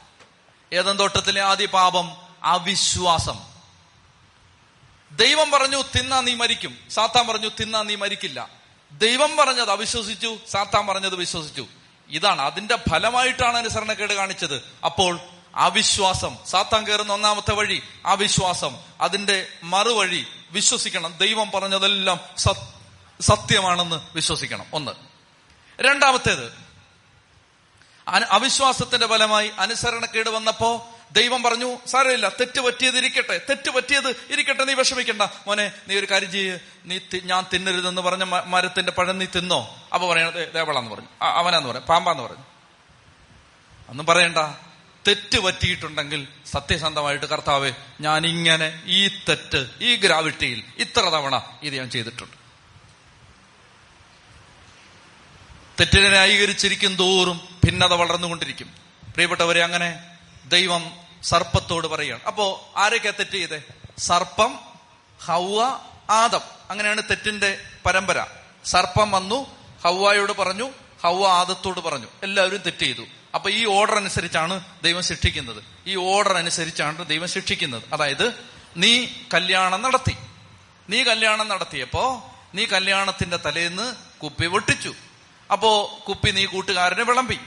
[0.73, 2.17] ഏതൻ തോട്ടത്തിലെ ആദി പാപം?
[2.43, 3.39] അവിശ്വാസം.
[5.11, 6.77] ദൈവം പറഞ്ഞു തിന്നാ നീ മരിക്കും.
[6.89, 8.49] സാത്താൻ പറഞ്ഞു തിന്നാ നീ മരിക്കില്ല.
[8.91, 11.67] ദൈവം പറഞ്ഞത് അവിശ്വസിച്ചു സാത്താൻ പറഞ്ഞത് വിശ്വസിച്ചു.
[12.09, 14.63] ഇതാണ് അതിന്റെ ഫലമായിട്ടാണ് അനുസരണക്കേട് കാണിച്ചത്.
[14.85, 15.19] അപ്പോൾ
[15.55, 21.17] അവിശ്വാസം സാത്താൻ കയറുന്ന ഒന്നാമത്തെ വഴി അവിശ്വാസം അതിന്റെ മറുവഴി വിശ്വസിക്കണം.
[21.17, 22.19] ദൈവം പറഞ്ഞതെല്ലാം
[23.21, 24.65] സത്യമാണെന്ന് വിശ്വസിക്കണം.
[24.73, 24.91] ഒന്ന്.
[25.81, 26.69] രണ്ടാമത്തേത്
[28.07, 35.21] അവിശ്വാസത്തിന്റെ ഫലമായി അനുസരണക്കേട് വന്നപ്പോ ദൈവം പറഞ്ഞു സാരമില്ല തെറ്റ് പറ്റിയത് ഇരിക്കട്ടെ തെറ്റ് പറ്റിയത് ഇരിക്കട്ടെ നീ വിഷമിക്കണ്ട.
[35.21, 36.59] മോനെ നീ ഒരു കാര്യം ചെയ്യ്.
[36.85, 39.89] നീ ഞാൻ തിന്നരുതെന്ന് പറഞ്ഞ മരത്തിന്റെ പഴം നീ തിന്നോ?
[39.93, 41.07] അപ്പൊ പറയണത് ദേവളാന്ന് പറഞ്ഞു.
[41.21, 42.43] അവനാന്ന് പറഞ്ഞു പാമ്പാന്ന് പറഞ്ഞു.
[43.89, 44.37] അന്നും പറയണ്ട
[45.07, 52.37] തെറ്റ് പറ്റിയിട്ടുണ്ടെങ്കിൽ സത്യസന്ധമായിട്ട് കർത്താവ് ഞാൻ ഇങ്ങനെ ഈ തെറ്റ് ഈ ഗ്രാവിറ്റിയിൽ ഇത്ര തവണ ഇത് ഞാൻ ചെയ്തിട്ടുണ്ട്.
[55.79, 58.67] തെറ്റിനെ ന്യായീകരിച്ചിരിക്കും തോറും ഭിന്നത വളർന്നുകൊണ്ടിരിക്കും.
[59.03, 60.91] പ്രിയപ്പെട്ടവരെ അങ്ങനെ ദൈവം
[61.23, 62.23] സർപ്പത്തോട് പറയുകയാണ്.
[62.27, 63.61] അപ്പോ ആരൊക്കെ തെറ്റ് ചെയ്തേ?
[63.97, 64.59] സർപ്പം
[65.25, 65.79] ഹൗവ
[66.09, 66.41] ആദം.
[66.69, 68.25] അങ്ങനെയാണ് തെറ്റിന്റെ പരമ്പര.
[68.65, 70.69] സർപ്പം വന്നു ഹൗവായോട് പറഞ്ഞു
[71.03, 72.07] ഹൗവ ആദത്തോട് പറഞ്ഞു.
[72.23, 73.05] എല്ലാവരും തെറ്റ് ചെയ്തു.
[73.35, 75.63] അപ്പൊ ഈ ഓർഡർ അനുസരിച്ചാണ് ദൈവം ശിക്ഷിക്കുന്നത്.
[75.87, 77.83] ഈ ഓർഡർ അനുസരിച്ചാണ് ദൈവം ശിക്ഷിക്കുന്നത്.
[77.93, 78.33] അതായത്
[78.77, 80.17] നീ കല്യാണം നടത്തി.
[80.89, 84.93] നീ കല്യാണം നടത്തിയപ്പോ നീ കല്യാണത്തിന്റെ തലേന്ന് കുപ്പി വെട്ടിച്ചു
[85.51, 87.39] അപ്പോ കുപ്പി നീ കൂട്ടുകാരന് വിളമ്പി.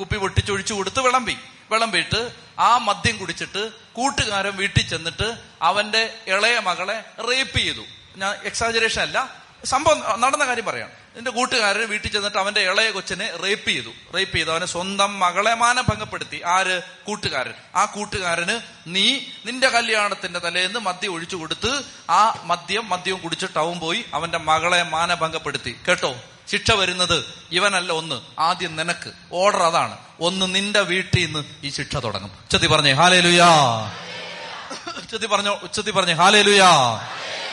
[0.00, 1.36] കുപ്പി പൊട്ടിച്ചൊഴിച്ചു കൊടുത്ത് വിളമ്പി.
[1.70, 7.80] വിളമ്പിയിട്ട് ആ മദ്യം കുടിച്ചിട്ട് കൂട്ടുകാരൻ വീട്ടിൽ ചെന്നിട്ട് അവന്റെ ഇളയ മകളെ റേപ്പ് ചെയ്തു.
[8.16, 9.40] ഞാൻ എക്സാജറേഷൻ അല്ല.
[9.64, 13.90] സംഭവം നടന്ന കാര്യം പറയാം എന്റെ കൂട്ടുകാരൻ വീട്ടിൽ ചെന്നിട്ട് അവന്റെ ഇളയ കൊച്ചിനെ റേപ്പ് ചെയ്തു.
[14.16, 14.50] റേപ്പ് ചെയ്തു.
[14.50, 16.42] അവനെ സ്വന്തം മകളെ മാനം ഭംഗപ്പെടുത്തി.
[16.46, 16.82] ആര്?
[17.06, 17.52] കൂട്ടുകാരൻ.
[17.76, 24.04] ആ കൂട്ടുകാരന് നീ നിന്റെ കല്യാണത്തിന്റെ തലേന്ന് മദ്യം ഒഴിച്ചു കൊടുത്ത് ആ മദ്യം മദ്യവും കുടിച്ചിട്ട് ടൗൺ പോയി
[24.14, 26.16] അവന്റെ മകളെ മാനഭംഗപ്പെടുത്തി കേട്ടോ?
[26.50, 28.20] ശിക്ഷ വരുന്നത് ഇവനല്ല ഒന്ന്.
[28.38, 29.12] ആദ്യം നിനക്ക്.
[29.32, 29.98] ഓർഡർ അതാണ്.
[30.20, 32.28] ഒന്ന് നിന്റെ വീട്ടിൽ നിന്ന് ഈ ശിക്ഷ തുടങ്ങും.
[32.28, 33.48] ഉച്ചത്തി പറഞ്ഞേ ഹാലേ ലുയാ
[34.96, 36.68] ഉച്ചത്തി പറഞ്ഞോ ഉച്ചത്തി പറഞ്ഞേ ഹാലേ ലുയാ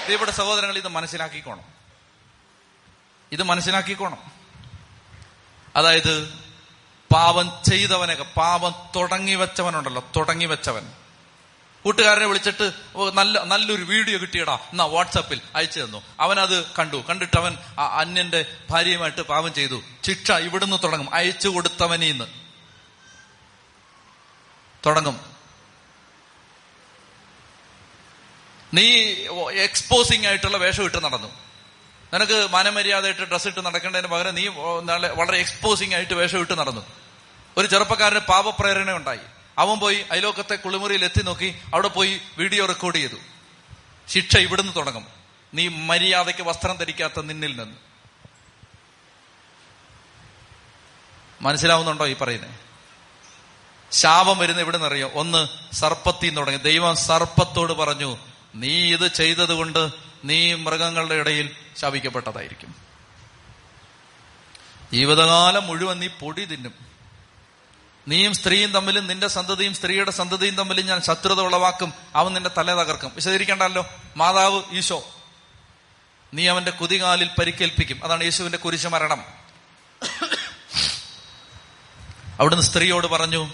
[0.10, 1.64] ഇവിടെ സഹോദരങ്ങൾ ഇത് മനസ്സിലാക്കിക്കോണം.
[3.32, 4.18] ഇത് മനസ്സിലാക്കിക്കോണം.
[5.76, 6.34] അതായത്
[7.14, 10.88] പാപം ചെയ്തവനൊക്കെ പാപം തുടങ്ങി വെച്ചവനുണ്ടല്ലോ തുടങ്ങി വെച്ചവൻ.
[11.84, 12.72] കൂട്ടുകാരനെ വിളിച്ചിട്ട്
[13.14, 14.56] നല്ല നല്ലൊരു വീഡിയോ കിട്ടിയടാ.
[14.72, 16.02] എന്നാ വാട്സാപ്പിൽ അയച്ചു തന്നു.
[16.20, 17.04] അവൻ അത് കണ്ടു.
[17.10, 19.82] കണ്ടിട്ട് അവൻ അന്യന്റെ ഭാര്യയുമായിട്ട് പാപം ചെയ്തു.
[20.06, 21.14] ശിക്ഷ ഇവിടുന്ന് തുടങ്ങും.
[21.14, 22.26] അയച്ചു കൊടുത്തവനീന്ന്
[24.86, 25.38] തുടങ്ങും.
[28.74, 28.86] നീ
[29.54, 31.28] എക്സ്പോസിംഗ് ആയിട്ടുള്ള വേഷം ഇട്ട് നടന്നു.
[32.14, 34.48] നിനക്ക് മാനമര്യാദയായിട്ട് ഡ്രസ്സ് ഇട്ട് നടക്കേണ്ടതിന് പകരം നീ
[35.14, 36.86] വളരെ എക്സ്പോസിംഗ് ആയിട്ട് വേഷം ഇട്ട് നടന്നു.
[37.58, 39.20] ഒരു ചെറുപ്പക്കാരന് പാപപ്രേരണ ഉണ്ടായി
[39.58, 43.16] അവൻ പോയി അയലോക്കത്തെ കുളിമുറിയിൽ എത്തി നോക്കി അവിടെ പോയി വീഡിയോ റെക്കോർഡ് ചെയ്തു.
[44.08, 45.08] ശിക്ഷ ഇവിടുന്ന് തുടങ്ങും.
[45.54, 47.76] നീ മര്യാദയ്ക്ക് വസ്ത്രം ധരിക്കാത്ത നിന്നിൽ നിന്ന്.
[51.42, 52.52] മനസ്സിലാവുന്നുണ്ടോ ഈ പറയുന്നത്
[53.92, 56.58] ശാപം വരുന്ന ഇവിടെ നിന്നറിയോ ഒന്ന് സർപ്പത്തിൽ തുടങ്ങി.
[56.58, 58.18] ദൈവം സർപ്പത്തോട് പറഞ്ഞു
[58.56, 59.90] നീ ഇത് ചെയ്തതുകൊണ്ട്
[60.26, 62.76] നീ മൃഗങ്ങളുടെ ഇടയിൽ ശാപിക്കപ്പെട്ടതായിരിക്കും.
[64.94, 66.87] ജീവിതകാലം മുഴുവൻ നീ പൊടി തിന്നും.
[68.08, 71.94] നീയും സ്ത്രീയും തമ്മിലും നിന്റെ സന്തതിയും സ്ത്രീയുടെ സന്തതിയും തമ്മിലും ഞാൻ ശത്രുത ഉളവാക്കും.
[72.16, 73.12] അവൻ നിന്റെ തല തകർക്കും.
[73.16, 75.10] വിശദീകരിക്കണ്ടല്ലോ മാതാവ് ഈശോ
[76.34, 78.04] നീ അവന്റെ കുതികാലിൽ പരിക്കേൽപ്പിക്കും.
[78.04, 79.24] അതാണ് യേശുവിന്റെ കുരിശു മരണം.
[82.40, 83.50] അവിടുന്ന് സ്ത്രീയോട് പറഞ്ഞു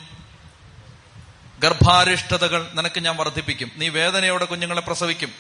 [1.60, 3.72] ഗർഭാരിഷ്ടതകൾ നിനക്ക് ഞാൻ വർദ്ധിപ്പിക്കും.
[3.76, 5.34] നീ വേദനയോടെ കുഞ്ഞുങ്ങളെ പ്രസവിക്കും.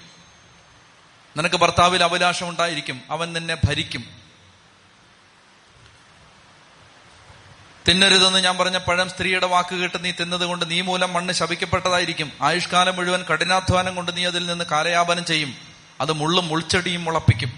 [1.37, 3.01] നിനക്ക് ഭർത്താവിൽ അഭിലാഷം ഉണ്ടായിരിക്കും.
[3.09, 4.22] അവൻ നിന്നെ ഭരിക്കും.
[7.87, 12.31] തിന്നരുതെന്ന് ഞാൻ പറഞ്ഞ പഴം സ്ത്രീയുടെ വാക്ക് കേട്ട് നീ തിന്നത് കൊണ്ട് നീ മൂലം മണ്ണ് ശപിക്കപ്പെട്ടതായിരിക്കും.
[12.41, 15.57] ആയുഷ്കാലം മുഴുവൻ കഠിനാധ്വാനം കൊണ്ട് നീ അതിൽ നിന്ന് കാലയാപനം ചെയ്യും.
[16.01, 17.51] അത് മുള്ളും മുൾച്ചെടിയും മുളപ്പിക്കും.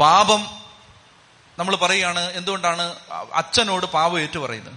[0.00, 0.46] പാപം
[1.58, 2.94] നമ്മൾ പറയുകയാണ് എന്തുകൊണ്ടാണ്
[3.32, 4.74] അച്ഛനോട് പാപം ഏറ്റു പറയുന്നത്?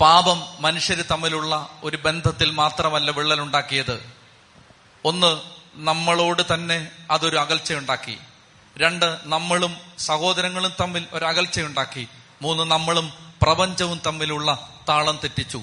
[0.00, 4.14] പാപം മനുഷ്യർ തമ്മിലുള്ള ഒരു ബന്ധത്തിൽ മാത്രമല്ല വിള്ളലുണ്ടാക്കിയത്.
[5.04, 5.40] ഒന്ന്
[5.74, 8.18] നമ്മളോട് തന്നെ അതൊരു അകൽച്ചയുണ്ടാക്കി.
[8.78, 12.08] രണ്ട് നമ്മളും സഹോദരങ്ങളും തമ്മിൽ ഒരു അകൽച്ചയുണ്ടാക്കി
[12.42, 13.12] മൂന്ന് നമ്മളും
[13.42, 15.62] പ്രപഞ്ചവും തമ്മിലുള്ള താളം തെറ്റിച്ചു.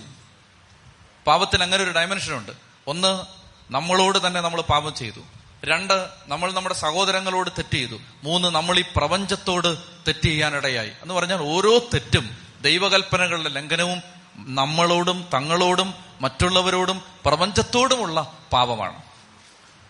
[1.28, 2.52] പാപത്തിന് അങ്ങനെ ഒരു ഡയമെൻഷൻ ഉണ്ട്.
[2.88, 3.26] ഒന്ന്
[3.72, 5.20] നമ്മളോട് തന്നെ നമ്മൾ പാപം ചെയ്തു.
[5.66, 8.00] രണ്ട് നമ്മൾ നമ്മുടെ സഹോദരങ്ങളോട് തെറ്റ് ചെയ്തു.
[8.24, 10.92] മൂന്ന് നമ്മൾ ഈ പ്രപഞ്ചത്തോട് തെറ്റ് ചെയ്യാനിടയായി.
[11.02, 14.02] എന്ന് പറഞ്ഞാൽ ഓരോ തെറ്റും ദൈവകൽപ്പനകളുടെ ലംഘനവും
[14.36, 19.02] നമ്മളോടും തങ്ങളോടും മറ്റുള്ളവരോടും പ്രപഞ്ചത്തോടുമുള്ള പാപമാണ്.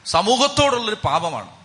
[0.06, 1.63] സമൂഹത്തോടുള്ളൊരു പാപമാണ്.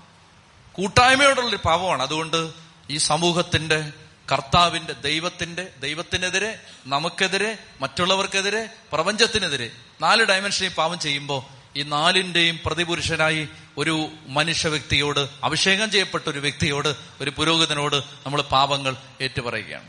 [0.78, 2.02] കൂട്ടായ്മയോടുള്ളൊരു പാപമാണ്.
[2.02, 2.52] അതുകൊണ്ട്
[2.90, 3.92] ഈ സമൂഹത്തിന്റെ
[4.32, 9.70] കർത്താവിന്റെ ദൈവത്തിന്റെ ദൈവത്തിനെതിരെ നമുക്കെതിരെ മറ്റുള്ളവർക്കെതിരെ പ്രപഞ്ചത്തിനെതിരെ
[10.00, 11.42] നാല് ഡയമെൻഷനിൽ പാവം ചെയ്യുമ്പോൾ
[11.78, 13.48] ഈ നാലിന്റെയും പ്രതിപുരുഷനായി
[13.78, 19.88] ഒരു മനുഷ്യ വ്യക്തിയോട് അഭിഷേകം ചെയ്യപ്പെട്ട ഒരു വ്യക്തിയോട് ഒരു പുരോഹിതനോട് നമ്മൾ പാപങ്ങൾ ഏറ്റുപറയുകയാണ്.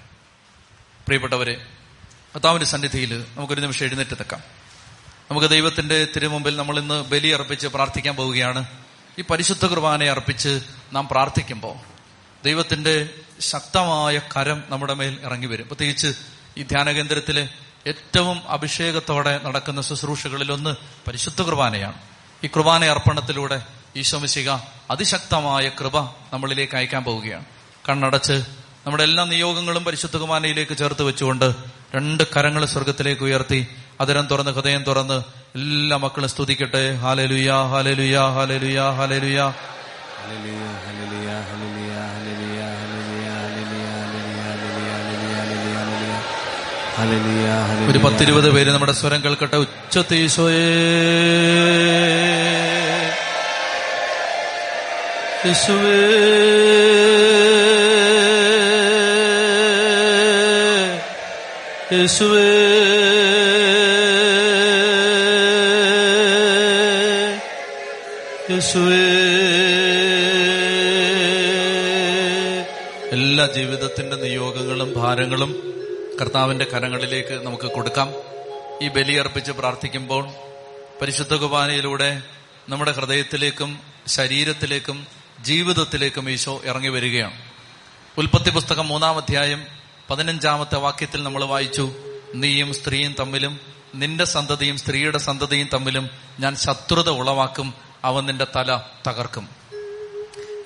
[1.06, 1.54] പ്രിയപ്പെട്ടവരെ
[2.36, 4.44] കർത്താവിന്റെ സന്നിധിയിൽ നമുക്കൊരു നിമിഷം എഴുന്നേറ്റ് നിൽക്കാം.
[5.32, 8.89] നമുക്ക് ദൈവത്തിന്റെ തിരുമുമ്പിൽ നമ്മൾ ഇന്ന് ബലി അർപ്പിച്ച് പ്രാർത്ഥിക്കാൻ പോവുകയാണ്.
[9.20, 10.62] ഈ പരിശുദ്ധ കുർബാനയെ അർപ്പിച്ച്
[10.94, 11.76] നാം പ്രാർത്ഥിക്കുമ്പോൾ
[12.44, 13.10] ദൈവത്തിന്റെ
[13.40, 15.68] ശക്തമായ കരം നമ്മുടെ മേൽ ഇറങ്ങി വരും.
[15.68, 16.14] പ്രത്യേകിച്ച്
[16.58, 17.50] ഈ ധ്യാന കേന്ദ്രത്തിലെ
[17.88, 20.76] ഏറ്റവും അഭിഷേകത്തോടെ നടക്കുന്ന ശുശ്രൂഷകളിലൊന്ന്
[21.08, 21.98] പരിശുദ്ധ കുർബാനയാണ്.
[22.44, 23.62] ഈ കുർബാന അർപ്പണത്തിലൂടെ
[23.96, 24.50] ഈശോമിശിക
[24.92, 26.00] അതിശക്തമായ കൃപ
[26.34, 27.46] നമ്മളിലേക്ക് അയക്കാൻ പോവുകയാണ്.
[27.90, 28.46] കണ്ണടച്ച്
[28.86, 31.56] നമ്മുടെ എല്ലാ നിയോഗങ്ങളും പരിശുദ്ധ കുർബാനയിലേക്ക് ചേർത്ത് വെച്ചുകൊണ്ട്
[31.96, 33.68] രണ്ട് കരങ്ങൾ സ്വർഗത്തിലേക്ക് ഉയർത്തി
[34.02, 39.40] അതിരം തുറന്ന് ഹൃദയം തുറന്ന് എല്ലാ മക്കളും സ്തുതിക്കട്ടെ ഹാലലുയ ഹാലലുയ ഹാലലുയ ഹാലലുയ
[47.90, 50.66] ഒരു പത്തിരുപത് പേര് നമ്മുടെ സ്വരം കേൾക്കട്ടെ ഉച്ചത്തീശോയേ
[55.44, 55.98] യേശുവേ
[61.92, 62.99] യേശുവേ
[68.60, 68.96] യേശുവേ.
[73.12, 75.52] എല്ലാ ജീവിതത്തിന്റെ നിയോഗങ്ങളും ഭാരങ്ങളും
[76.22, 78.14] കർത്താവിന്റെ കരങ്ങളിലേക്ക് നമുക്ക് കൊടുക്കാം.
[78.82, 80.28] ഈ ബലിയർപ്പിച്ച് പ്രാർത്ഥിക്കുമ്പോൾ
[81.02, 82.22] പരിശുദ്ധ കുർബാനയിലൂടെ
[82.70, 85.08] നമ്മുടെ ഹൃദയത്തിലേക്കും ശരീരത്തിലേക്കും
[85.42, 87.42] ജീവിതത്തിലേക്കും ഈശോ ഇറങ്ങി വരികയാണ്.
[88.18, 89.66] ഉൽപ്പത്തി പുസ്തകം മൂന്നാം അധ്യായം
[90.10, 91.92] പതിനഞ്ചാമത്തെ വാക്യത്തിൽ നമ്മൾ വായിച്ചു
[92.36, 93.60] നീയും സ്ത്രീയും തമ്മിലും
[93.96, 99.50] നിന്റെ സന്തതിയും സ്ത്രീയുടെ സന്തതിയും തമ്മിലും ഞാൻ ശത്രുത ഉളവാക്കും അവൻ നിന്റെ തല തകർക്കും.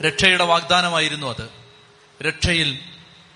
[0.02, 1.50] രക്ഷയുടെ വാഗ്ദാനമായിരുന്നു അത്.
[2.24, 2.80] രക്ഷയിൽ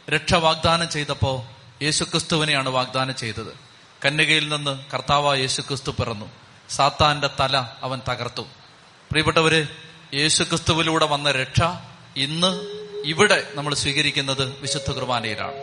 [0.09, 1.47] രക്ഷ വാഗ്ദാനം ചെയ്തപ്പോ
[1.81, 3.57] യേശുക്രിസ്തുവിനെയാണ് വാഗ്ദാനം ചെയ്തത്.
[4.05, 6.25] കന്യകയിൽ നിന്ന് കർത്താവ യേശുക്രിസ്തു പിറന്നു.
[6.69, 8.41] സാത്താന്റെ തല അവൻ തകർത്തു.
[9.11, 9.67] പ്രിയപ്പെട്ടവര്
[10.13, 11.61] യേശുക്രിസ്തുവിലൂടെ വന്ന രക്ഷ
[12.17, 12.61] ഇന്ന്
[13.05, 15.55] ഇവിടെ നമ്മൾ സ്വീകരിക്കുന്നത് വിശുദ്ധ കുർബാനയിലാണ്.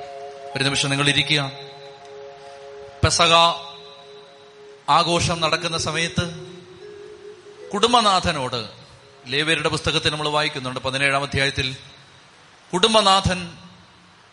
[0.56, 1.52] ഒരു നിമിഷം നിങ്ങൾ ഇരിക്കുക.
[3.04, 3.34] പെസക
[4.88, 6.43] ആഘോഷം നടക്കുന്ന സമയത്ത്
[7.72, 8.70] കുടുംബനാഥനോട്
[9.26, 11.76] ലേവരുടെ പുസ്തകത്തിൽ നമ്മൾ വായിക്കുന്നുണ്ട് പതിനേഴാം അധ്യായത്തിൽ.
[12.72, 13.58] കുടുംബനാഥൻ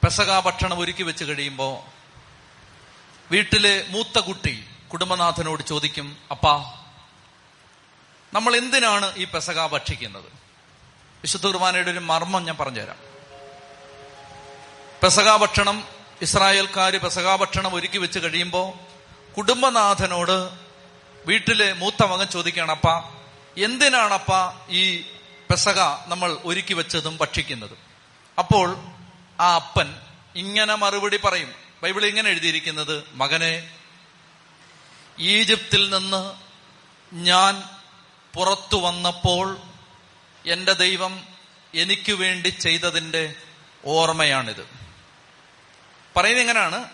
[0.03, 1.73] പെസക ഭക്ഷണം ഒരുക്കി വെച്ച് കഴിയുമ്പോൾ
[3.31, 6.73] വീട്ടിലെ മൂത്ത കുട്ടി കുടുംബനാഥനോട് ചോദിക്കും അപ്പാ
[8.33, 10.29] നമ്മൾ എന്തിനാണ് ഈ പെസക ഭക്ഷിക്കുന്നത്?
[11.21, 12.97] വിശുദ്ധ കുർബാനയുടെ ഒരു മർമ്മം ഞാൻ പറഞ്ഞുതരാം.
[15.03, 15.87] പെസക ഭക്ഷണം
[16.21, 18.67] ഇസ്രായേൽക്കാർ പെസക ഭക്ഷണം ഒരുക്കി വെച്ച് കഴിയുമ്പോൾ
[19.33, 20.49] കുടുംബനാഥനോട്
[21.25, 23.20] വീട്ടിലെ മൂത്ത മകൻ ചോദിക്കുകയാണ് അപ്പ
[23.57, 24.31] എന്തിനാണപ്പ
[24.69, 25.01] ഈ
[25.49, 27.77] പെസക നമ്മൾ ഒരുക്കി വെച്ചതും ഭക്ഷിക്കുന്നതും?
[28.39, 28.77] അപ്പോൾ
[29.39, 30.01] ആ അപ്പൻ
[30.35, 31.53] ഇങ്ങനെ മറുപടി പറയും.
[31.83, 33.71] ബൈബിൾ ഇങ്ങനെ എഴുതിയിരിക്കുന്നത് മകനെ
[35.19, 36.33] ഈജിപ്തിൽ നിന്ന്
[37.15, 37.63] ഞാൻ
[38.33, 39.57] പുറത്തു വന്നപ്പോൾ
[40.45, 41.27] എന്റെ ദൈവം
[41.75, 43.35] എനിക്ക് വേണ്ടി ചെയ്തതിന്റെ
[43.85, 44.69] ഓർമ്മയാണിത്.
[46.15, 46.89] പറയുന്നത് എങ്ങനെയാണ്?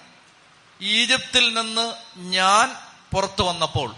[0.82, 2.76] ഈജിപ്തിൽ നിന്ന് ഞാൻ
[3.14, 3.96] പുറത്തു വന്നപ്പോൾ.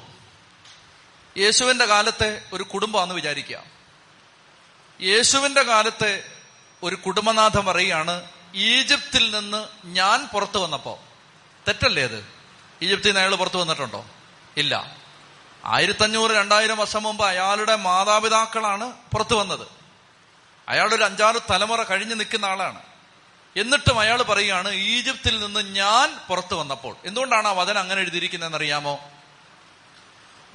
[1.39, 3.63] യേശുവിന്റെ കാലത്തെ ഒരു കുടുംബമാണെന്ന് വിചാരിക്കുക.
[5.01, 6.23] യേശുവിന്റെ കാലത്തെ
[6.83, 8.23] ഒരു കുടുംബനാഥം പറയുകയാണ്
[8.55, 10.99] ഈജിപ്തിൽ നിന്ന് ഞാൻ പുറത്തു വന്നപ്പോ
[11.67, 12.25] തെറ്റല്ലേ അത്?
[12.81, 14.05] ഈജിപ്തിൽ നിന്ന് അയാൾ പുറത്തു വന്നിട്ടുണ്ടോ?
[14.57, 14.97] ഇല്ല.
[15.65, 19.67] ആയിരത്തഞ്ഞൂറ് രണ്ടായിരം വർഷം മുമ്പ് അയാളുടെ മാതാപിതാക്കളാണ് പുറത്തു വന്നത്.
[20.69, 22.81] അയാളൊരു അഞ്ചാറ് തലമുറ കഴിഞ്ഞു നിൽക്കുന്ന ആളാണ്.
[23.57, 26.95] എന്നിട്ടും അയാൾ പറയുകയാണ് ഈജിപ്തിൽ നിന്ന് ഞാൻ പുറത്തു വന്നപ്പോൾ.
[27.05, 28.99] എന്തുകൊണ്ടാണ് ആ വചനം അങ്ങനെ എഴുതിയിരിക്കുന്നതെന്ന് അറിയാമോ?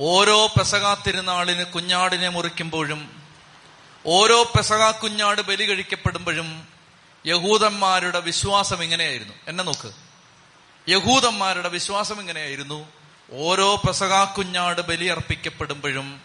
[0.00, 3.22] ഓരോ പെസകാ തിരുനാളിന് കുഞ്ഞാടിനെ മുറിക്കുമ്പോഴും
[4.06, 6.68] ഓരോ പെസകാ കുഞ്ഞാട് ബലി കഴിക്കപ്പെടുമ്പോഴും
[7.26, 9.34] യഹൂദന്മാരുടെ വിശ്വാസം ഇങ്ങനെയായിരുന്നു.
[9.48, 9.92] എന്നെ നോക്ക്.
[10.88, 12.88] യഹൂദന്മാരുടെ വിശ്വാസം ഇങ്ങനെയായിരുന്നു.
[13.32, 16.20] ഓരോ പെസകാ കുഞ്ഞാട് ബലി അർപ്പിക്കപ്പെടുമ്പോഴും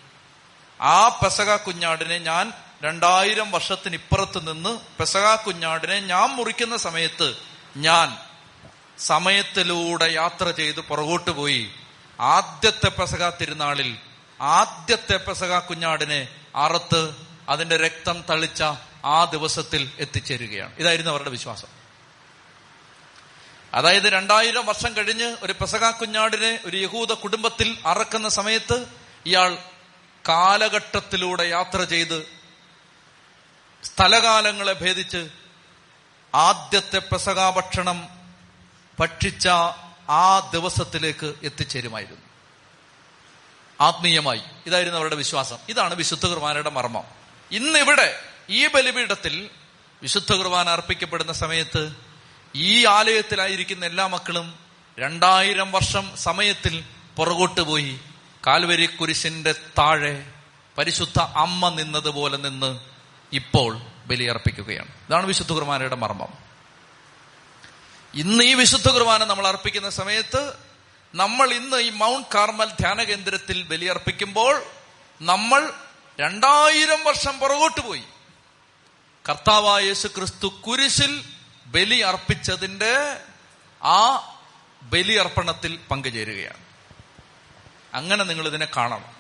[0.82, 2.54] ആ പെസക കുഞ്ഞാടിനെ ഞാൻ
[2.84, 7.36] രണ്ടായിരം വർഷത്തിനിപ്പുറത്ത് നിന്ന് പെസക കുഞ്ഞാടിനെ ഞാൻ മുറിക്കുന്ന സമയത്ത്
[7.78, 8.18] ഞാൻ
[9.00, 11.72] സമയത്തിലൂടെ യാത്ര ചെയ്ത് പുറകോട്ട് പോയി.
[12.20, 13.98] ആദ്യത്തെ പെസക തിരുനാളിൽ
[14.42, 17.16] ആദ്യത്തെ പെസക കുഞ്ഞാടിനെ അറുത്ത്
[17.50, 18.64] അതിന്റെ രക്തം തളിച്ച
[19.06, 20.76] ആ ദിവസത്തിൽ എത്തിച്ചേരുകയാണ്.
[20.78, 21.68] ഇതായിരുന്നു അവരുടെ വിശ്വാസം.
[23.74, 28.86] അതായത് രണ്ടായിരം വർഷം കഴിഞ്ഞ് ഒരു പെസക കുഞ്ഞാടിനെ ഒരു യഹൂദ കുടുംബത്തിൽ അറക്കുന്ന സമയത്ത്
[29.26, 29.58] ഇയാൾ
[30.30, 32.40] കാലഘട്ടത്തിലൂടെ യാത്ര ചെയ്ത്
[33.84, 35.30] സ്ഥലകാലങ്ങളെ ഭേദിച്ച്
[36.36, 38.10] ആദ്യത്തെ പെസക ഭക്ഷണം
[39.00, 39.48] ഭക്ഷിച്ച
[40.10, 42.22] ആ ദിവസത്തിലേക്ക് എത്തിച്ചേരുമായിരുന്നു.
[43.82, 44.42] ആത്മീയമായി.
[44.66, 45.58] ഇതായിരുന്നു അവരുടെ വിശ്വാസം.
[45.70, 47.04] ഇതാണ് വിശുദ്ധ കുർബാനയുടെ മർമ്മം.
[47.52, 49.50] ഇന്നിവിടെ ഈ ബലിപീഠത്തിൽ
[50.02, 51.96] വിശുദ്ധ കുർബാന അർപ്പിക്കപ്പെടുന്ന സമയത്ത്
[52.56, 54.60] ഈ ആലയത്തിലായിരിക്കുന്ന എല്ലാ മക്കളും
[55.00, 56.84] രണ്ടായിരം വർഷം സമയത്തിൽ
[57.18, 58.00] പുറകോട്ട് പോയി
[58.48, 60.26] കാൽവരി കുരിശിന്റെ താഴെ
[60.78, 62.80] പരിശുദ്ധ അമ്മ നിന്നതുപോലെ നിന്ന്
[63.34, 66.49] ഇപ്പോൾ ബലിയർപ്പിക്കുകയാണ് ഇതാണ് വിശുദ്ധ കുർബാനയുടെ മർമ്മം.
[68.16, 70.54] ഇന്ന് ഈ വിശുദ്ധ കുർബാന നമ്മൾ അർപ്പിക്കുന്ന സമയത്ത്
[71.16, 74.64] നമ്മൾ ഇന്ന് ഈ മൗണ്ട് കാർമൽ ധ്യാന കേന്ദ്രത്തിൽ ബലിയർപ്പിക്കുമ്പോൾ
[75.22, 75.74] നമ്മൾ
[76.20, 78.04] രണ്ടായിരം വർഷം പുറകോട്ട് പോയി.
[79.30, 81.24] കർത്താവായ യേശു ക്രിസ്തു കുരിശിൽ
[81.66, 83.20] ബലി അർപ്പിച്ചതിന്റെ
[83.84, 84.34] ആ
[84.82, 86.64] ബലിയർപ്പണത്തിൽ പങ്കുചേരുകയാണ്.
[87.94, 89.19] അങ്ങനെ നിങ്ങൾ ഇതിനെ കാണണം.